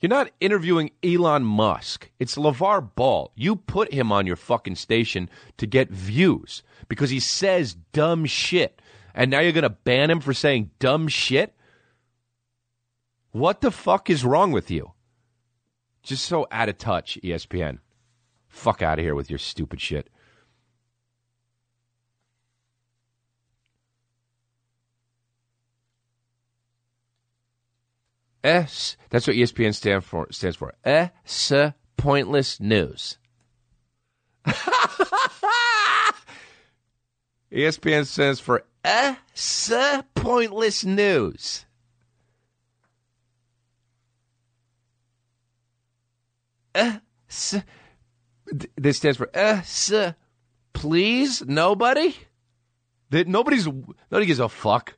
You're 0.00 0.10
not 0.10 0.32
interviewing 0.40 0.90
Elon 1.04 1.44
Musk. 1.44 2.10
It's 2.18 2.34
LaVar 2.34 2.96
Ball. 2.96 3.30
You 3.36 3.54
put 3.54 3.92
him 3.92 4.10
on 4.10 4.26
your 4.26 4.36
fucking 4.36 4.74
station 4.74 5.30
to 5.58 5.68
get 5.68 5.88
views 5.88 6.64
because 6.88 7.10
he 7.10 7.20
says 7.20 7.76
dumb 7.92 8.24
shit. 8.24 8.82
And 9.16 9.30
now 9.30 9.40
you're 9.40 9.52
going 9.52 9.62
to 9.62 9.70
ban 9.70 10.10
him 10.10 10.20
for 10.20 10.34
saying 10.34 10.70
dumb 10.78 11.08
shit? 11.08 11.54
What 13.32 13.62
the 13.62 13.70
fuck 13.70 14.10
is 14.10 14.26
wrong 14.26 14.52
with 14.52 14.70
you? 14.70 14.92
Just 16.02 16.26
so 16.26 16.46
out 16.52 16.68
of 16.68 16.76
touch, 16.76 17.18
ESPN. 17.24 17.78
Fuck 18.46 18.82
out 18.82 18.98
of 18.98 19.04
here 19.04 19.14
with 19.14 19.30
your 19.30 19.38
stupid 19.38 19.80
shit. 19.80 20.10
S. 28.44 28.96
That's 29.10 29.26
what 29.26 29.34
ESPN 29.34 29.74
stand 29.74 30.04
for, 30.04 30.28
stands 30.30 30.56
for. 30.56 30.74
S. 30.84 31.52
Pointless 31.96 32.60
news. 32.60 33.16
ESPN 37.52 38.06
stands 38.06 38.40
for 38.40 38.64
S. 38.84 39.72
Pointless 40.14 40.84
news. 40.84 41.64
S. 46.74 47.56
This 48.76 48.96
stands 48.98 49.16
for 49.16 49.30
S. 49.34 49.92
Please, 50.72 51.42
nobody. 51.46 52.14
That 53.10 53.28
nobody's 53.28 53.66
nobody 53.66 54.26
gives 54.26 54.40
a 54.40 54.48
fuck. 54.48 54.96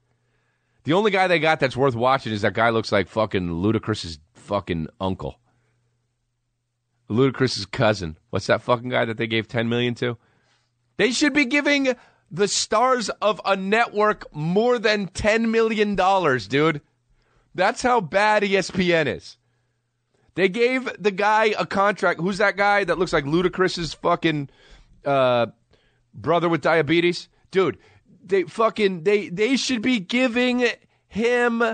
The 0.84 0.94
only 0.94 1.10
guy 1.10 1.26
they 1.26 1.38
got 1.38 1.60
that's 1.60 1.76
worth 1.76 1.94
watching 1.94 2.32
is 2.32 2.42
that 2.42 2.54
guy 2.54 2.70
looks 2.70 2.90
like 2.90 3.08
fucking 3.08 3.48
Ludacris's 3.48 4.18
fucking 4.32 4.88
uncle. 5.00 5.38
Ludacris's 7.10 7.66
cousin. 7.66 8.18
What's 8.30 8.46
that 8.46 8.62
fucking 8.62 8.88
guy 8.88 9.04
that 9.04 9.18
they 9.18 9.26
gave 9.26 9.48
10 9.48 9.68
million 9.68 9.94
to? 9.96 10.16
They 10.96 11.10
should 11.12 11.32
be 11.32 11.44
giving 11.44 11.94
the 12.30 12.48
stars 12.48 13.08
of 13.22 13.40
a 13.44 13.56
network 13.56 14.32
more 14.34 14.78
than 14.78 15.06
10 15.08 15.50
million 15.50 15.94
dollars, 15.94 16.46
dude. 16.46 16.80
That's 17.54 17.82
how 17.82 18.00
bad 18.00 18.42
ESPN 18.42 19.06
is. 19.16 19.36
They 20.34 20.48
gave 20.48 20.88
the 21.02 21.10
guy 21.10 21.54
a 21.58 21.66
contract. 21.66 22.20
Who's 22.20 22.38
that 22.38 22.56
guy 22.56 22.84
that 22.84 22.98
looks 22.98 23.12
like 23.12 23.24
Ludacris's 23.24 23.94
fucking 23.94 24.50
uh, 25.04 25.46
brother 26.14 26.48
with 26.48 26.60
diabetes? 26.60 27.28
Dude, 27.50 27.78
they 28.24 28.44
fucking 28.44 29.02
they 29.02 29.30
they 29.30 29.56
should 29.56 29.82
be 29.82 29.98
giving 29.98 30.64
him 31.08 31.64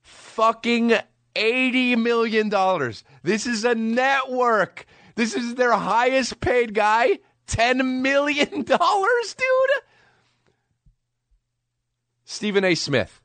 fucking 0.00 0.94
80 1.36 1.96
million 1.96 2.48
dollars. 2.48 3.04
This 3.22 3.46
is 3.46 3.64
a 3.64 3.74
network. 3.74 4.86
This 5.14 5.34
is 5.34 5.56
their 5.56 5.72
highest 5.72 6.40
paid 6.40 6.72
guy. 6.72 7.18
10 7.52 8.00
million 8.00 8.62
dollars, 8.62 9.34
dude. 9.34 9.82
Stephen 12.24 12.64
A. 12.64 12.74
Smith. 12.74 13.20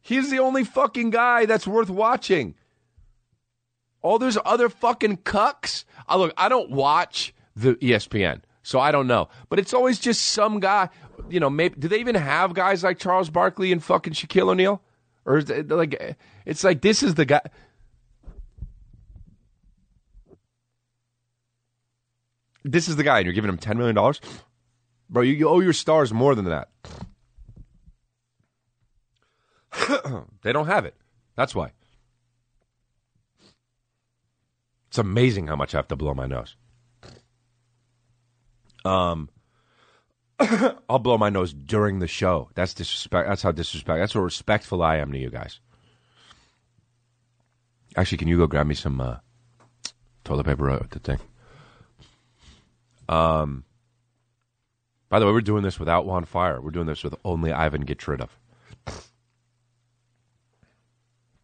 He's 0.00 0.30
the 0.30 0.38
only 0.38 0.64
fucking 0.64 1.10
guy 1.10 1.44
that's 1.44 1.66
worth 1.66 1.90
watching. 1.90 2.54
All 4.00 4.18
those 4.18 4.38
other 4.44 4.70
fucking 4.70 5.18
cucks. 5.18 5.84
I 6.08 6.16
look, 6.16 6.32
I 6.36 6.48
don't 6.48 6.70
watch 6.70 7.34
the 7.54 7.74
ESPN, 7.74 8.40
so 8.62 8.80
I 8.80 8.90
don't 8.90 9.06
know. 9.06 9.28
But 9.50 9.58
it's 9.58 9.74
always 9.74 9.98
just 9.98 10.22
some 10.22 10.58
guy. 10.58 10.88
You 11.28 11.38
know, 11.38 11.50
maybe 11.50 11.76
do 11.78 11.88
they 11.88 12.00
even 12.00 12.14
have 12.14 12.54
guys 12.54 12.82
like 12.82 12.98
Charles 12.98 13.28
Barkley 13.28 13.70
and 13.70 13.82
fucking 13.84 14.14
Shaquille 14.14 14.48
O'Neal? 14.48 14.80
Or 15.26 15.36
is 15.36 15.50
it 15.50 15.68
like 15.68 16.16
it's 16.46 16.64
like 16.64 16.80
this 16.80 17.02
is 17.02 17.14
the 17.14 17.26
guy. 17.26 17.42
This 22.64 22.88
is 22.88 22.96
the 22.96 23.02
guy, 23.02 23.18
and 23.18 23.26
you're 23.26 23.34
giving 23.34 23.48
him 23.48 23.58
ten 23.58 23.76
million 23.76 23.94
dollars, 23.94 24.20
bro. 25.10 25.22
You, 25.22 25.32
you 25.32 25.48
owe 25.48 25.60
your 25.60 25.72
stars 25.72 26.12
more 26.12 26.34
than 26.34 26.44
that. 26.46 26.68
they 30.42 30.52
don't 30.52 30.66
have 30.66 30.84
it. 30.84 30.94
That's 31.34 31.54
why. 31.54 31.72
It's 34.88 34.98
amazing 34.98 35.46
how 35.46 35.56
much 35.56 35.74
I 35.74 35.78
have 35.78 35.88
to 35.88 35.96
blow 35.96 36.12
my 36.12 36.26
nose. 36.26 36.54
Um, 38.84 39.30
I'll 40.88 40.98
blow 40.98 41.16
my 41.16 41.30
nose 41.30 41.52
during 41.52 41.98
the 41.98 42.06
show. 42.06 42.50
That's 42.54 42.74
disrespect. 42.74 43.28
That's 43.28 43.42
how 43.42 43.52
disrespect. 43.52 43.98
That's 44.00 44.12
how 44.12 44.20
respectful 44.20 44.82
I 44.82 44.96
am 44.98 45.12
to 45.12 45.18
you 45.18 45.30
guys. 45.30 45.60
Actually, 47.96 48.18
can 48.18 48.28
you 48.28 48.36
go 48.36 48.46
grab 48.46 48.66
me 48.66 48.74
some 48.74 49.00
uh, 49.00 49.16
toilet 50.24 50.44
paper? 50.44 50.70
Uh, 50.70 50.82
the 50.90 50.98
thing. 50.98 51.18
Um. 53.08 53.64
By 55.08 55.18
the 55.18 55.26
way, 55.26 55.32
we're 55.32 55.42
doing 55.42 55.62
this 55.62 55.78
without 55.78 56.06
Juan 56.06 56.24
Fire. 56.24 56.60
We're 56.60 56.70
doing 56.70 56.86
this 56.86 57.04
with 57.04 57.14
only 57.22 57.52
Ivan 57.52 57.82
Get 57.82 58.08
rid 58.08 58.22
of. 58.22 58.38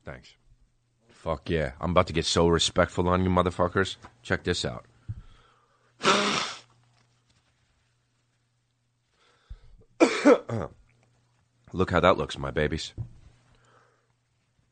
Thanks. 0.04 0.32
Fuck 1.10 1.50
yeah. 1.50 1.72
I'm 1.78 1.90
about 1.90 2.06
to 2.06 2.14
get 2.14 2.24
so 2.24 2.48
respectful 2.48 3.10
on 3.10 3.24
you 3.24 3.28
motherfuckers. 3.28 3.96
Check 4.22 4.44
this 4.44 4.64
out. 4.64 4.86
Look 11.74 11.90
how 11.90 12.00
that 12.00 12.16
looks, 12.16 12.38
my 12.38 12.50
babies. 12.50 12.94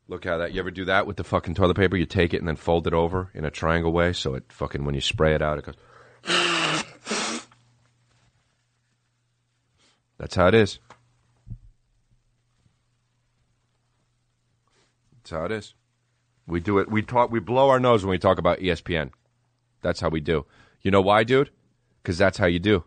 Look 0.09 0.25
how 0.25 0.39
that. 0.39 0.55
You 0.55 0.61
ever 0.61 0.71
do 0.71 0.87
that 0.87 1.07
with 1.07 1.19
the 1.19 1.25
fucking 1.25 1.55
toilet 1.55 1.77
paper? 1.77 1.97
You 1.97 2.07
take 2.07 2.33
it 2.33 2.39
and 2.39 2.49
then 2.49 2.57
fold 2.57 2.87
it 2.87 2.95
over 2.95 3.31
in 3.35 3.45
a 3.45 3.51
triangle 3.51 3.93
way, 3.93 4.15
so 4.15 4.35
it 4.35 4.45
fucking 4.49 4.85
when 4.85 4.95
you 4.95 5.03
spray 5.03 5.35
it 5.35 5.43
out, 5.43 5.59
it 5.59 5.67
goes. 5.67 5.75
That's 10.19 10.35
how 10.35 10.49
it 10.49 10.55
is. 10.55 10.79
That's 15.23 15.31
how 15.31 15.45
it 15.45 15.53
is. 15.53 15.75
We 16.47 16.61
do 16.61 16.79
it. 16.79 16.91
We 16.91 17.03
talk. 17.03 17.31
We 17.31 17.41
blow 17.41 17.69
our 17.69 17.81
nose 17.81 18.05
when 18.05 18.11
we 18.11 18.19
talk 18.19 18.39
about 18.39 18.61
ESPN. 18.61 19.11
That's 19.83 20.01
how 20.01 20.09
we 20.09 20.21
do. 20.21 20.47
You 20.83 20.91
know 20.91 21.01
why, 21.01 21.25
dude? 21.25 21.51
Because 22.03 22.19
that's 22.19 22.39
how 22.39 22.47
you 22.47 22.61
do. 22.61 22.85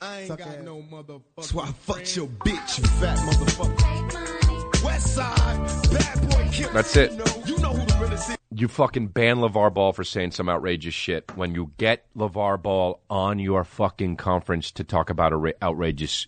I 0.00 0.20
ain't 0.20 0.38
got 0.38 0.62
no 0.62 0.82
motherfucker. 0.82 1.42
So 1.42 1.60
I 1.60 1.66
fucked 1.66 2.14
your 2.14 2.26
bitch, 2.26 2.78
you 2.78 2.84
fat 2.84 3.18
motherfucker. 3.18 4.84
West 4.84 5.14
side, 5.14 5.92
bad 5.92 6.30
boy 6.30 6.48
killer. 6.52 6.72
That's 6.72 6.96
it. 6.96 7.12
You 7.12 7.58
know 7.58 7.72
who 7.72 7.84
the 7.84 7.98
realest 8.00 8.30
is. 8.30 8.37
You 8.50 8.66
fucking 8.66 9.08
ban 9.08 9.36
LaVar 9.38 9.74
Ball 9.74 9.92
for 9.92 10.04
saying 10.04 10.30
some 10.30 10.48
outrageous 10.48 10.94
shit 10.94 11.30
when 11.36 11.54
you 11.54 11.72
get 11.76 12.06
LaVar 12.16 12.62
Ball 12.62 13.00
on 13.10 13.38
your 13.38 13.62
fucking 13.62 14.16
conference 14.16 14.70
to 14.72 14.84
talk 14.84 15.10
about 15.10 15.32
outra- 15.32 15.52
outrageous 15.62 16.26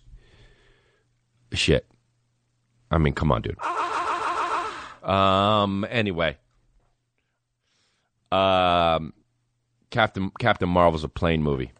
shit. 1.51 1.87
I 2.91 2.99
mean, 2.99 3.13
come 3.13 3.31
on, 3.31 3.41
dude. 3.41 3.57
Um. 5.03 5.83
Anyway, 5.89 6.37
um, 8.31 9.13
Captain 9.89 10.31
Captain 10.37 10.69
Marvel's 10.69 11.03
a 11.03 11.09
plane 11.09 11.41
movie. 11.41 11.71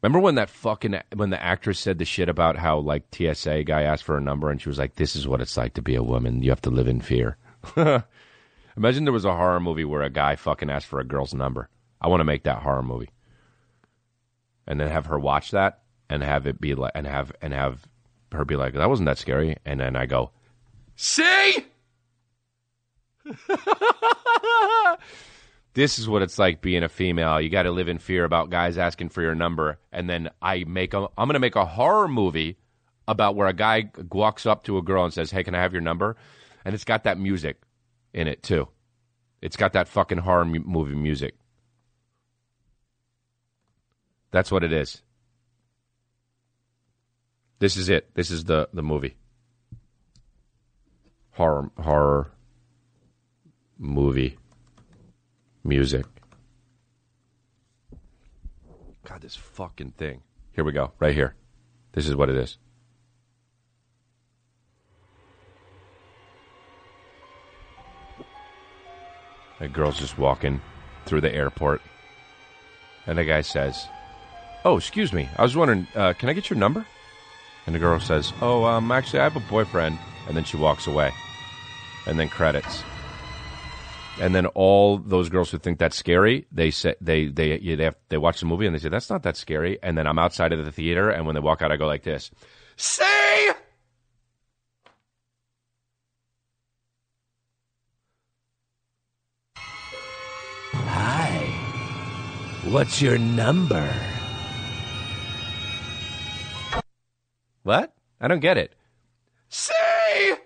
Remember 0.00 0.20
when 0.20 0.36
that 0.36 0.48
fucking 0.50 0.96
when 1.16 1.30
the 1.30 1.42
actress 1.42 1.80
said 1.80 1.98
the 1.98 2.04
shit 2.04 2.28
about 2.28 2.56
how 2.56 2.78
like 2.78 3.12
TSA 3.12 3.64
guy 3.64 3.82
asked 3.82 4.04
for 4.04 4.16
a 4.16 4.20
number 4.20 4.48
and 4.48 4.60
she 4.60 4.68
was 4.68 4.78
like, 4.78 4.94
"This 4.94 5.16
is 5.16 5.26
what 5.26 5.40
it's 5.40 5.56
like 5.56 5.74
to 5.74 5.82
be 5.82 5.96
a 5.96 6.02
woman. 6.04 6.42
You 6.42 6.50
have 6.50 6.62
to 6.62 6.70
live 6.70 6.86
in 6.86 7.00
fear." 7.00 7.36
Imagine 8.76 9.04
there 9.04 9.12
was 9.12 9.24
a 9.24 9.36
horror 9.36 9.60
movie 9.60 9.84
where 9.84 10.02
a 10.02 10.10
guy 10.10 10.36
fucking 10.36 10.70
asked 10.70 10.86
for 10.86 11.00
a 11.00 11.04
girl's 11.04 11.34
number. 11.34 11.68
I 12.00 12.08
want 12.08 12.20
to 12.20 12.24
make 12.24 12.44
that 12.44 12.62
horror 12.62 12.82
movie, 12.82 13.10
and 14.66 14.80
then 14.80 14.88
have 14.88 15.06
her 15.06 15.18
watch 15.18 15.50
that 15.50 15.82
and 16.08 16.22
have 16.22 16.46
it 16.46 16.60
be 16.60 16.74
like 16.74 16.92
and 16.94 17.06
have 17.06 17.32
and 17.40 17.52
have 17.52 17.86
her 18.32 18.44
be 18.44 18.56
like, 18.56 18.74
"That 18.74 18.88
wasn't 18.88 19.06
that 19.06 19.18
scary," 19.18 19.56
and 19.64 19.80
then 19.80 19.96
I 19.96 20.06
go, 20.06 20.30
"See." 20.96 21.66
this 25.74 25.98
is 25.98 26.08
what 26.08 26.22
it's 26.22 26.38
like 26.38 26.60
being 26.60 26.82
a 26.82 26.88
female. 26.88 27.40
You 27.40 27.50
got 27.50 27.62
to 27.64 27.70
live 27.70 27.88
in 27.88 27.98
fear 27.98 28.24
about 28.24 28.50
guys 28.50 28.76
asking 28.78 29.10
for 29.10 29.22
your 29.22 29.34
number, 29.34 29.78
and 29.92 30.10
then 30.10 30.30
I 30.40 30.64
make 30.64 30.94
a. 30.94 31.08
I'm 31.16 31.28
going 31.28 31.34
to 31.34 31.40
make 31.40 31.56
a 31.56 31.66
horror 31.66 32.08
movie 32.08 32.56
about 33.06 33.36
where 33.36 33.48
a 33.48 33.52
guy 33.52 33.90
walks 34.10 34.46
up 34.46 34.64
to 34.64 34.78
a 34.78 34.82
girl 34.82 35.04
and 35.04 35.12
says, 35.12 35.30
"Hey, 35.30 35.44
can 35.44 35.54
I 35.54 35.60
have 35.60 35.72
your 35.72 35.82
number?" 35.82 36.16
And 36.64 36.74
it's 36.74 36.84
got 36.84 37.04
that 37.04 37.18
music 37.18 37.60
in 38.12 38.26
it 38.28 38.42
too. 38.42 38.68
It's 39.40 39.56
got 39.56 39.72
that 39.72 39.88
fucking 39.88 40.18
horror 40.18 40.44
movie 40.44 40.94
music. 40.94 41.34
That's 44.30 44.50
what 44.50 44.64
it 44.64 44.72
is. 44.72 45.02
This 47.58 47.76
is 47.76 47.88
it. 47.88 48.14
This 48.14 48.30
is 48.30 48.44
the 48.44 48.68
the 48.72 48.82
movie. 48.82 49.16
Horror 51.32 51.70
horror 51.78 52.32
movie 53.78 54.38
music. 55.64 56.06
God, 59.04 59.20
this 59.20 59.36
fucking 59.36 59.92
thing. 59.92 60.22
Here 60.52 60.64
we 60.64 60.72
go. 60.72 60.92
Right 60.98 61.14
here. 61.14 61.34
This 61.92 62.08
is 62.08 62.14
what 62.14 62.28
it 62.28 62.36
is. 62.36 62.58
A 69.62 69.68
girl's 69.68 69.96
just 69.96 70.18
walking 70.18 70.60
through 71.06 71.20
the 71.20 71.32
airport, 71.32 71.80
and 73.06 73.16
the 73.16 73.24
guy 73.24 73.42
says, 73.42 73.86
"Oh, 74.64 74.76
excuse 74.76 75.12
me. 75.12 75.28
I 75.38 75.42
was 75.42 75.56
wondering, 75.56 75.86
uh, 75.94 76.14
can 76.14 76.28
I 76.28 76.32
get 76.32 76.50
your 76.50 76.58
number?" 76.58 76.84
And 77.66 77.74
the 77.74 77.78
girl 77.78 78.00
says, 78.00 78.32
"Oh, 78.42 78.64
um, 78.64 78.90
actually, 78.90 79.20
I 79.20 79.24
have 79.24 79.36
a 79.36 79.40
boyfriend." 79.40 80.00
And 80.26 80.36
then 80.36 80.42
she 80.42 80.56
walks 80.56 80.88
away, 80.88 81.12
and 82.06 82.18
then 82.18 82.28
credits. 82.28 82.82
And 84.20 84.34
then 84.34 84.46
all 84.46 84.98
those 84.98 85.28
girls 85.28 85.52
who 85.52 85.58
think 85.58 85.78
that's 85.78 85.96
scary, 85.96 86.44
they 86.50 86.72
say 86.72 86.96
they 87.00 87.26
they 87.26 87.56
they, 87.58 87.84
have, 87.84 87.96
they 88.08 88.18
watch 88.18 88.40
the 88.40 88.46
movie 88.46 88.66
and 88.66 88.74
they 88.74 88.80
say 88.80 88.88
that's 88.88 89.10
not 89.10 89.22
that 89.22 89.36
scary. 89.36 89.78
And 89.80 89.96
then 89.96 90.08
I'm 90.08 90.18
outside 90.18 90.52
of 90.52 90.64
the 90.64 90.72
theater, 90.72 91.08
and 91.08 91.24
when 91.24 91.36
they 91.36 91.40
walk 91.40 91.62
out, 91.62 91.70
I 91.70 91.76
go 91.76 91.86
like 91.86 92.02
this: 92.02 92.32
"See." 92.76 93.21
What's 102.72 103.02
your 103.02 103.18
number? 103.18 103.86
What? 107.64 107.92
I 108.18 108.28
don't 108.28 108.40
get 108.40 108.56
it. 108.56 108.72
Say! 109.50 110.38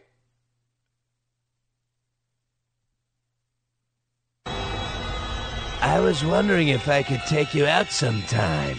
I 5.81 6.01
was 6.01 6.25
wondering 6.25 6.67
if 6.67 6.89
I 6.89 7.05
could 7.05 7.23
take 7.29 7.55
you 7.55 7.65
out 7.65 7.93
sometime. 7.93 8.77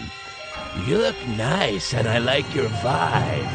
You 0.86 0.98
look 0.98 1.16
nice 1.28 1.94
and 1.94 2.06
I 2.06 2.18
like 2.18 2.54
your 2.54 2.68
vibe. 2.68 3.48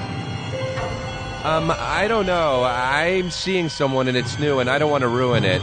Um, 1.46 1.72
I 1.72 2.08
don't 2.08 2.26
know. 2.26 2.64
I'm 2.64 3.30
seeing 3.30 3.70
someone 3.70 4.08
and 4.08 4.18
it's 4.18 4.40
new, 4.40 4.58
and 4.58 4.72
I 4.72 4.80
don't 4.80 4.90
want 4.90 5.04
to 5.04 5.08
ruin 5.08 5.44
it. 5.44 5.62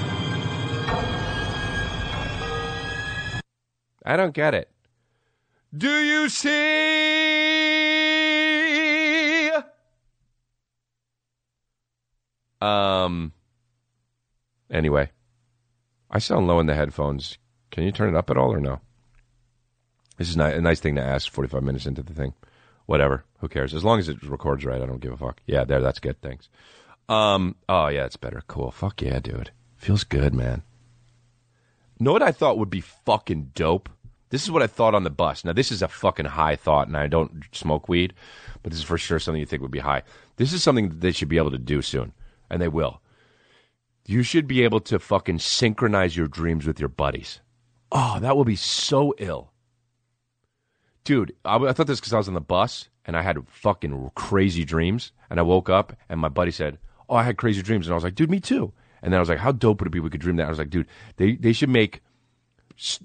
I 4.04 4.16
don't 4.16 4.34
get 4.34 4.54
it. 4.54 4.68
Do 5.76 5.88
you 6.02 6.28
see? 6.28 6.50
Um. 12.60 13.32
Anyway, 14.70 15.10
I 16.10 16.18
sound 16.18 16.46
low 16.46 16.60
in 16.60 16.66
the 16.66 16.74
headphones. 16.74 17.38
Can 17.70 17.84
you 17.84 17.92
turn 17.92 18.08
it 18.14 18.18
up 18.18 18.30
at 18.30 18.36
all 18.36 18.52
or 18.52 18.60
no? 18.60 18.80
This 20.18 20.28
is 20.28 20.36
ni- 20.36 20.44
a 20.52 20.60
nice 20.60 20.80
thing 20.80 20.96
to 20.96 21.02
ask 21.02 21.30
45 21.32 21.62
minutes 21.62 21.86
into 21.86 22.02
the 22.02 22.12
thing. 22.12 22.34
Whatever. 22.86 23.24
Who 23.38 23.48
cares? 23.48 23.72
As 23.74 23.84
long 23.84 23.98
as 23.98 24.08
it 24.08 24.22
records 24.22 24.64
right, 24.64 24.82
I 24.82 24.86
don't 24.86 25.00
give 25.00 25.12
a 25.12 25.16
fuck. 25.16 25.40
Yeah, 25.46 25.64
there. 25.64 25.80
That's 25.80 26.00
good. 26.00 26.20
Thanks. 26.20 26.48
Um. 27.08 27.56
Oh 27.68 27.88
yeah, 27.88 28.04
it's 28.04 28.16
better. 28.16 28.42
Cool. 28.46 28.70
Fuck 28.70 29.02
yeah, 29.02 29.18
dude. 29.20 29.50
Feels 29.76 30.04
good, 30.04 30.34
man. 30.34 30.62
Know 32.00 32.12
what 32.12 32.22
I 32.22 32.32
thought 32.32 32.56
would 32.56 32.70
be 32.70 32.80
fucking 32.80 33.52
dope? 33.54 33.90
This 34.30 34.42
is 34.42 34.50
what 34.50 34.62
I 34.62 34.66
thought 34.66 34.94
on 34.94 35.04
the 35.04 35.10
bus. 35.10 35.44
Now, 35.44 35.52
this 35.52 35.70
is 35.70 35.82
a 35.82 35.88
fucking 35.88 36.24
high 36.24 36.56
thought, 36.56 36.86
and 36.86 36.96
I 36.96 37.08
don't 37.08 37.44
smoke 37.52 37.88
weed, 37.88 38.14
but 38.62 38.72
this 38.72 38.78
is 38.78 38.86
for 38.86 38.96
sure 38.96 39.18
something 39.18 39.40
you 39.40 39.46
think 39.46 39.60
would 39.60 39.70
be 39.70 39.80
high. 39.80 40.02
This 40.36 40.54
is 40.54 40.62
something 40.62 40.88
that 40.88 41.00
they 41.00 41.12
should 41.12 41.28
be 41.28 41.36
able 41.36 41.50
to 41.50 41.58
do 41.58 41.82
soon, 41.82 42.12
and 42.48 42.62
they 42.62 42.68
will. 42.68 43.02
You 44.06 44.22
should 44.22 44.46
be 44.46 44.62
able 44.62 44.80
to 44.80 44.98
fucking 44.98 45.40
synchronize 45.40 46.16
your 46.16 46.26
dreams 46.26 46.66
with 46.66 46.80
your 46.80 46.88
buddies. 46.88 47.40
Oh, 47.92 48.18
that 48.20 48.36
would 48.36 48.46
be 48.46 48.56
so 48.56 49.12
ill. 49.18 49.52
Dude, 51.04 51.34
I, 51.44 51.56
I 51.56 51.72
thought 51.72 51.86
this 51.86 52.00
because 52.00 52.14
I 52.14 52.18
was 52.18 52.28
on 52.28 52.34
the 52.34 52.40
bus 52.40 52.88
and 53.04 53.16
I 53.16 53.22
had 53.22 53.46
fucking 53.48 54.12
crazy 54.14 54.64
dreams, 54.64 55.12
and 55.28 55.38
I 55.38 55.42
woke 55.42 55.68
up 55.68 55.94
and 56.08 56.18
my 56.20 56.28
buddy 56.28 56.50
said, 56.50 56.78
"Oh, 57.08 57.16
I 57.16 57.24
had 57.24 57.36
crazy 57.36 57.62
dreams," 57.62 57.86
and 57.86 57.92
I 57.92 57.96
was 57.96 58.04
like, 58.04 58.14
"Dude, 58.14 58.30
me 58.30 58.40
too." 58.40 58.72
And 59.02 59.12
then 59.12 59.18
I 59.18 59.20
was 59.20 59.28
like, 59.28 59.38
"How 59.38 59.52
dope 59.52 59.80
would 59.80 59.88
it 59.88 59.90
be 59.90 60.00
we 60.00 60.10
could 60.10 60.20
dream 60.20 60.36
that?" 60.36 60.46
I 60.46 60.50
was 60.50 60.58
like, 60.58 60.70
"Dude, 60.70 60.86
they 61.16 61.36
they 61.36 61.52
should 61.52 61.68
make 61.68 62.02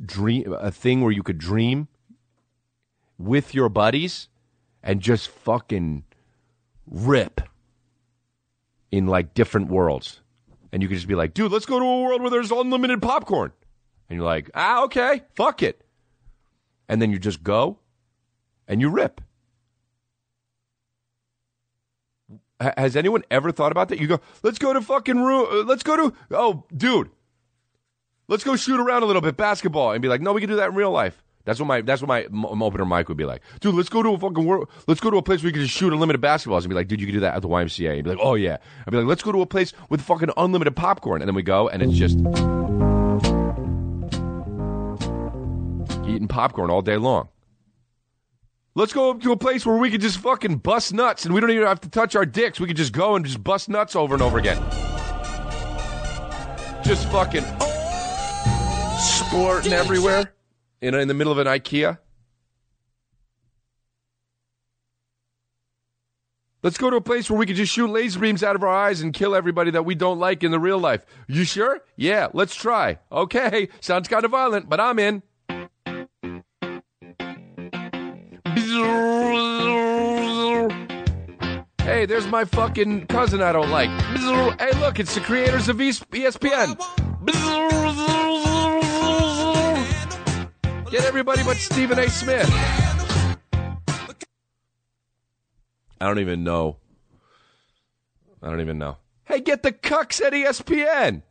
dream 0.06 0.54
a 0.54 0.72
thing 0.72 1.02
where 1.02 1.12
you 1.12 1.24
could 1.24 1.38
dream 1.38 1.88
with 3.18 3.54
your 3.54 3.70
buddies 3.70 4.30
and 4.84 5.02
just 5.02 5.30
fucking 5.30 6.04
rip 6.88 7.42
in 8.92 9.08
like 9.08 9.34
different 9.34 9.70
worlds." 9.70 10.22
And 10.72 10.82
you 10.82 10.90
could 10.90 10.98
just 10.98 11.08
be 11.08 11.16
like, 11.16 11.34
"Dude, 11.34 11.52
let's 11.52 11.66
go 11.66 11.80
to 11.80 11.86
a 11.86 12.02
world 12.02 12.22
where 12.22 12.32
there's 12.32 12.52
unlimited 12.52 13.02
popcorn." 13.02 13.52
And 14.10 14.18
you're 14.18 14.26
like, 14.26 14.50
"Ah, 14.54 14.84
okay, 14.84 15.24
fuck 15.36 15.64
it." 15.64 15.86
And 16.88 17.02
then 17.02 17.12
you 17.12 17.20
just 17.20 17.44
go 17.44 17.80
and 18.68 18.82
you 18.82 18.90
rip. 18.90 19.22
Has 22.60 22.96
anyone 22.96 23.24
ever 23.30 23.52
thought 23.52 23.72
about 23.72 23.90
that? 23.90 24.00
You 24.00 24.08
go, 24.08 24.20
let's 24.42 24.58
go 24.60 24.72
to 24.72 24.82
fucking 24.82 25.22
room. 25.22 25.48
Uh, 25.52 25.64
let's 25.64 25.84
go 25.84 25.96
to, 25.98 26.14
oh, 26.32 26.64
dude, 26.76 27.10
let's 28.30 28.44
go 28.44 28.56
shoot 28.56 28.80
around 28.80 29.04
a 29.04 29.06
little 29.06 29.22
bit 29.22 29.36
basketball 29.36 29.92
and 29.92 30.02
be 30.02 30.08
like, 30.08 30.22
no, 30.22 30.32
we 30.32 30.40
can 30.42 30.50
do 30.50 30.56
that 30.56 30.70
in 30.70 30.76
real 30.76 30.92
life. 30.92 31.22
That's 31.44 31.60
what 31.60 31.68
my 31.68 31.82
that's 31.82 32.02
what 32.02 32.08
my 32.08 32.24
m- 32.24 32.64
opener 32.64 32.86
mic 32.86 33.08
would 33.08 33.18
be 33.18 33.26
like. 33.26 33.42
Dude, 33.60 33.76
let's 33.76 33.90
go 33.90 34.02
to 34.02 34.10
a 34.10 34.18
fucking 34.18 34.46
world. 34.46 34.68
Let's 34.88 35.00
go 35.00 35.12
to 35.12 35.18
a 35.18 35.22
place 35.22 35.42
where 35.44 35.50
you 35.50 35.54
can 35.54 35.62
just 35.62 35.76
shoot 35.76 35.94
unlimited 35.94 36.20
basketballs 36.20 36.62
and 36.62 36.70
be 36.70 36.76
like, 36.76 36.88
dude, 36.88 37.00
you 37.00 37.06
can 37.06 37.14
do 37.14 37.20
that 37.20 37.36
at 37.36 37.42
the 37.44 37.48
YMCA. 37.48 37.94
And 37.94 38.04
be 38.04 38.10
like, 38.10 38.20
oh 38.22 38.34
yeah. 38.34 38.58
I'd 38.88 38.92
be 38.92 38.98
like, 38.98 39.06
let's 39.06 39.22
go 39.22 39.32
to 39.32 39.42
a 39.42 39.46
place 39.46 39.72
with 39.90 40.02
fucking 40.02 40.32
unlimited 40.38 40.76
popcorn. 40.76 41.22
And 41.22 41.30
then 41.30 41.36
we 41.36 41.44
go 41.44 41.70
and 41.70 41.84
it's 41.84 41.94
just 41.94 42.18
eating 46.08 46.28
popcorn 46.28 46.72
all 46.72 46.82
day 46.82 46.98
long. 46.98 47.30
Let's 48.78 48.92
go 48.92 49.14
to 49.14 49.32
a 49.32 49.38
place 49.38 49.66
where 49.66 49.78
we 49.78 49.90
could 49.90 50.02
just 50.02 50.18
fucking 50.18 50.58
bust 50.58 50.94
nuts 50.94 51.24
and 51.24 51.34
we 51.34 51.40
don't 51.40 51.50
even 51.50 51.66
have 51.66 51.80
to 51.82 51.90
touch 51.90 52.14
our 52.14 52.26
dicks. 52.26 52.60
We 52.60 52.68
could 52.68 52.76
just 52.76 52.92
go 52.92 53.16
and 53.16 53.24
just 53.24 53.42
bust 53.42 53.70
nuts 53.70 53.96
over 53.96 54.14
and 54.14 54.22
over 54.22 54.38
again. 54.38 54.58
Just 56.84 57.10
fucking 57.10 57.46
sporting 59.00 59.72
everywhere 59.72 60.34
in, 60.82 60.94
in 60.94 61.08
the 61.08 61.14
middle 61.14 61.32
of 61.32 61.40
an 61.40 61.48
IKEA. 61.48 62.00
Let's 66.62 66.78
go 66.78 66.90
to 66.90 66.98
a 66.98 67.02
place 67.02 67.30
where 67.30 67.40
we 67.40 67.46
could 67.46 67.56
just 67.56 67.72
shoot 67.72 67.88
laser 67.88 68.20
beams 68.20 68.44
out 68.44 68.58
of 68.58 68.64
our 68.64 68.70
eyes 68.70 69.00
and 69.00 69.14
kill 69.14 69.36
everybody 69.36 69.72
that 69.72 69.84
we 69.84 69.96
don't 69.96 70.20
like 70.20 70.44
in 70.44 70.52
the 70.52 70.60
real 70.60 70.80
life. 70.80 71.06
You 71.30 71.46
sure? 71.46 71.80
Yeah, 71.96 72.28
let's 72.34 72.56
try. 72.56 73.00
Okay, 73.10 73.70
sounds 73.80 74.10
kind 74.10 74.26
of 74.26 74.32
violent, 74.32 74.68
but 74.68 74.82
I'm 74.82 75.00
in. 75.00 75.24
Hey, 82.06 82.10
there's 82.10 82.28
my 82.28 82.46
fucking 82.46 83.08
cousin 83.08 83.42
I 83.42 83.52
don't 83.52 83.72
like. 83.72 83.90
Hey, 83.90 84.80
look, 84.80 85.00
it's 85.00 85.16
the 85.16 85.22
creators 85.22 85.70
of 85.70 85.78
ESPN. 85.78 86.78
Get 90.92 91.04
everybody 91.04 91.44
but 91.44 91.58
Stephen 91.58 91.98
A. 91.98 92.08
Smith. 92.08 92.48
I 96.00 96.06
don't 96.06 96.20
even 96.20 96.44
know. 96.44 96.78
I 98.44 98.52
don't 98.52 98.62
even 98.62 98.78
know. 98.78 98.98
Hey, 99.24 99.40
get 99.42 99.64
the 99.64 99.72
cucks 99.72 100.22
at 100.22 100.34
ESPN. 100.34 101.24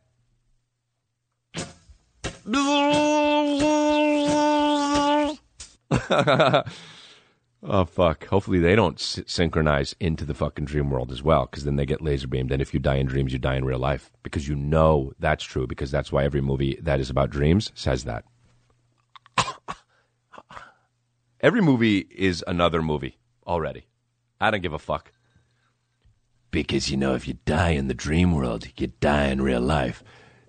Oh 7.67 7.85
fuck! 7.85 8.27
Hopefully 8.27 8.59
they 8.59 8.75
don't 8.75 8.99
s- 8.99 9.21
synchronize 9.25 9.95
into 9.99 10.23
the 10.23 10.35
fucking 10.35 10.65
dream 10.65 10.91
world 10.91 11.11
as 11.11 11.23
well, 11.23 11.47
because 11.47 11.63
then 11.63 11.77
they 11.77 11.85
get 11.87 11.99
laser 11.99 12.27
beamed. 12.27 12.51
And 12.51 12.61
if 12.61 12.75
you 12.75 12.79
die 12.79 12.97
in 12.97 13.07
dreams, 13.07 13.33
you 13.33 13.39
die 13.39 13.55
in 13.55 13.65
real 13.65 13.79
life, 13.79 14.11
because 14.21 14.47
you 14.47 14.55
know 14.55 15.13
that's 15.17 15.43
true. 15.43 15.65
Because 15.65 15.89
that's 15.89 16.11
why 16.11 16.23
every 16.25 16.41
movie 16.41 16.77
that 16.83 16.99
is 16.99 17.09
about 17.09 17.31
dreams 17.31 17.71
says 17.73 18.03
that. 18.03 18.23
every 21.41 21.61
movie 21.61 22.07
is 22.11 22.43
another 22.45 22.83
movie 22.83 23.17
already. 23.47 23.87
I 24.39 24.51
don't 24.51 24.61
give 24.61 24.73
a 24.73 24.79
fuck. 24.79 25.11
Because 26.51 26.91
you 26.91 26.97
know, 26.97 27.15
if 27.15 27.27
you 27.27 27.39
die 27.45 27.71
in 27.71 27.87
the 27.87 27.95
dream 27.95 28.35
world, 28.35 28.67
you 28.77 28.87
die 28.99 29.29
in 29.29 29.41
real 29.41 29.61
life. 29.61 30.03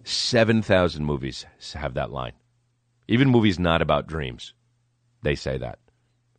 7,000 0.05 1.03
movies 1.03 1.47
have 1.73 1.95
that 1.95 2.13
line. 2.13 2.35
Even 3.09 3.31
movies 3.31 3.59
not 3.59 3.81
about 3.81 4.07
dreams, 4.07 4.53
they 5.23 5.35
say 5.35 5.57
that. 5.57 5.79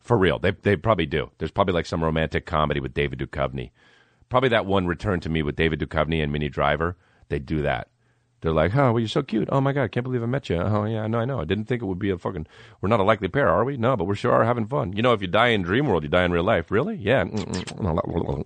For 0.08 0.18
real. 0.18 0.40
They, 0.40 0.52
they 0.52 0.78
probably 0.78 1.06
do. 1.06 1.32
There's 1.38 1.52
probably 1.52 1.74
like 1.74 1.86
some 1.86 2.02
romantic 2.02 2.46
comedy 2.46 2.80
with 2.80 2.94
David 2.94 3.20
Duchovny. 3.20 3.72
Probably 4.30 4.48
that 4.50 4.66
one 4.66 4.88
Return 4.88 5.20
to 5.20 5.30
Me 5.30 5.44
with 5.44 5.58
David 5.58 5.82
Duchovny 5.82 6.24
and 6.24 6.32
Minnie 6.32 6.48
Driver. 6.48 6.96
They 7.28 7.40
do 7.40 7.62
that. 7.64 7.90
They're 8.40 8.54
like, 8.54 8.74
oh, 8.74 8.94
well, 8.94 9.00
you're 9.00 9.10
so 9.10 9.22
cute. 9.22 9.50
Oh, 9.52 9.60
my 9.60 9.74
God, 9.74 9.84
I 9.84 9.88
can't 9.90 10.06
believe 10.06 10.24
I 10.24 10.28
met 10.28 10.50
you. 10.50 10.62
Oh, 10.62 10.86
yeah, 10.86 11.02
I 11.02 11.08
know, 11.08 11.20
I 11.20 11.26
know. 11.26 11.42
I 11.42 11.44
didn't 11.44 11.66
think 11.66 11.82
it 11.82 11.86
would 11.88 12.00
be 12.00 12.10
a 12.10 12.18
fucking. 12.18 12.48
We're 12.80 12.88
not 12.88 13.02
a 13.02 13.04
likely 13.04 13.28
pair, 13.28 13.50
are 13.50 13.66
we? 13.66 13.76
No, 13.76 13.98
but 13.98 14.06
we're 14.06 14.16
sure 14.16 14.32
are 14.32 14.46
having 14.46 14.66
fun. 14.66 14.94
You 14.94 15.02
know, 15.02 15.12
if 15.12 15.22
you 15.22 15.28
die 15.28 15.50
in 15.50 15.64
dream 15.64 15.88
world, 15.88 16.04
you 16.04 16.10
die 16.10 16.24
in 16.24 16.32
real 16.32 16.44
life. 16.44 16.72
Really? 16.72 16.96
Yeah. 16.96 17.22
And 17.22 18.46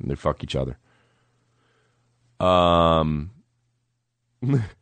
they 0.00 0.14
fuck 0.14 0.44
each 0.44 0.54
other. 0.54 0.78
Um, 2.38 3.32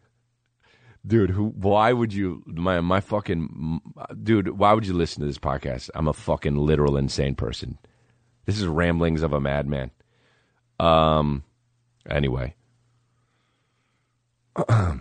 dude, 1.06 1.30
who? 1.30 1.48
Why 1.48 1.92
would 1.92 2.12
you? 2.12 2.42
My 2.46 2.80
my 2.80 3.00
fucking 3.00 3.80
dude. 4.22 4.58
Why 4.58 4.72
would 4.72 4.86
you 4.86 4.94
listen 4.94 5.20
to 5.20 5.26
this 5.26 5.38
podcast? 5.38 5.90
I'm 5.94 6.08
a 6.08 6.12
fucking 6.12 6.56
literal 6.56 6.96
insane 6.96 7.34
person. 7.34 7.78
This 8.46 8.58
is 8.58 8.66
ramblings 8.66 9.22
of 9.22 9.32
a 9.32 9.40
madman. 9.40 9.90
Um. 10.78 11.44
Anyway. 12.08 12.54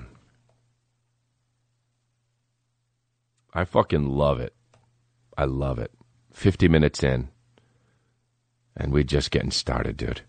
I 3.54 3.66
fucking 3.66 4.08
love 4.08 4.40
it. 4.40 4.54
I 5.38 5.46
love 5.46 5.80
it. 5.80 5.92
50 6.34 6.68
minutes 6.68 7.04
in, 7.04 7.30
and 8.78 8.94
we're 8.94 9.04
just 9.04 9.32
getting 9.32 9.52
started, 9.52 9.98
dude. 9.98 10.22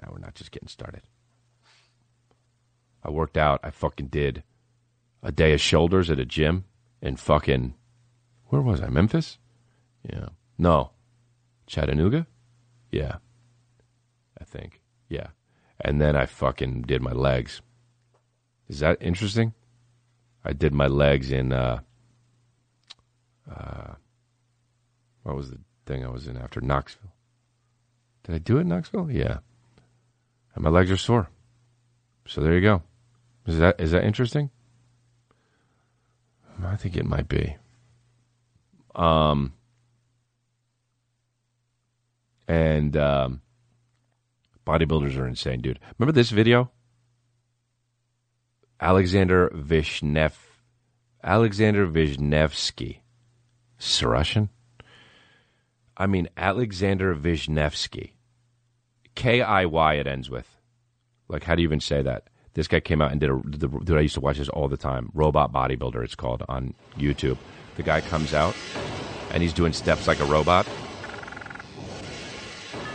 No, 0.00 0.10
we're 0.12 0.18
not 0.18 0.34
just 0.34 0.52
getting 0.52 0.68
started. 0.68 1.02
I 3.08 3.10
worked 3.10 3.38
out. 3.38 3.60
I 3.62 3.70
fucking 3.70 4.08
did 4.08 4.42
a 5.22 5.32
day 5.32 5.54
of 5.54 5.62
shoulders 5.62 6.10
at 6.10 6.18
a 6.18 6.26
gym 6.26 6.66
in 7.00 7.16
fucking 7.16 7.74
where 8.48 8.60
was 8.60 8.82
I? 8.82 8.88
Memphis? 8.88 9.38
Yeah. 10.02 10.28
No. 10.58 10.90
Chattanooga? 11.66 12.26
Yeah. 12.90 13.16
I 14.38 14.44
think. 14.44 14.82
Yeah. 15.08 15.28
And 15.80 16.02
then 16.02 16.16
I 16.16 16.26
fucking 16.26 16.82
did 16.82 17.00
my 17.00 17.12
legs. 17.12 17.62
Is 18.68 18.80
that 18.80 18.98
interesting? 19.00 19.54
I 20.44 20.52
did 20.52 20.74
my 20.74 20.86
legs 20.86 21.32
in 21.32 21.54
uh 21.54 21.80
uh 23.50 23.94
what 25.22 25.34
was 25.34 25.50
the 25.50 25.60
thing 25.86 26.04
I 26.04 26.10
was 26.10 26.26
in 26.26 26.36
after 26.36 26.60
Knoxville? 26.60 27.14
Did 28.24 28.34
I 28.34 28.38
do 28.38 28.58
it 28.58 28.62
in 28.62 28.68
Knoxville? 28.68 29.10
Yeah. 29.10 29.38
And 30.54 30.62
my 30.62 30.68
legs 30.68 30.90
are 30.90 30.98
sore. 30.98 31.30
So 32.26 32.42
there 32.42 32.52
you 32.52 32.60
go. 32.60 32.82
Is 33.48 33.58
that 33.60 33.80
is 33.80 33.92
that 33.92 34.04
interesting? 34.04 34.50
I 36.62 36.76
think 36.76 36.98
it 36.98 37.06
might 37.06 37.28
be. 37.28 37.56
Um, 38.94 39.54
and 42.46 42.94
um, 42.94 43.40
bodybuilders 44.66 45.16
are 45.16 45.26
insane, 45.26 45.62
dude. 45.62 45.78
Remember 45.98 46.12
this 46.12 46.28
video? 46.28 46.70
Alexander 48.80 49.48
Vishnev, 49.54 50.34
Alexander 51.24 51.86
Vishnevsky, 51.86 52.98
it's 53.78 54.02
Russian. 54.02 54.50
I 55.96 56.06
mean 56.06 56.28
Alexander 56.36 57.14
Vishnevsky, 57.14 58.12
K 59.14 59.40
I 59.40 59.64
Y. 59.64 59.94
It 59.94 60.06
ends 60.06 60.28
with. 60.28 60.60
Like, 61.28 61.44
how 61.44 61.54
do 61.54 61.62
you 61.62 61.68
even 61.68 61.80
say 61.80 62.02
that? 62.02 62.28
This 62.54 62.66
guy 62.66 62.80
came 62.80 63.00
out 63.00 63.12
and 63.12 63.20
did 63.20 63.30
a. 63.30 63.40
The, 63.44 63.68
dude, 63.68 63.98
I 63.98 64.00
used 64.00 64.14
to 64.14 64.20
watch 64.20 64.38
this 64.38 64.48
all 64.48 64.68
the 64.68 64.76
time. 64.76 65.10
Robot 65.14 65.52
Bodybuilder, 65.52 66.02
it's 66.02 66.14
called 66.14 66.42
on 66.48 66.74
YouTube. 66.96 67.38
The 67.76 67.82
guy 67.82 68.00
comes 68.00 68.34
out 68.34 68.56
and 69.30 69.42
he's 69.42 69.52
doing 69.52 69.72
steps 69.72 70.06
like 70.06 70.20
a 70.20 70.24
robot, 70.24 70.66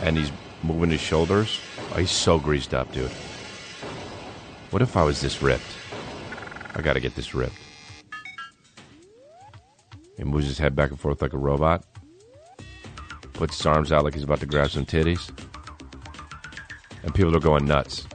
and 0.02 0.16
he's 0.16 0.32
moving 0.62 0.90
his 0.90 1.00
shoulders. 1.00 1.60
Oh, 1.92 1.98
he's 1.98 2.10
so 2.10 2.38
greased 2.38 2.74
up, 2.74 2.90
dude. 2.92 3.10
What 4.70 4.82
if 4.82 4.96
I 4.96 5.04
was 5.04 5.20
this 5.20 5.40
ripped? 5.40 5.64
I 6.74 6.82
got 6.82 6.94
to 6.94 7.00
get 7.00 7.14
this 7.14 7.34
ripped. 7.34 7.54
He 10.16 10.24
moves 10.24 10.46
his 10.46 10.58
head 10.58 10.74
back 10.74 10.90
and 10.90 10.98
forth 10.98 11.22
like 11.22 11.32
a 11.32 11.38
robot. 11.38 11.84
Puts 13.34 13.56
his 13.56 13.66
arms 13.66 13.92
out 13.92 14.04
like 14.04 14.14
he's 14.14 14.24
about 14.24 14.40
to 14.40 14.46
grab 14.46 14.70
some 14.70 14.86
titties. 14.86 15.30
And 17.02 17.14
people 17.14 17.36
are 17.36 17.40
going 17.40 17.66
nuts. 17.66 18.06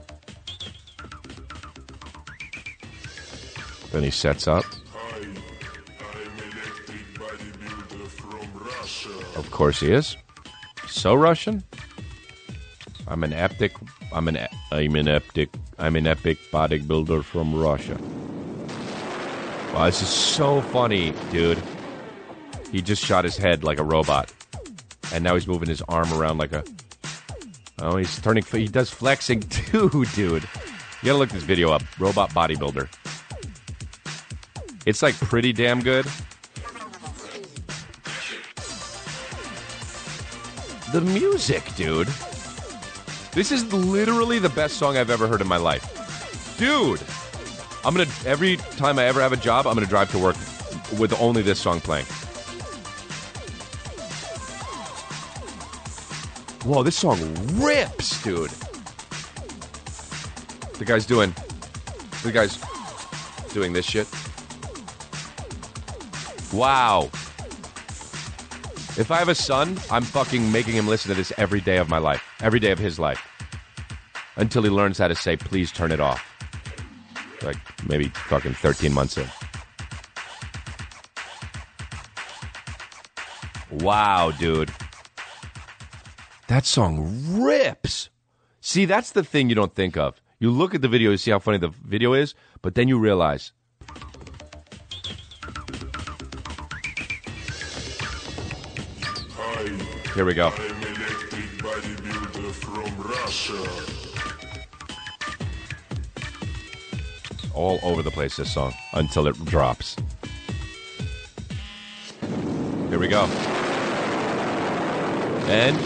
Then 3.92 4.04
he 4.04 4.12
sets 4.12 4.48
up. 4.48 4.66
Of 9.36 9.50
course 9.52 9.80
he 9.80 9.92
is. 9.92 10.16
So 10.88 11.16
Russian. 11.16 11.64
I'm 13.08 13.24
an 13.24 13.34
epic. 13.34 13.74
I'm 14.12 14.28
an. 14.28 14.38
I'm 14.72 14.96
an 14.96 15.08
epic. 15.08 15.50
I'm 15.78 15.96
an 15.96 16.08
epic 16.08 16.38
bodybuilder 16.52 17.24
from 17.24 17.56
Russia. 17.56 17.98
Wow, 19.74 19.86
this 19.86 20.02
is 20.02 20.10
so 20.10 20.62
funny, 20.62 21.14
dude. 21.32 21.62
He 22.72 22.82
just 22.82 23.04
shot 23.04 23.24
his 23.24 23.38
head 23.38 23.64
like 23.64 23.80
a 23.80 23.84
robot, 23.84 24.32
and 25.14 25.24
now 25.24 25.36
he's 25.36 25.48
moving 25.48 25.70
his 25.70 25.82
arm 25.84 26.12
around 26.14 26.38
like 26.38 26.54
a. 26.54 26.64
Oh, 27.80 27.98
he's 27.98 28.20
turning. 28.20 28.44
He 28.44 28.68
does 28.68 28.90
flexing 28.90 29.42
too, 29.50 30.06
dude. 30.14 30.44
You 31.02 31.06
gotta 31.06 31.18
look 31.18 31.30
this 31.30 31.44
video 31.44 31.72
up. 31.72 31.82
Robot 32.00 32.32
bodybuilder. 32.32 32.90
It's 34.90 35.04
like 35.04 35.14
pretty 35.20 35.54
damn 35.54 35.84
good. 35.84 36.08
The 40.92 41.02
music, 41.02 41.64
dude. 41.76 42.08
This 43.34 43.52
is 43.52 43.72
literally 43.72 44.40
the 44.40 44.50
best 44.50 44.78
song 44.78 44.98
I've 44.98 45.12
ever 45.12 45.28
heard 45.28 45.42
in 45.42 45.48
my 45.48 45.58
life. 45.58 46.58
Dude, 46.58 47.00
I'm 47.86 47.94
gonna, 47.96 48.10
every 48.26 48.58
time 48.78 48.98
I 48.98 49.06
ever 49.06 49.22
have 49.22 49.32
a 49.32 49.38
job, 49.38 49.68
I'm 49.68 49.76
gonna 49.76 49.86
drive 49.86 50.10
to 50.14 50.18
work 50.18 50.36
with 51.00 51.14
only 51.22 51.44
this 51.44 51.60
song 51.60 51.80
playing. 51.82 52.06
Whoa, 56.66 56.82
this 56.82 56.96
song 56.96 57.20
rips, 57.62 58.24
dude. 58.24 58.50
The 60.80 60.86
guy's 60.86 61.06
doing, 61.06 61.36
the 62.24 62.32
guy's 62.32 62.60
doing 63.54 63.72
this 63.72 63.86
shit. 63.86 64.08
Wow. 66.54 67.10
If 68.98 69.12
I 69.12 69.18
have 69.18 69.30
a 69.30 69.36
son, 69.36 69.80
I'm 69.92 70.04
fucking 70.04 70.52
making 70.52 70.74
him 70.74 70.88
listen 70.88 71.10
to 71.10 71.16
this 71.16 71.32
every 71.38 71.62
day 71.62 71.78
of 71.78 71.90
my 71.90 72.00
life, 72.00 72.24
every 72.42 72.60
day 72.60 72.72
of 72.72 72.80
his 72.80 73.00
life, 73.00 73.22
until 74.36 74.64
he 74.64 74.70
learns 74.70 74.98
how 74.98 75.08
to 75.08 75.16
say, 75.16 75.38
please 75.38 75.72
turn 75.72 75.92
it 75.92 76.00
off. 76.00 76.26
Like 77.44 77.58
maybe 77.88 78.10
fucking 78.10 78.54
13 78.54 78.92
months 78.92 79.18
in. 79.18 79.28
Wow, 83.72 84.32
dude. 84.32 84.72
That 86.48 86.66
song 86.66 87.42
rips. 87.42 88.10
See, 88.60 88.86
that's 88.86 89.12
the 89.12 89.24
thing 89.24 89.50
you 89.50 89.56
don't 89.56 89.76
think 89.76 89.96
of. 89.96 90.20
You 90.40 90.50
look 90.50 90.74
at 90.74 90.82
the 90.82 90.88
video, 90.88 91.12
you 91.12 91.18
see 91.18 91.32
how 91.32 91.40
funny 91.40 91.60
the 91.60 91.70
video 91.70 92.14
is, 92.14 92.34
but 92.62 92.76
then 92.76 92.88
you 92.88 92.98
realize 92.98 93.52
Here 100.20 100.26
we 100.26 100.34
go. 100.34 100.48
All 107.56 107.80
over 107.84 108.02
the 108.02 108.12
place, 108.12 108.36
this 108.36 108.54
song, 108.54 108.74
until 108.92 109.28
it 109.28 109.46
drops. 109.46 109.96
Here 112.90 113.00
we 113.00 113.08
go. 113.08 113.24
And, 115.48 115.78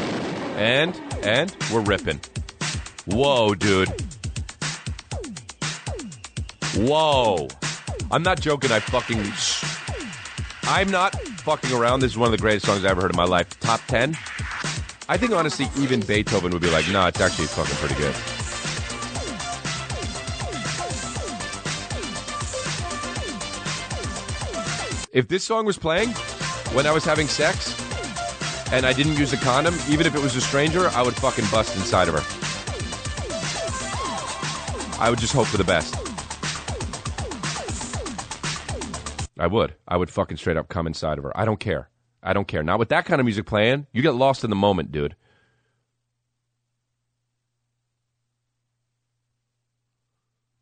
and, 0.58 1.00
and, 1.24 1.56
we're 1.72 1.82
ripping. 1.82 2.20
Whoa, 3.06 3.54
dude. 3.54 3.90
Whoa. 6.76 7.50
I'm 8.10 8.24
not 8.24 8.42
joking. 8.42 8.72
I 8.72 8.80
fucking. 8.80 9.22
I'm 10.64 10.90
not 10.90 11.23
fucking 11.44 11.74
around. 11.74 12.00
This 12.00 12.12
is 12.12 12.18
one 12.18 12.28
of 12.28 12.32
the 12.32 12.42
greatest 12.42 12.66
songs 12.66 12.86
I 12.86 12.90
ever 12.90 13.02
heard 13.02 13.12
in 13.12 13.18
my 13.18 13.26
life. 13.26 13.60
Top 13.60 13.82
10? 13.88 14.18
I 15.10 15.18
think 15.18 15.34
honestly, 15.34 15.68
even 15.78 16.00
Beethoven 16.00 16.54
would 16.54 16.62
be 16.62 16.70
like, 16.70 16.88
no, 16.90 17.06
it's 17.06 17.20
actually 17.20 17.48
fucking 17.48 17.76
pretty 17.76 17.96
good. 17.96 18.16
If 25.12 25.28
this 25.28 25.44
song 25.44 25.66
was 25.66 25.78
playing 25.78 26.10
when 26.72 26.88
I 26.88 26.92
was 26.92 27.04
having 27.04 27.28
sex 27.28 27.78
and 28.72 28.86
I 28.86 28.94
didn't 28.94 29.18
use 29.18 29.34
a 29.34 29.38
condom, 29.38 29.76
even 29.90 30.08
if 30.08 30.16
it 30.16 30.22
was 30.22 30.38
a 30.38 30.42
stranger, 30.42 30.88
I 30.90 31.04
would 31.04 31.16
fucking 31.16 31.46
bust 31.52 31.76
inside 31.76 32.08
of 32.08 32.16
her. 32.16 32.24
I 35.04 35.10
would 35.10 35.20
just 35.20 35.34
hope 35.34 35.48
for 35.48 35.58
the 35.58 35.66
best. 35.66 36.03
I 39.38 39.48
would. 39.48 39.76
I 39.88 39.98
would 39.98 40.10
fucking 40.10 40.38
straight 40.38 40.58
up 40.58 40.70
come 40.70 40.88
inside 40.88 41.18
of 41.18 41.24
her. 41.24 41.38
I 41.38 41.46
don't 41.46 41.60
care. 41.60 41.90
I 42.22 42.34
don't 42.34 42.48
care. 42.48 42.64
Not 42.64 42.80
with 42.80 42.90
that 42.90 43.06
kind 43.06 43.20
of 43.20 43.26
music 43.26 43.46
playing. 43.46 43.88
You 43.92 44.02
get 44.02 44.16
lost 44.16 44.44
in 44.44 44.50
the 44.50 44.56
moment, 44.56 44.92
dude. 44.92 45.16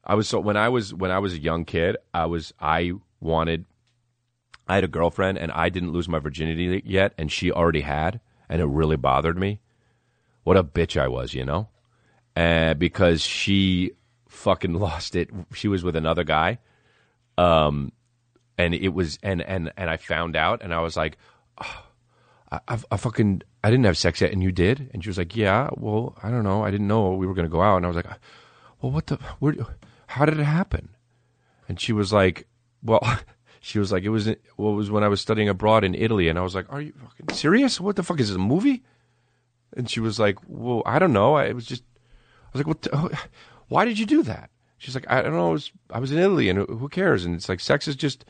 I 0.04 0.16
was 0.16 0.28
so 0.28 0.40
when 0.40 0.58
I 0.58 0.70
was 0.70 0.94
when 0.94 1.12
I 1.12 1.20
was 1.20 1.34
a 1.34 1.40
young 1.40 1.64
kid, 1.64 1.96
I 2.14 2.26
was 2.26 2.54
I 2.60 2.94
wanted 3.20 3.66
I 4.68 4.76
had 4.76 4.84
a 4.84 4.88
girlfriend 4.88 5.38
and 5.38 5.52
I 5.52 5.70
didn't 5.70 5.92
lose 5.92 6.10
my 6.10 6.20
virginity 6.20 6.82
yet 6.86 7.14
and 7.18 7.32
she 7.32 7.52
already 7.52 7.82
had 7.82 8.20
and 8.50 8.62
it 8.62 8.66
really 8.66 8.98
bothered 8.98 9.38
me. 9.38 9.60
What 10.44 10.58
a 10.58 10.64
bitch 10.64 11.00
I 11.00 11.08
was, 11.08 11.34
you 11.34 11.46
know? 11.46 11.70
And 12.36 12.80
because 12.80 13.22
she 13.22 13.92
fucking 14.28 14.74
lost 14.80 15.16
it. 15.16 15.30
She 15.54 15.68
was 15.68 15.84
with 15.84 15.96
another 15.96 16.24
guy. 16.24 16.60
Um 17.38 17.92
and 18.58 18.74
it 18.74 18.90
was 18.90 19.18
and 19.24 19.42
and 19.42 19.72
and 19.78 19.90
I 19.90 19.98
found 19.98 20.36
out 20.36 20.62
and 20.62 20.74
I 20.74 20.82
was 20.82 20.96
like 20.98 21.18
oh, 21.60 21.86
I, 22.52 22.80
I 22.92 22.98
fucking 22.98 23.44
I 23.64 23.70
didn't 23.70 23.86
have 23.86 23.98
sex 23.98 24.22
yet 24.22 24.32
and 24.32 24.44
you 24.44 24.52
did? 24.52 24.90
And 24.94 25.04
she 25.04 25.10
was 25.10 25.18
like 25.18 25.36
yeah 25.36 25.70
well 25.76 26.18
I 26.22 26.30
don't 26.30 26.44
know. 26.44 26.64
I 26.64 26.72
didn't 26.72 26.88
know 26.88 27.14
we 27.14 27.28
were 27.28 27.34
gonna 27.34 27.50
go 27.50 27.62
out. 27.62 27.78
And 27.78 27.86
I 27.86 27.90
was 27.90 27.96
like 27.96 28.10
uh, 28.10 28.18
well 28.82 28.92
what 28.92 29.08
the 29.08 29.18
where 29.40 29.56
how 30.08 30.26
did 30.26 30.40
it 30.40 30.44
happen? 30.44 30.90
And 31.68 31.80
she 31.80 31.94
was 31.94 32.12
like 32.12 32.48
well 32.84 33.02
she 33.62 33.80
was 33.80 33.92
like 33.92 34.04
it 34.04 34.10
was 34.10 34.28
well, 34.58 34.74
it 34.74 34.76
was 34.76 34.92
when 34.92 35.04
I 35.04 35.08
was 35.08 35.22
studying 35.22 35.50
abroad 35.50 35.84
in 35.84 35.96
Italy 35.96 36.28
and 36.28 36.38
I 36.38 36.42
was 36.42 36.56
like 36.56 36.72
are 36.72 36.82
you 36.82 36.94
fucking 37.04 37.36
serious? 37.36 37.80
What 37.80 37.96
the 37.96 38.04
fuck 38.04 38.20
is 38.20 38.28
this 38.30 38.36
a 38.36 38.40
movie? 38.40 38.84
And 39.76 39.90
she 39.90 40.00
was 40.00 40.20
like 40.20 40.38
well 40.48 40.84
I 40.86 41.00
don't 41.00 41.14
know. 41.14 41.36
I 41.36 41.54
was 41.54 41.66
just 41.66 41.84
I 42.54 42.58
was 42.58 42.60
like 42.60 42.68
what 42.68 42.82
the, 42.82 43.18
why 43.70 43.86
did 43.86 43.98
you 43.98 44.06
do 44.06 44.24
that 44.24 44.50
she's 44.82 44.96
like 44.96 45.06
I 45.10 45.22
don't 45.22 45.34
know 45.34 45.50
I 45.50 45.54
was, 45.54 45.72
I 45.92 46.00
was 46.00 46.12
in 46.12 46.20
Italy 46.20 46.50
and 46.50 46.60
who 46.68 46.90
cares 46.90 47.26
and 47.26 47.36
it's 47.36 47.50
like 47.50 47.60
sex 47.60 47.88
is 47.88 47.96
just 47.96 48.26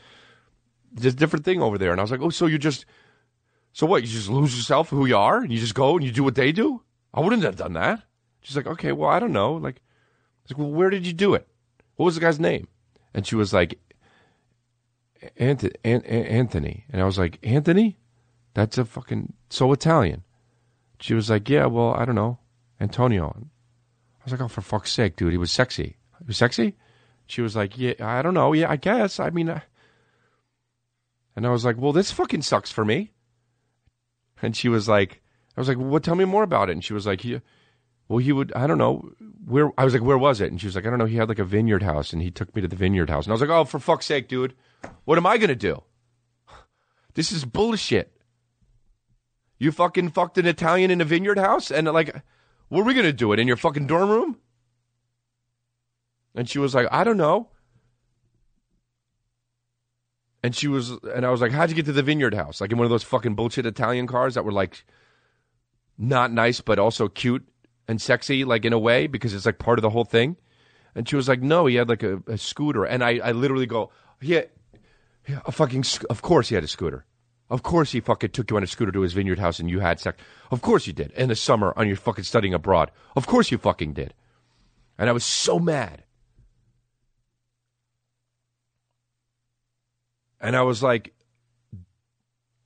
a 0.96 1.10
different 1.10 1.44
thing 1.44 1.62
over 1.62 1.78
there 1.78 1.90
and 1.90 2.00
I 2.00 2.04
was 2.04 2.10
like 2.10 2.20
oh 2.20 2.30
so 2.30 2.46
you 2.46 2.58
just 2.58 2.84
so 3.72 3.86
what? 3.86 4.02
You 4.02 4.08
just 4.08 4.28
lose 4.28 4.56
yourself 4.56 4.90
who 4.90 5.06
you 5.06 5.16
are, 5.16 5.38
and 5.38 5.50
you 5.50 5.58
just 5.58 5.74
go 5.74 5.96
and 5.96 6.04
you 6.04 6.12
do 6.12 6.22
what 6.22 6.34
they 6.34 6.52
do. 6.52 6.82
I 7.14 7.20
wouldn't 7.20 7.42
have 7.42 7.56
done 7.56 7.72
that. 7.72 8.02
She's 8.42 8.56
like, 8.56 8.66
okay, 8.66 8.92
well, 8.92 9.10
I 9.10 9.18
don't 9.18 9.32
know. 9.32 9.54
Like, 9.54 9.76
I 9.76 10.42
was 10.44 10.50
like, 10.52 10.58
well, 10.58 10.70
where 10.70 10.90
did 10.90 11.06
you 11.06 11.12
do 11.12 11.34
it? 11.34 11.48
What 11.96 12.06
was 12.06 12.14
the 12.14 12.20
guy's 12.20 12.40
name? 12.40 12.68
And 13.14 13.26
she 13.26 13.34
was 13.34 13.52
like, 13.52 13.78
Anthony. 15.36 15.72
Anthony. 15.84 16.84
And 16.90 17.00
I 17.00 17.04
was 17.04 17.18
like, 17.18 17.38
Anthony? 17.42 17.98
That's 18.54 18.76
a 18.76 18.84
fucking 18.84 19.32
so 19.48 19.72
Italian. 19.72 20.24
She 21.00 21.14
was 21.14 21.30
like, 21.30 21.48
yeah, 21.48 21.66
well, 21.66 21.94
I 21.94 22.04
don't 22.04 22.14
know, 22.14 22.38
Antonio. 22.80 23.34
I 23.34 24.24
was 24.24 24.32
like, 24.32 24.40
oh, 24.40 24.48
for 24.48 24.60
fuck's 24.60 24.92
sake, 24.92 25.16
dude, 25.16 25.32
he 25.32 25.38
was 25.38 25.50
sexy. 25.50 25.96
Was 26.26 26.36
sexy. 26.36 26.74
She 27.26 27.40
was 27.40 27.56
like, 27.56 27.78
yeah, 27.78 27.94
I 28.00 28.22
don't 28.22 28.34
know. 28.34 28.52
Yeah, 28.52 28.70
I 28.70 28.76
guess. 28.76 29.18
I 29.20 29.30
mean, 29.30 29.48
I... 29.48 29.62
and 31.36 31.46
I 31.46 31.50
was 31.50 31.64
like, 31.64 31.76
well, 31.78 31.92
this 31.92 32.10
fucking 32.10 32.42
sucks 32.42 32.70
for 32.70 32.84
me. 32.84 33.12
And 34.40 34.56
she 34.56 34.68
was 34.68 34.88
like, 34.88 35.22
I 35.56 35.60
was 35.60 35.68
like, 35.68 35.78
well, 35.78 36.00
tell 36.00 36.14
me 36.14 36.24
more 36.24 36.42
about 36.42 36.68
it. 36.68 36.72
And 36.72 36.84
she 36.84 36.92
was 36.92 37.06
like, 37.06 37.20
he, 37.20 37.40
well, 38.08 38.18
he 38.18 38.32
would, 38.32 38.52
I 38.54 38.66
don't 38.66 38.78
know, 38.78 39.10
where, 39.46 39.70
I 39.78 39.84
was 39.84 39.94
like, 39.94 40.02
where 40.02 40.18
was 40.18 40.40
it? 40.40 40.50
And 40.50 40.60
she 40.60 40.66
was 40.66 40.74
like, 40.74 40.86
I 40.86 40.90
don't 40.90 40.98
know, 40.98 41.06
he 41.06 41.16
had 41.16 41.28
like 41.28 41.38
a 41.38 41.44
vineyard 41.44 41.82
house 41.82 42.12
and 42.12 42.20
he 42.20 42.30
took 42.30 42.54
me 42.54 42.62
to 42.62 42.68
the 42.68 42.76
vineyard 42.76 43.08
house. 43.08 43.24
And 43.24 43.32
I 43.32 43.34
was 43.34 43.40
like, 43.40 43.50
oh, 43.50 43.64
for 43.64 43.78
fuck's 43.78 44.06
sake, 44.06 44.28
dude, 44.28 44.54
what 45.04 45.16
am 45.18 45.26
I 45.26 45.38
going 45.38 45.48
to 45.48 45.54
do? 45.54 45.82
This 47.14 47.30
is 47.30 47.44
bullshit. 47.44 48.12
You 49.58 49.70
fucking 49.70 50.10
fucked 50.10 50.38
an 50.38 50.46
Italian 50.46 50.90
in 50.90 51.00
a 51.00 51.04
vineyard 51.04 51.38
house? 51.38 51.70
And 51.70 51.86
like, 51.86 52.14
what 52.68 52.80
are 52.80 52.84
we 52.84 52.94
going 52.94 53.06
to 53.06 53.12
do 53.12 53.32
it 53.32 53.38
in 53.38 53.46
your 53.46 53.56
fucking 53.56 53.86
dorm 53.86 54.10
room? 54.10 54.38
And 56.34 56.48
she 56.48 56.58
was 56.58 56.74
like, 56.74 56.86
I 56.90 57.04
don't 57.04 57.16
know. 57.16 57.48
And 60.42 60.56
she 60.56 60.66
was, 60.66 60.90
and 61.14 61.24
I 61.24 61.30
was 61.30 61.40
like, 61.40 61.52
how'd 61.52 61.70
you 61.70 61.76
get 61.76 61.86
to 61.86 61.92
the 61.92 62.02
vineyard 62.02 62.34
house? 62.34 62.60
Like 62.60 62.72
in 62.72 62.78
one 62.78 62.84
of 62.84 62.90
those 62.90 63.04
fucking 63.04 63.34
bullshit 63.34 63.64
Italian 63.64 64.06
cars 64.06 64.34
that 64.34 64.44
were 64.44 64.52
like 64.52 64.84
not 65.96 66.32
nice, 66.32 66.60
but 66.60 66.78
also 66.78 67.08
cute 67.08 67.46
and 67.86 68.00
sexy, 68.00 68.44
like 68.44 68.64
in 68.64 68.72
a 68.72 68.78
way, 68.78 69.06
because 69.06 69.34
it's 69.34 69.46
like 69.46 69.58
part 69.58 69.78
of 69.78 69.82
the 69.82 69.90
whole 69.90 70.04
thing. 70.04 70.36
And 70.94 71.08
she 71.08 71.16
was 71.16 71.28
like, 71.28 71.40
no, 71.40 71.66
he 71.66 71.76
had 71.76 71.88
like 71.88 72.02
a, 72.02 72.22
a 72.26 72.36
scooter. 72.36 72.84
And 72.84 73.04
I, 73.04 73.18
I 73.18 73.32
literally 73.32 73.66
go, 73.66 73.90
yeah, 74.20 74.42
yeah, 75.28 75.40
a 75.46 75.52
fucking, 75.52 75.84
of 76.10 76.22
course 76.22 76.48
he 76.48 76.54
had 76.54 76.64
a 76.64 76.68
scooter. 76.68 77.06
Of 77.48 77.62
course 77.62 77.92
he 77.92 78.00
fucking 78.00 78.30
took 78.30 78.50
you 78.50 78.56
on 78.56 78.62
a 78.62 78.66
scooter 78.66 78.92
to 78.92 79.02
his 79.02 79.12
vineyard 79.12 79.38
house 79.38 79.60
and 79.60 79.70
you 79.70 79.80
had 79.80 80.00
sex. 80.00 80.20
Of 80.50 80.62
course 80.62 80.86
you 80.86 80.92
did. 80.92 81.12
In 81.12 81.28
the 81.28 81.36
summer 81.36 81.72
on 81.76 81.86
your 81.86 81.96
fucking 81.96 82.24
studying 82.24 82.54
abroad. 82.54 82.90
Of 83.14 83.26
course 83.26 83.50
you 83.50 83.58
fucking 83.58 83.92
did. 83.92 84.14
And 84.98 85.08
I 85.08 85.12
was 85.12 85.24
so 85.24 85.58
mad. 85.58 86.04
And 90.42 90.56
I 90.56 90.62
was 90.62 90.82
like, 90.82 91.14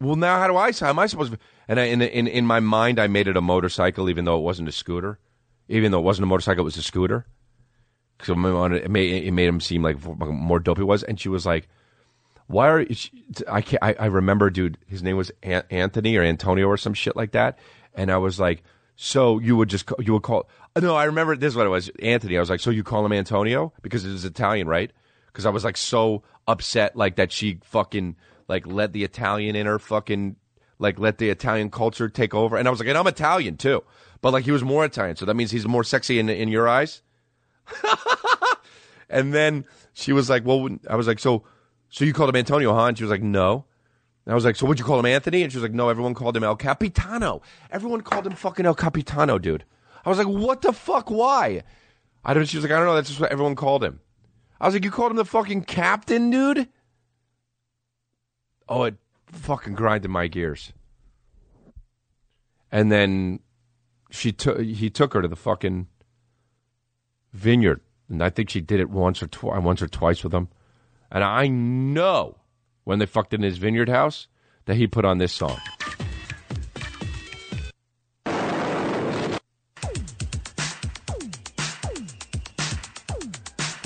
well, 0.00 0.16
now 0.16 0.38
how 0.38 0.46
do 0.46 0.56
I? 0.56 0.72
How 0.72 0.88
am 0.88 0.98
I 0.98 1.06
supposed 1.06 1.32
to? 1.32 1.38
And 1.68 1.78
I, 1.78 1.84
in, 1.84 2.02
in 2.02 2.26
in 2.26 2.46
my 2.46 2.60
mind, 2.60 2.98
I 2.98 3.06
made 3.06 3.28
it 3.28 3.36
a 3.36 3.40
motorcycle, 3.40 4.10
even 4.10 4.24
though 4.24 4.38
it 4.38 4.42
wasn't 4.42 4.68
a 4.68 4.72
scooter. 4.72 5.18
Even 5.68 5.90
though 5.90 5.98
it 5.98 6.04
wasn't 6.04 6.24
a 6.24 6.26
motorcycle, 6.26 6.62
it 6.62 6.64
was 6.64 6.76
a 6.76 6.82
scooter. 6.82 7.26
Because 8.18 8.30
it 8.30 8.90
made 8.90 9.26
it 9.26 9.32
made 9.32 9.46
him 9.46 9.60
seem 9.60 9.82
like 9.82 10.02
more 10.04 10.58
dope 10.58 10.78
he 10.78 10.84
was. 10.84 11.02
And 11.02 11.20
she 11.20 11.28
was 11.28 11.44
like, 11.44 11.68
"Why 12.46 12.68
are 12.68 12.92
she, 12.92 13.24
I 13.48 13.60
can't? 13.60 13.82
I, 13.82 13.94
I 13.98 14.06
remember, 14.06 14.48
dude. 14.48 14.78
His 14.86 15.02
name 15.02 15.16
was 15.16 15.30
Anthony 15.42 16.16
or 16.16 16.22
Antonio 16.22 16.66
or 16.66 16.76
some 16.76 16.94
shit 16.94 17.16
like 17.16 17.32
that." 17.32 17.58
And 17.94 18.10
I 18.10 18.16
was 18.16 18.40
like, 18.40 18.62
"So 18.96 19.38
you 19.38 19.56
would 19.56 19.68
just 19.68 19.90
you 19.98 20.14
would 20.14 20.22
call? 20.22 20.48
No, 20.80 20.94
I 20.94 21.04
remember 21.04 21.36
this 21.36 21.52
is 21.52 21.56
what 21.56 21.66
it 21.66 21.70
was, 21.70 21.90
Anthony. 22.02 22.36
I 22.36 22.40
was 22.40 22.50
like, 22.50 22.60
so 22.60 22.70
you 22.70 22.84
call 22.84 23.04
him 23.04 23.12
Antonio 23.12 23.72
because 23.82 24.04
it 24.04 24.12
was 24.12 24.24
Italian, 24.26 24.68
right? 24.68 24.92
Because 25.36 25.44
I 25.44 25.50
was 25.50 25.64
like 25.64 25.76
so 25.76 26.22
upset 26.48 26.96
like 26.96 27.16
that 27.16 27.30
she 27.30 27.58
fucking 27.62 28.16
like 28.48 28.66
let 28.66 28.94
the 28.94 29.04
Italian 29.04 29.54
in 29.54 29.66
her 29.66 29.78
fucking 29.78 30.36
like 30.78 30.98
let 30.98 31.18
the 31.18 31.28
Italian 31.28 31.70
culture 31.70 32.08
take 32.08 32.32
over. 32.32 32.56
And 32.56 32.66
I 32.66 32.70
was 32.70 32.80
like, 32.80 32.88
and 32.88 32.96
I'm 32.96 33.06
Italian 33.06 33.58
too, 33.58 33.84
but 34.22 34.32
like 34.32 34.46
he 34.46 34.50
was 34.50 34.64
more 34.64 34.82
Italian, 34.82 35.16
so 35.16 35.26
that 35.26 35.34
means 35.34 35.50
he's 35.50 35.68
more 35.68 35.84
sexy 35.84 36.18
in 36.18 36.30
in 36.30 36.48
your 36.48 36.66
eyes. 36.66 37.02
and 39.10 39.34
then 39.34 39.66
she 39.92 40.14
was 40.14 40.30
like, 40.30 40.46
well, 40.46 40.70
I 40.88 40.96
was 40.96 41.06
like, 41.06 41.18
so 41.18 41.44
so 41.90 42.06
you 42.06 42.14
called 42.14 42.30
him 42.30 42.36
Antonio, 42.36 42.72
huh? 42.72 42.86
And 42.86 42.96
she 42.96 43.04
was 43.04 43.10
like, 43.10 43.22
no. 43.22 43.66
And 44.24 44.32
I 44.32 44.34
was 44.34 44.46
like, 44.46 44.56
so 44.56 44.64
would 44.64 44.78
you 44.78 44.86
call 44.86 44.98
him 44.98 45.04
Anthony? 45.04 45.42
And 45.42 45.52
she 45.52 45.58
was 45.58 45.64
like, 45.64 45.74
no, 45.74 45.90
everyone 45.90 46.14
called 46.14 46.34
him 46.34 46.44
El 46.44 46.56
Capitano. 46.56 47.42
Everyone 47.70 48.00
called 48.00 48.26
him 48.26 48.32
fucking 48.32 48.64
El 48.64 48.74
Capitano, 48.74 49.38
dude. 49.38 49.66
I 50.02 50.08
was 50.08 50.16
like, 50.16 50.28
what 50.28 50.62
the 50.62 50.72
fuck? 50.72 51.10
Why? 51.10 51.62
I 52.24 52.32
don't. 52.32 52.46
She 52.46 52.56
was 52.56 52.64
like, 52.64 52.72
I 52.72 52.76
don't 52.78 52.86
know. 52.86 52.94
That's 52.94 53.08
just 53.08 53.20
what 53.20 53.30
everyone 53.30 53.54
called 53.54 53.84
him. 53.84 54.00
I 54.60 54.66
was 54.66 54.74
like, 54.74 54.84
you 54.84 54.90
called 54.90 55.10
him 55.10 55.16
the 55.16 55.24
fucking 55.24 55.64
captain, 55.64 56.30
dude? 56.30 56.68
Oh, 58.68 58.84
it 58.84 58.96
fucking 59.26 59.74
grinded 59.74 60.10
my 60.10 60.26
gears. 60.26 60.72
And 62.72 62.90
then 62.90 63.40
she 64.10 64.32
took 64.32 64.60
he 64.60 64.90
took 64.90 65.14
her 65.14 65.22
to 65.22 65.28
the 65.28 65.36
fucking 65.36 65.86
vineyard, 67.32 67.80
and 68.08 68.22
I 68.22 68.30
think 68.30 68.50
she 68.50 68.60
did 68.60 68.80
it 68.80 68.90
once 68.90 69.22
or 69.22 69.28
once 69.60 69.82
or 69.82 69.88
twice 69.88 70.24
with 70.24 70.34
him. 70.34 70.48
And 71.10 71.22
I 71.22 71.46
know 71.46 72.38
when 72.84 72.98
they 72.98 73.06
fucked 73.06 73.34
in 73.34 73.42
his 73.42 73.58
vineyard 73.58 73.88
house 73.88 74.26
that 74.64 74.76
he 74.76 74.86
put 74.86 75.04
on 75.04 75.18
this 75.18 75.32
song. 75.32 75.58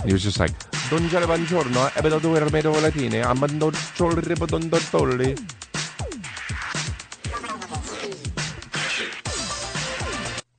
He 0.05 0.13
was 0.13 0.23
just 0.23 0.41
like, 0.41 0.53
Don 0.89 1.09
Giale 1.09 1.27
Bangiorno, 1.27 1.91
ebbe 1.95 2.09
da 2.09 2.19
due 2.19 3.21
amando 3.23 3.71
ciolri 3.95 4.35
don 4.35 4.69
dottolli. 4.69 5.35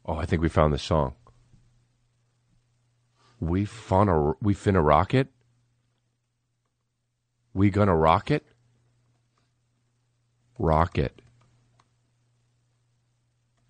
Oh, 0.06 0.18
I 0.18 0.26
think 0.26 0.42
we 0.42 0.50
found 0.50 0.74
the 0.74 0.78
song. 0.78 1.14
We 3.40 3.66
finna, 3.66 4.36
we 4.42 4.54
finna 4.54 4.82
rocket? 4.84 5.28
We 7.54 7.70
gonna 7.70 7.96
rock 7.96 8.30
rocket? 8.30 8.46
Rocket. 10.60 11.22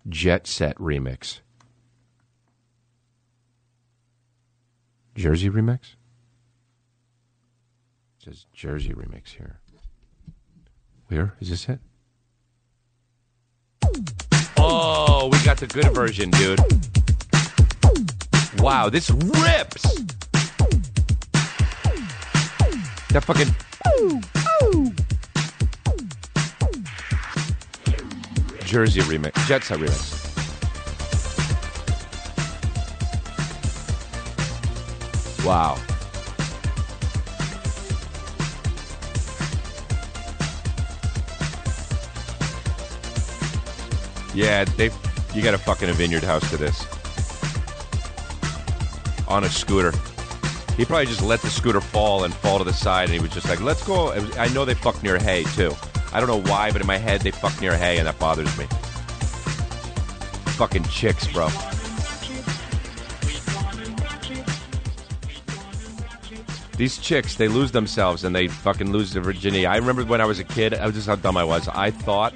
Jet 0.08 0.46
Set 0.46 0.76
remix. 0.78 1.40
Jersey 5.14 5.50
remix? 5.50 5.94
It 8.18 8.24
says 8.24 8.46
Jersey 8.52 8.92
remix 8.94 9.28
here. 9.28 9.60
Where 11.08 11.34
is 11.40 11.50
this 11.50 11.68
it? 11.68 11.80
Oh, 14.56 15.28
we 15.30 15.38
got 15.44 15.58
the 15.58 15.66
good 15.66 15.92
version, 15.94 16.30
dude. 16.30 16.60
Wow, 18.58 18.88
this 18.88 19.10
rips. 19.10 19.82
That 23.10 23.24
fucking. 23.24 23.48
Jersey 28.64 29.00
remix, 29.00 29.34
Jet 29.46 29.62
remix. 29.62 30.21
Wow. 35.44 35.76
Yeah, 44.34 44.64
they. 44.64 44.90
You 45.34 45.42
got 45.42 45.52
to 45.52 45.58
fucking 45.58 45.88
a 45.88 45.92
vineyard 45.92 46.24
house 46.24 46.48
to 46.50 46.56
this. 46.56 46.86
On 49.28 49.44
a 49.44 49.48
scooter. 49.48 49.92
He 50.76 50.84
probably 50.84 51.06
just 51.06 51.22
let 51.22 51.40
the 51.42 51.50
scooter 51.50 51.80
fall 51.80 52.24
and 52.24 52.32
fall 52.32 52.58
to 52.58 52.64
the 52.64 52.72
side, 52.72 53.04
and 53.04 53.14
he 53.14 53.20
was 53.20 53.30
just 53.30 53.48
like, 53.48 53.60
"Let's 53.60 53.84
go." 53.84 54.06
Was- 54.06 54.36
I 54.38 54.48
know 54.48 54.64
they 54.64 54.74
fuck 54.74 55.02
near 55.02 55.18
hay 55.18 55.44
too. 55.44 55.74
I 56.12 56.20
don't 56.20 56.28
know 56.28 56.50
why, 56.50 56.70
but 56.70 56.80
in 56.80 56.86
my 56.86 56.98
head 56.98 57.20
they 57.22 57.30
fuck 57.30 57.58
near 57.60 57.76
hay, 57.76 57.98
and 57.98 58.06
that 58.06 58.18
bothers 58.18 58.56
me. 58.56 58.66
Fucking 60.56 60.84
chicks, 60.84 61.26
bro. 61.26 61.48
These 66.82 66.98
chicks, 66.98 67.36
they 67.36 67.46
lose 67.46 67.70
themselves 67.70 68.24
and 68.24 68.34
they 68.34 68.48
fucking 68.48 68.90
lose 68.90 69.12
their 69.12 69.22
virginity. 69.22 69.66
I 69.66 69.76
remember 69.76 70.04
when 70.04 70.20
I 70.20 70.24
was 70.24 70.40
a 70.40 70.44
kid, 70.44 70.74
I 70.74 70.84
was 70.84 70.96
just 70.96 71.06
how 71.06 71.14
dumb 71.14 71.36
I 71.36 71.44
was. 71.44 71.68
I 71.68 71.92
thought 71.92 72.34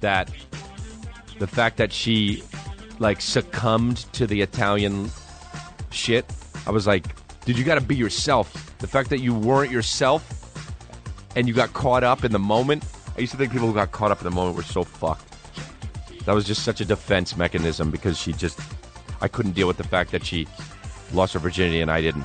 that 0.00 0.30
the 1.38 1.46
fact 1.46 1.76
that 1.76 1.92
she 1.92 2.42
like 2.98 3.20
succumbed 3.20 3.98
to 4.14 4.26
the 4.26 4.40
Italian 4.40 5.10
shit, 5.90 6.24
I 6.66 6.70
was 6.70 6.86
like, 6.86 7.04
dude, 7.44 7.58
you 7.58 7.64
got 7.64 7.74
to 7.74 7.82
be 7.82 7.94
yourself. 7.94 8.74
The 8.78 8.86
fact 8.86 9.10
that 9.10 9.18
you 9.18 9.34
weren't 9.34 9.70
yourself 9.70 10.24
and 11.36 11.46
you 11.46 11.52
got 11.52 11.74
caught 11.74 12.04
up 12.04 12.24
in 12.24 12.32
the 12.32 12.38
moment. 12.38 12.86
I 13.18 13.20
used 13.20 13.32
to 13.32 13.36
think 13.36 13.52
people 13.52 13.68
who 13.68 13.74
got 13.74 13.92
caught 13.92 14.10
up 14.10 14.16
in 14.18 14.24
the 14.24 14.30
moment 14.30 14.56
were 14.56 14.62
so 14.62 14.82
fucked. 14.82 15.30
That 16.24 16.34
was 16.34 16.46
just 16.46 16.62
such 16.62 16.80
a 16.80 16.86
defense 16.86 17.36
mechanism 17.36 17.90
because 17.90 18.18
she 18.18 18.32
just, 18.32 18.58
I 19.20 19.28
couldn't 19.28 19.52
deal 19.52 19.66
with 19.66 19.76
the 19.76 19.84
fact 19.84 20.10
that 20.12 20.24
she 20.24 20.48
lost 21.12 21.34
her 21.34 21.38
virginity 21.38 21.82
and 21.82 21.90
I 21.90 22.00
didn't. 22.00 22.24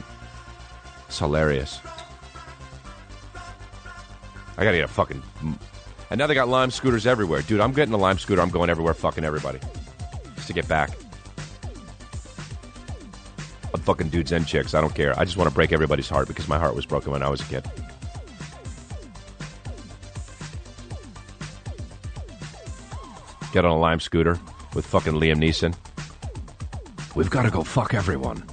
It's 1.10 1.18
hilarious. 1.18 1.80
I 4.60 4.64
gotta 4.64 4.78
get 4.78 4.86
a 4.86 4.88
fucking. 4.88 5.24
And 6.12 6.20
now 6.20 6.28
they 6.28 6.36
got 6.36 6.48
lime 6.48 6.70
scooters 6.70 7.08
everywhere. 7.08 7.42
Dude, 7.42 7.60
I'm 7.60 7.74
getting 7.74 7.96
a 7.96 7.98
lime 7.98 8.20
scooter. 8.20 8.44
I'm 8.44 8.52
going 8.52 8.70
everywhere 8.70 8.94
fucking 8.94 9.24
everybody. 9.24 9.60
Just 10.36 10.48
to 10.48 10.54
get 10.54 10.68
back. 10.68 10.92
I'm 13.74 13.82
fucking 13.82 14.10
dudes 14.10 14.32
and 14.32 14.46
chicks. 14.46 14.76
I 14.76 14.82
don't 14.82 14.94
care. 14.94 15.20
I 15.20 15.26
just 15.26 15.36
want 15.36 15.50
to 15.50 15.54
break 15.54 15.72
everybody's 15.72 16.08
heart 16.08 16.28
because 16.28 16.48
my 16.48 16.60
heart 16.60 16.76
was 16.76 16.86
broken 16.86 17.12
when 17.12 17.24
I 17.24 17.30
was 17.30 17.42
a 17.42 17.46
kid. 17.46 17.66
Get 23.52 23.66
on 23.66 23.72
a 23.72 23.80
lime 23.80 24.00
scooter 24.00 24.40
with 24.76 24.86
fucking 24.86 25.14
Liam 25.14 25.38
Neeson. 25.38 25.76
We've 27.16 27.32
got 27.32 27.44
to 27.44 27.50
go 27.50 27.64
fuck 27.64 27.96
everyone. 27.96 28.44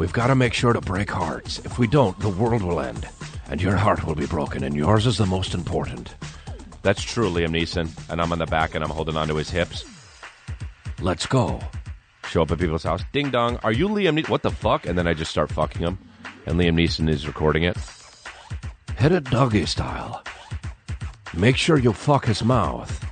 We've 0.00 0.14
got 0.14 0.28
to 0.28 0.34
make 0.34 0.54
sure 0.54 0.72
to 0.72 0.80
break 0.80 1.10
hearts. 1.10 1.58
If 1.58 1.78
we 1.78 1.86
don't, 1.86 2.18
the 2.20 2.30
world 2.30 2.62
will 2.62 2.80
end. 2.80 3.06
And 3.50 3.60
your 3.60 3.76
heart 3.76 4.02
will 4.06 4.14
be 4.14 4.24
broken, 4.24 4.64
and 4.64 4.74
yours 4.74 5.06
is 5.06 5.18
the 5.18 5.26
most 5.26 5.52
important. 5.52 6.14
That's 6.80 7.02
true, 7.02 7.28
Liam 7.28 7.50
Neeson. 7.50 7.90
And 8.08 8.18
I'm 8.18 8.32
on 8.32 8.38
the 8.38 8.46
back 8.46 8.74
and 8.74 8.82
I'm 8.82 8.88
holding 8.88 9.18
onto 9.18 9.34
his 9.34 9.50
hips. 9.50 9.84
Let's 11.02 11.26
go. 11.26 11.60
Show 12.26 12.40
up 12.40 12.50
at 12.50 12.58
people's 12.58 12.82
house. 12.82 13.02
Ding 13.12 13.30
dong. 13.30 13.58
Are 13.62 13.72
you 13.72 13.88
Liam 13.88 14.18
Neeson? 14.18 14.30
What 14.30 14.42
the 14.42 14.50
fuck? 14.50 14.86
And 14.86 14.96
then 14.96 15.06
I 15.06 15.12
just 15.12 15.30
start 15.30 15.52
fucking 15.52 15.82
him. 15.82 15.98
And 16.46 16.58
Liam 16.58 16.76
Neeson 16.76 17.06
is 17.06 17.26
recording 17.26 17.64
it. 17.64 17.76
Hit 18.96 19.12
it 19.12 19.24
doggy 19.24 19.66
style. 19.66 20.24
Make 21.36 21.58
sure 21.58 21.78
you 21.78 21.92
fuck 21.92 22.24
his 22.24 22.42
mouth. 22.42 23.04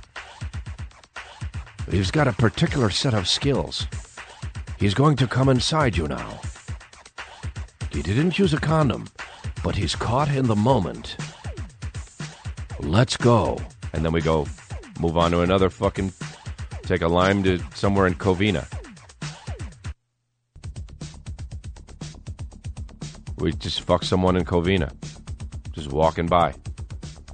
He's 1.91 2.09
got 2.09 2.27
a 2.27 2.33
particular 2.33 2.89
set 2.89 3.13
of 3.13 3.27
skills. 3.27 3.85
He's 4.79 4.95
going 4.95 5.17
to 5.17 5.27
come 5.27 5.49
inside 5.49 5.95
you 5.95 6.07
now. 6.07 6.41
He 7.91 8.01
didn't 8.01 8.37
use 8.37 8.53
a 8.53 8.59
condom, 8.59 9.07
but 9.63 9.75
he's 9.75 9.95
caught 9.95 10.29
in 10.29 10.47
the 10.47 10.55
moment. 10.55 11.17
Let's 12.79 13.17
go. 13.17 13.59
And 13.93 14.05
then 14.05 14.13
we 14.13 14.21
go 14.21 14.47
move 14.99 15.17
on 15.17 15.31
to 15.31 15.41
another 15.41 15.69
fucking 15.69 16.13
take 16.83 17.01
a 17.01 17.07
lime 17.07 17.43
to 17.43 17.59
somewhere 17.73 18.07
in 18.07 18.15
Covina. 18.15 18.65
We 23.37 23.53
just 23.53 23.81
fuck 23.81 24.03
someone 24.03 24.35
in 24.35 24.43
Covina. 24.45 24.91
Just 25.71 25.91
walking 25.91 26.27
by. 26.27 26.53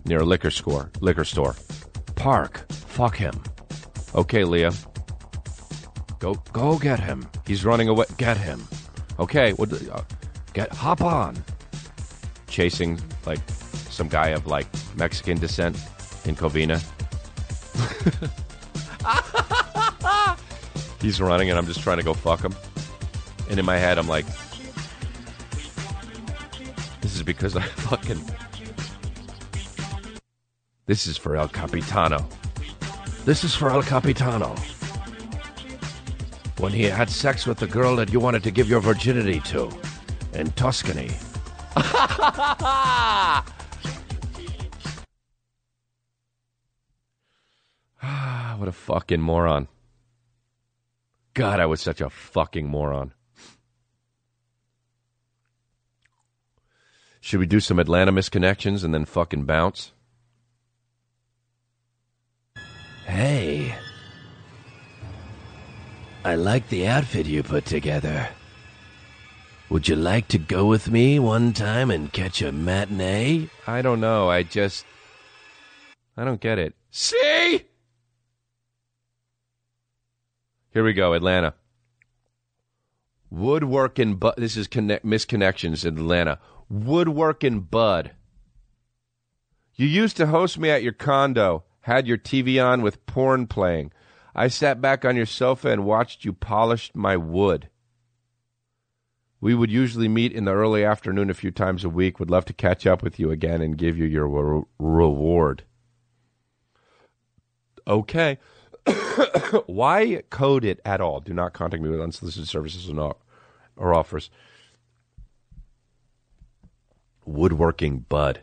Near 0.06 0.20
a 0.20 0.26
liquor 0.26 0.52
store. 0.52 0.92
Liquor 1.02 1.26
store. 1.26 1.56
Park. 2.16 2.66
Fuck 2.72 3.18
him. 3.18 3.34
Okay, 4.14 4.44
Leah. 4.44 4.72
Go 6.20 6.36
go 6.54 6.78
get 6.78 7.00
him. 7.00 7.28
He's 7.46 7.66
running 7.66 7.90
away. 7.90 8.06
Get 8.18 8.38
him. 8.38 8.68
Okay, 9.20 9.54
what 9.54 9.72
uh, 9.74 10.02
get 10.56 10.72
hop 10.72 11.02
on. 11.02 11.36
Chasing 12.48 12.98
like 13.26 13.40
some 13.90 14.08
guy 14.08 14.30
of 14.30 14.48
like 14.48 14.66
Mexican 14.96 15.38
descent 15.38 15.76
in 16.24 16.36
Covina. 16.36 16.82
He's 21.02 21.20
running 21.20 21.50
and 21.50 21.60
I'm 21.60 21.68
just 21.68 21.82
trying 21.82 21.98
to 21.98 22.04
go 22.04 22.14
fuck 22.14 22.42
him. 22.42 22.56
And 23.50 23.60
in 23.60 23.66
my 23.66 23.78
head 23.78 24.00
I'm 24.00 24.08
like 24.08 24.26
This 27.02 27.16
is 27.16 27.22
because 27.22 27.58
I 27.58 27.62
fucking 27.90 28.22
This 30.86 31.06
is 31.06 31.18
for 31.18 31.36
El 31.36 31.50
Capitano. 31.50 32.26
This 33.26 33.44
is 33.44 33.54
for 33.54 33.70
El 33.70 33.84
Capitano. 33.84 34.56
When 36.60 36.72
he 36.72 36.84
had 36.84 37.10
sex 37.10 37.46
with 37.46 37.58
the 37.58 37.68
girl 37.68 37.98
that 37.98 38.14
you 38.14 38.22
wanted 38.22 38.44
to 38.44 38.52
give 38.52 38.70
your 38.70 38.80
virginity 38.80 39.42
to 39.42 39.70
in 40.36 40.52
Tuscany. 40.52 41.12
Ah, 48.08 48.54
what 48.60 48.70
a 48.70 48.72
fucking 48.72 49.20
moron. 49.20 49.68
God, 51.34 51.60
I 51.60 51.66
was 51.66 51.82
such 51.82 52.02
a 52.02 52.10
fucking 52.12 52.68
moron. 52.68 53.14
Should 57.20 57.40
we 57.40 57.48
do 57.48 57.60
some 57.60 57.80
Atlanta 57.80 58.12
misconnections 58.12 58.84
and 58.84 58.94
then 58.94 59.06
fucking 59.06 59.46
bounce? 59.46 59.92
Hey. 63.08 63.76
I 66.24 66.36
like 66.36 66.70
the 66.70 66.88
outfit 66.88 67.26
you 67.26 67.42
put 67.42 67.66
together. 67.66 68.30
Would 69.76 69.90
you 69.90 69.98
like 69.98 70.30
to 70.30 70.38
go 70.38 70.68
with 70.68 70.90
me 70.90 71.20
one 71.20 71.52
time 71.52 71.92
and 71.92 72.14
catch 72.14 72.42
a 72.42 72.54
matinee? 72.54 73.50
I 73.68 73.82
don't 73.82 74.00
know. 74.00 74.30
I 74.30 74.42
just. 74.42 74.86
I 76.16 76.24
don't 76.24 76.40
get 76.40 76.58
it. 76.58 76.76
See? 76.92 77.66
Here 80.72 80.82
we 80.82 80.94
go, 80.94 81.12
Atlanta. 81.12 81.56
Woodworking 83.30 84.16
Bud. 84.16 84.36
This 84.38 84.56
is 84.56 84.68
connect- 84.68 85.06
misconnections 85.06 85.86
in 85.86 85.98
Atlanta. 85.98 86.40
Woodworking 86.70 87.60
Bud. 87.60 88.12
You 89.74 89.88
used 89.88 90.16
to 90.16 90.28
host 90.28 90.58
me 90.58 90.70
at 90.70 90.84
your 90.84 90.94
condo, 90.94 91.66
had 91.82 92.08
your 92.08 92.18
TV 92.18 92.66
on 92.66 92.82
with 92.82 93.06
porn 93.08 93.46
playing. 93.46 93.92
I 94.34 94.48
sat 94.48 94.80
back 94.80 95.04
on 95.04 95.18
your 95.18 95.26
sofa 95.26 95.68
and 95.70 95.84
watched 95.84 96.24
you 96.24 96.32
polish 96.32 96.92
my 96.94 97.18
wood. 97.18 97.68
We 99.46 99.54
would 99.54 99.70
usually 99.70 100.08
meet 100.08 100.32
in 100.32 100.46
the 100.46 100.56
early 100.56 100.84
afternoon 100.84 101.30
a 101.30 101.36
few 101.36 101.52
times 101.52 101.84
a 101.84 101.90
week. 101.90 102.20
Would 102.20 102.32
love 102.32 102.46
to 102.46 102.54
catch 102.54 102.88
up 102.88 103.04
with 103.04 103.20
you 103.20 103.30
again 103.30 103.62
and 103.62 103.78
give 103.78 103.96
you 103.96 104.06
your 104.06 104.28
re- 104.28 104.64
reward. 104.80 105.62
Okay. 107.86 108.40
Why 109.68 110.24
code 110.32 110.66
it 110.66 110.82
at 110.84 111.00
all? 111.00 111.20
Do 111.20 111.32
not 111.32 111.54
contact 111.54 111.84
me 111.84 111.90
with 111.90 112.02
unsolicited 112.02 112.48
services 112.48 112.90
or, 112.90 113.94
offers. 113.94 114.32
Woodworking 117.24 118.00
Bud. 118.00 118.42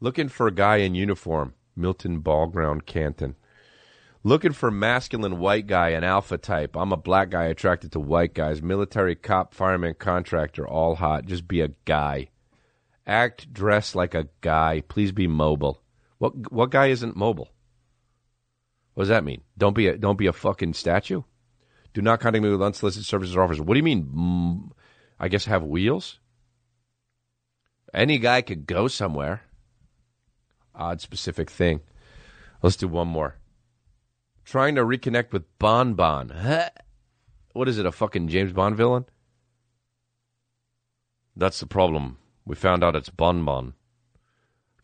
Looking 0.00 0.28
for 0.28 0.46
a 0.46 0.54
guy 0.54 0.76
in 0.76 0.94
uniform. 0.94 1.54
Milton 1.74 2.20
Ballground 2.20 2.84
Canton. 2.84 3.36
Looking 4.26 4.54
for 4.54 4.72
masculine 4.72 5.38
white 5.38 5.68
guy, 5.68 5.90
an 5.90 6.02
alpha 6.02 6.36
type. 6.36 6.74
I'm 6.76 6.90
a 6.90 6.96
black 6.96 7.30
guy 7.30 7.44
attracted 7.44 7.92
to 7.92 8.00
white 8.00 8.34
guys. 8.34 8.60
Military, 8.60 9.14
cop, 9.14 9.54
fireman, 9.54 9.94
contractor, 9.94 10.66
all 10.66 10.96
hot. 10.96 11.26
Just 11.26 11.46
be 11.46 11.60
a 11.60 11.70
guy. 11.84 12.30
Act, 13.06 13.52
dress 13.52 13.94
like 13.94 14.16
a 14.16 14.26
guy. 14.40 14.82
Please 14.88 15.12
be 15.12 15.28
mobile. 15.28 15.80
What 16.18 16.50
what 16.50 16.72
guy 16.72 16.88
isn't 16.88 17.14
mobile? 17.14 17.52
What 18.94 19.02
does 19.02 19.10
that 19.10 19.22
mean? 19.22 19.42
Don't 19.56 19.76
be 19.76 19.86
a 19.86 19.96
don't 19.96 20.18
be 20.18 20.26
a 20.26 20.32
fucking 20.32 20.74
statue. 20.74 21.22
Do 21.94 22.02
not 22.02 22.18
contact 22.18 22.42
me 22.42 22.50
with 22.50 22.60
unsolicited 22.60 23.06
services 23.06 23.36
or 23.36 23.44
offers. 23.44 23.60
What 23.60 23.74
do 23.74 23.78
you 23.78 23.84
mean? 23.84 24.72
I 25.20 25.28
guess 25.28 25.44
have 25.44 25.62
wheels. 25.62 26.18
Any 27.94 28.18
guy 28.18 28.42
could 28.42 28.66
go 28.66 28.88
somewhere. 28.88 29.42
Odd 30.74 31.00
specific 31.00 31.48
thing. 31.48 31.82
Let's 32.60 32.74
do 32.74 32.88
one 32.88 33.06
more. 33.06 33.36
Trying 34.46 34.76
to 34.76 34.82
reconnect 34.82 35.32
with 35.32 35.44
Bon 35.58 35.94
Bon. 35.94 36.32
What 37.52 37.68
is 37.68 37.78
it? 37.78 37.86
A 37.86 37.90
fucking 37.90 38.28
James 38.28 38.52
Bond 38.52 38.76
villain? 38.76 39.04
That's 41.34 41.58
the 41.58 41.66
problem. 41.66 42.18
We 42.46 42.54
found 42.54 42.84
out 42.84 42.94
it's 42.94 43.10
Bon 43.10 43.44
Bon. 43.44 43.74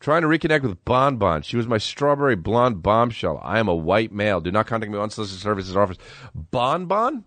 Trying 0.01 0.23
to 0.23 0.27
reconnect 0.27 0.63
with 0.63 0.83
Bon 0.83 1.15
Bon. 1.15 1.41
She 1.41 1.55
was 1.55 1.65
my 1.65 1.77
strawberry 1.77 2.35
blonde 2.35 2.83
bombshell. 2.83 3.39
I 3.41 3.57
am 3.57 3.69
a 3.69 3.73
white 3.73 4.11
male. 4.11 4.41
Do 4.41 4.51
not 4.51 4.67
contact 4.67 4.91
me 4.91 4.97
on 4.97 5.09
solicitor 5.09 5.39
services 5.39 5.77
office. 5.77 5.97
Bon 6.35 6.85
Bon? 6.85 7.23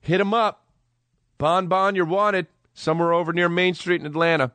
Hit 0.00 0.20
him 0.20 0.32
up. 0.32 0.68
Bon 1.36 1.66
Bon, 1.66 1.96
you're 1.96 2.04
wanted. 2.04 2.46
Somewhere 2.74 3.12
over 3.12 3.32
near 3.32 3.48
Main 3.48 3.74
Street 3.74 4.00
in 4.00 4.06
Atlanta. 4.06 4.52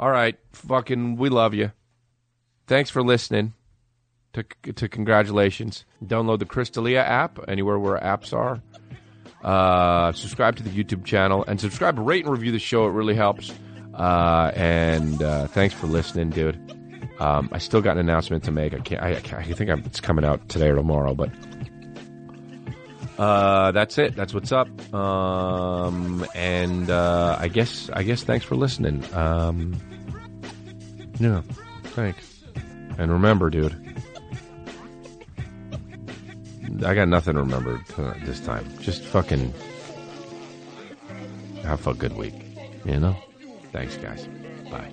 All 0.00 0.10
right. 0.10 0.38
Fucking, 0.52 1.16
we 1.16 1.28
love 1.28 1.52
you. 1.52 1.72
Thanks 2.66 2.88
for 2.88 3.02
listening. 3.02 3.52
To, 4.34 4.42
to 4.72 4.88
congratulations. 4.88 5.84
Download 6.04 6.38
the 6.38 6.46
Crystalia 6.46 7.04
app 7.06 7.38
anywhere 7.48 7.78
where 7.78 7.98
apps 7.98 8.32
are. 8.32 8.62
Uh, 9.44 10.12
subscribe 10.12 10.56
to 10.56 10.62
the 10.62 10.70
YouTube 10.70 11.04
channel 11.04 11.44
and 11.46 11.60
subscribe, 11.60 11.98
rate, 11.98 12.24
and 12.24 12.32
review 12.32 12.52
the 12.52 12.58
show. 12.58 12.86
It 12.86 12.92
really 12.92 13.14
helps. 13.14 13.52
Uh, 13.94 14.52
and 14.54 15.22
uh, 15.22 15.48
thanks 15.48 15.74
for 15.74 15.86
listening, 15.86 16.30
dude. 16.30 16.58
Um, 17.20 17.50
I 17.52 17.58
still 17.58 17.82
got 17.82 17.92
an 17.92 17.98
announcement 17.98 18.44
to 18.44 18.52
make. 18.52 18.72
I 18.72 18.78
can't. 18.78 19.02
I, 19.02 19.10
I 19.10 19.52
think 19.52 19.68
I'm, 19.68 19.80
it's 19.84 20.00
coming 20.00 20.24
out 20.24 20.48
today 20.48 20.70
or 20.70 20.76
tomorrow, 20.76 21.14
but 21.14 21.30
uh, 23.18 23.70
that's 23.72 23.98
it. 23.98 24.16
That's 24.16 24.32
what's 24.32 24.50
up. 24.50 24.68
Um, 24.94 26.24
and 26.34 26.90
uh, 26.90 27.36
I 27.38 27.48
guess 27.48 27.90
I 27.92 28.02
guess 28.02 28.22
thanks 28.22 28.44
for 28.44 28.56
listening. 28.56 29.04
Um, 29.14 29.78
yeah, 31.20 31.42
thanks. 31.84 32.42
And 32.98 33.12
remember, 33.12 33.50
dude, 33.50 33.91
I 36.84 36.94
got 36.94 37.08
nothing 37.08 37.34
to 37.34 37.40
remember 37.40 37.80
uh, 37.98 38.14
this 38.24 38.40
time. 38.40 38.66
Just 38.78 39.04
fucking 39.04 39.52
have 41.62 41.86
a 41.86 41.94
good 41.94 42.16
week. 42.16 42.34
You 42.84 42.98
know. 42.98 43.16
Thanks, 43.72 43.96
guys. 43.96 44.26
Bye. 44.70 44.90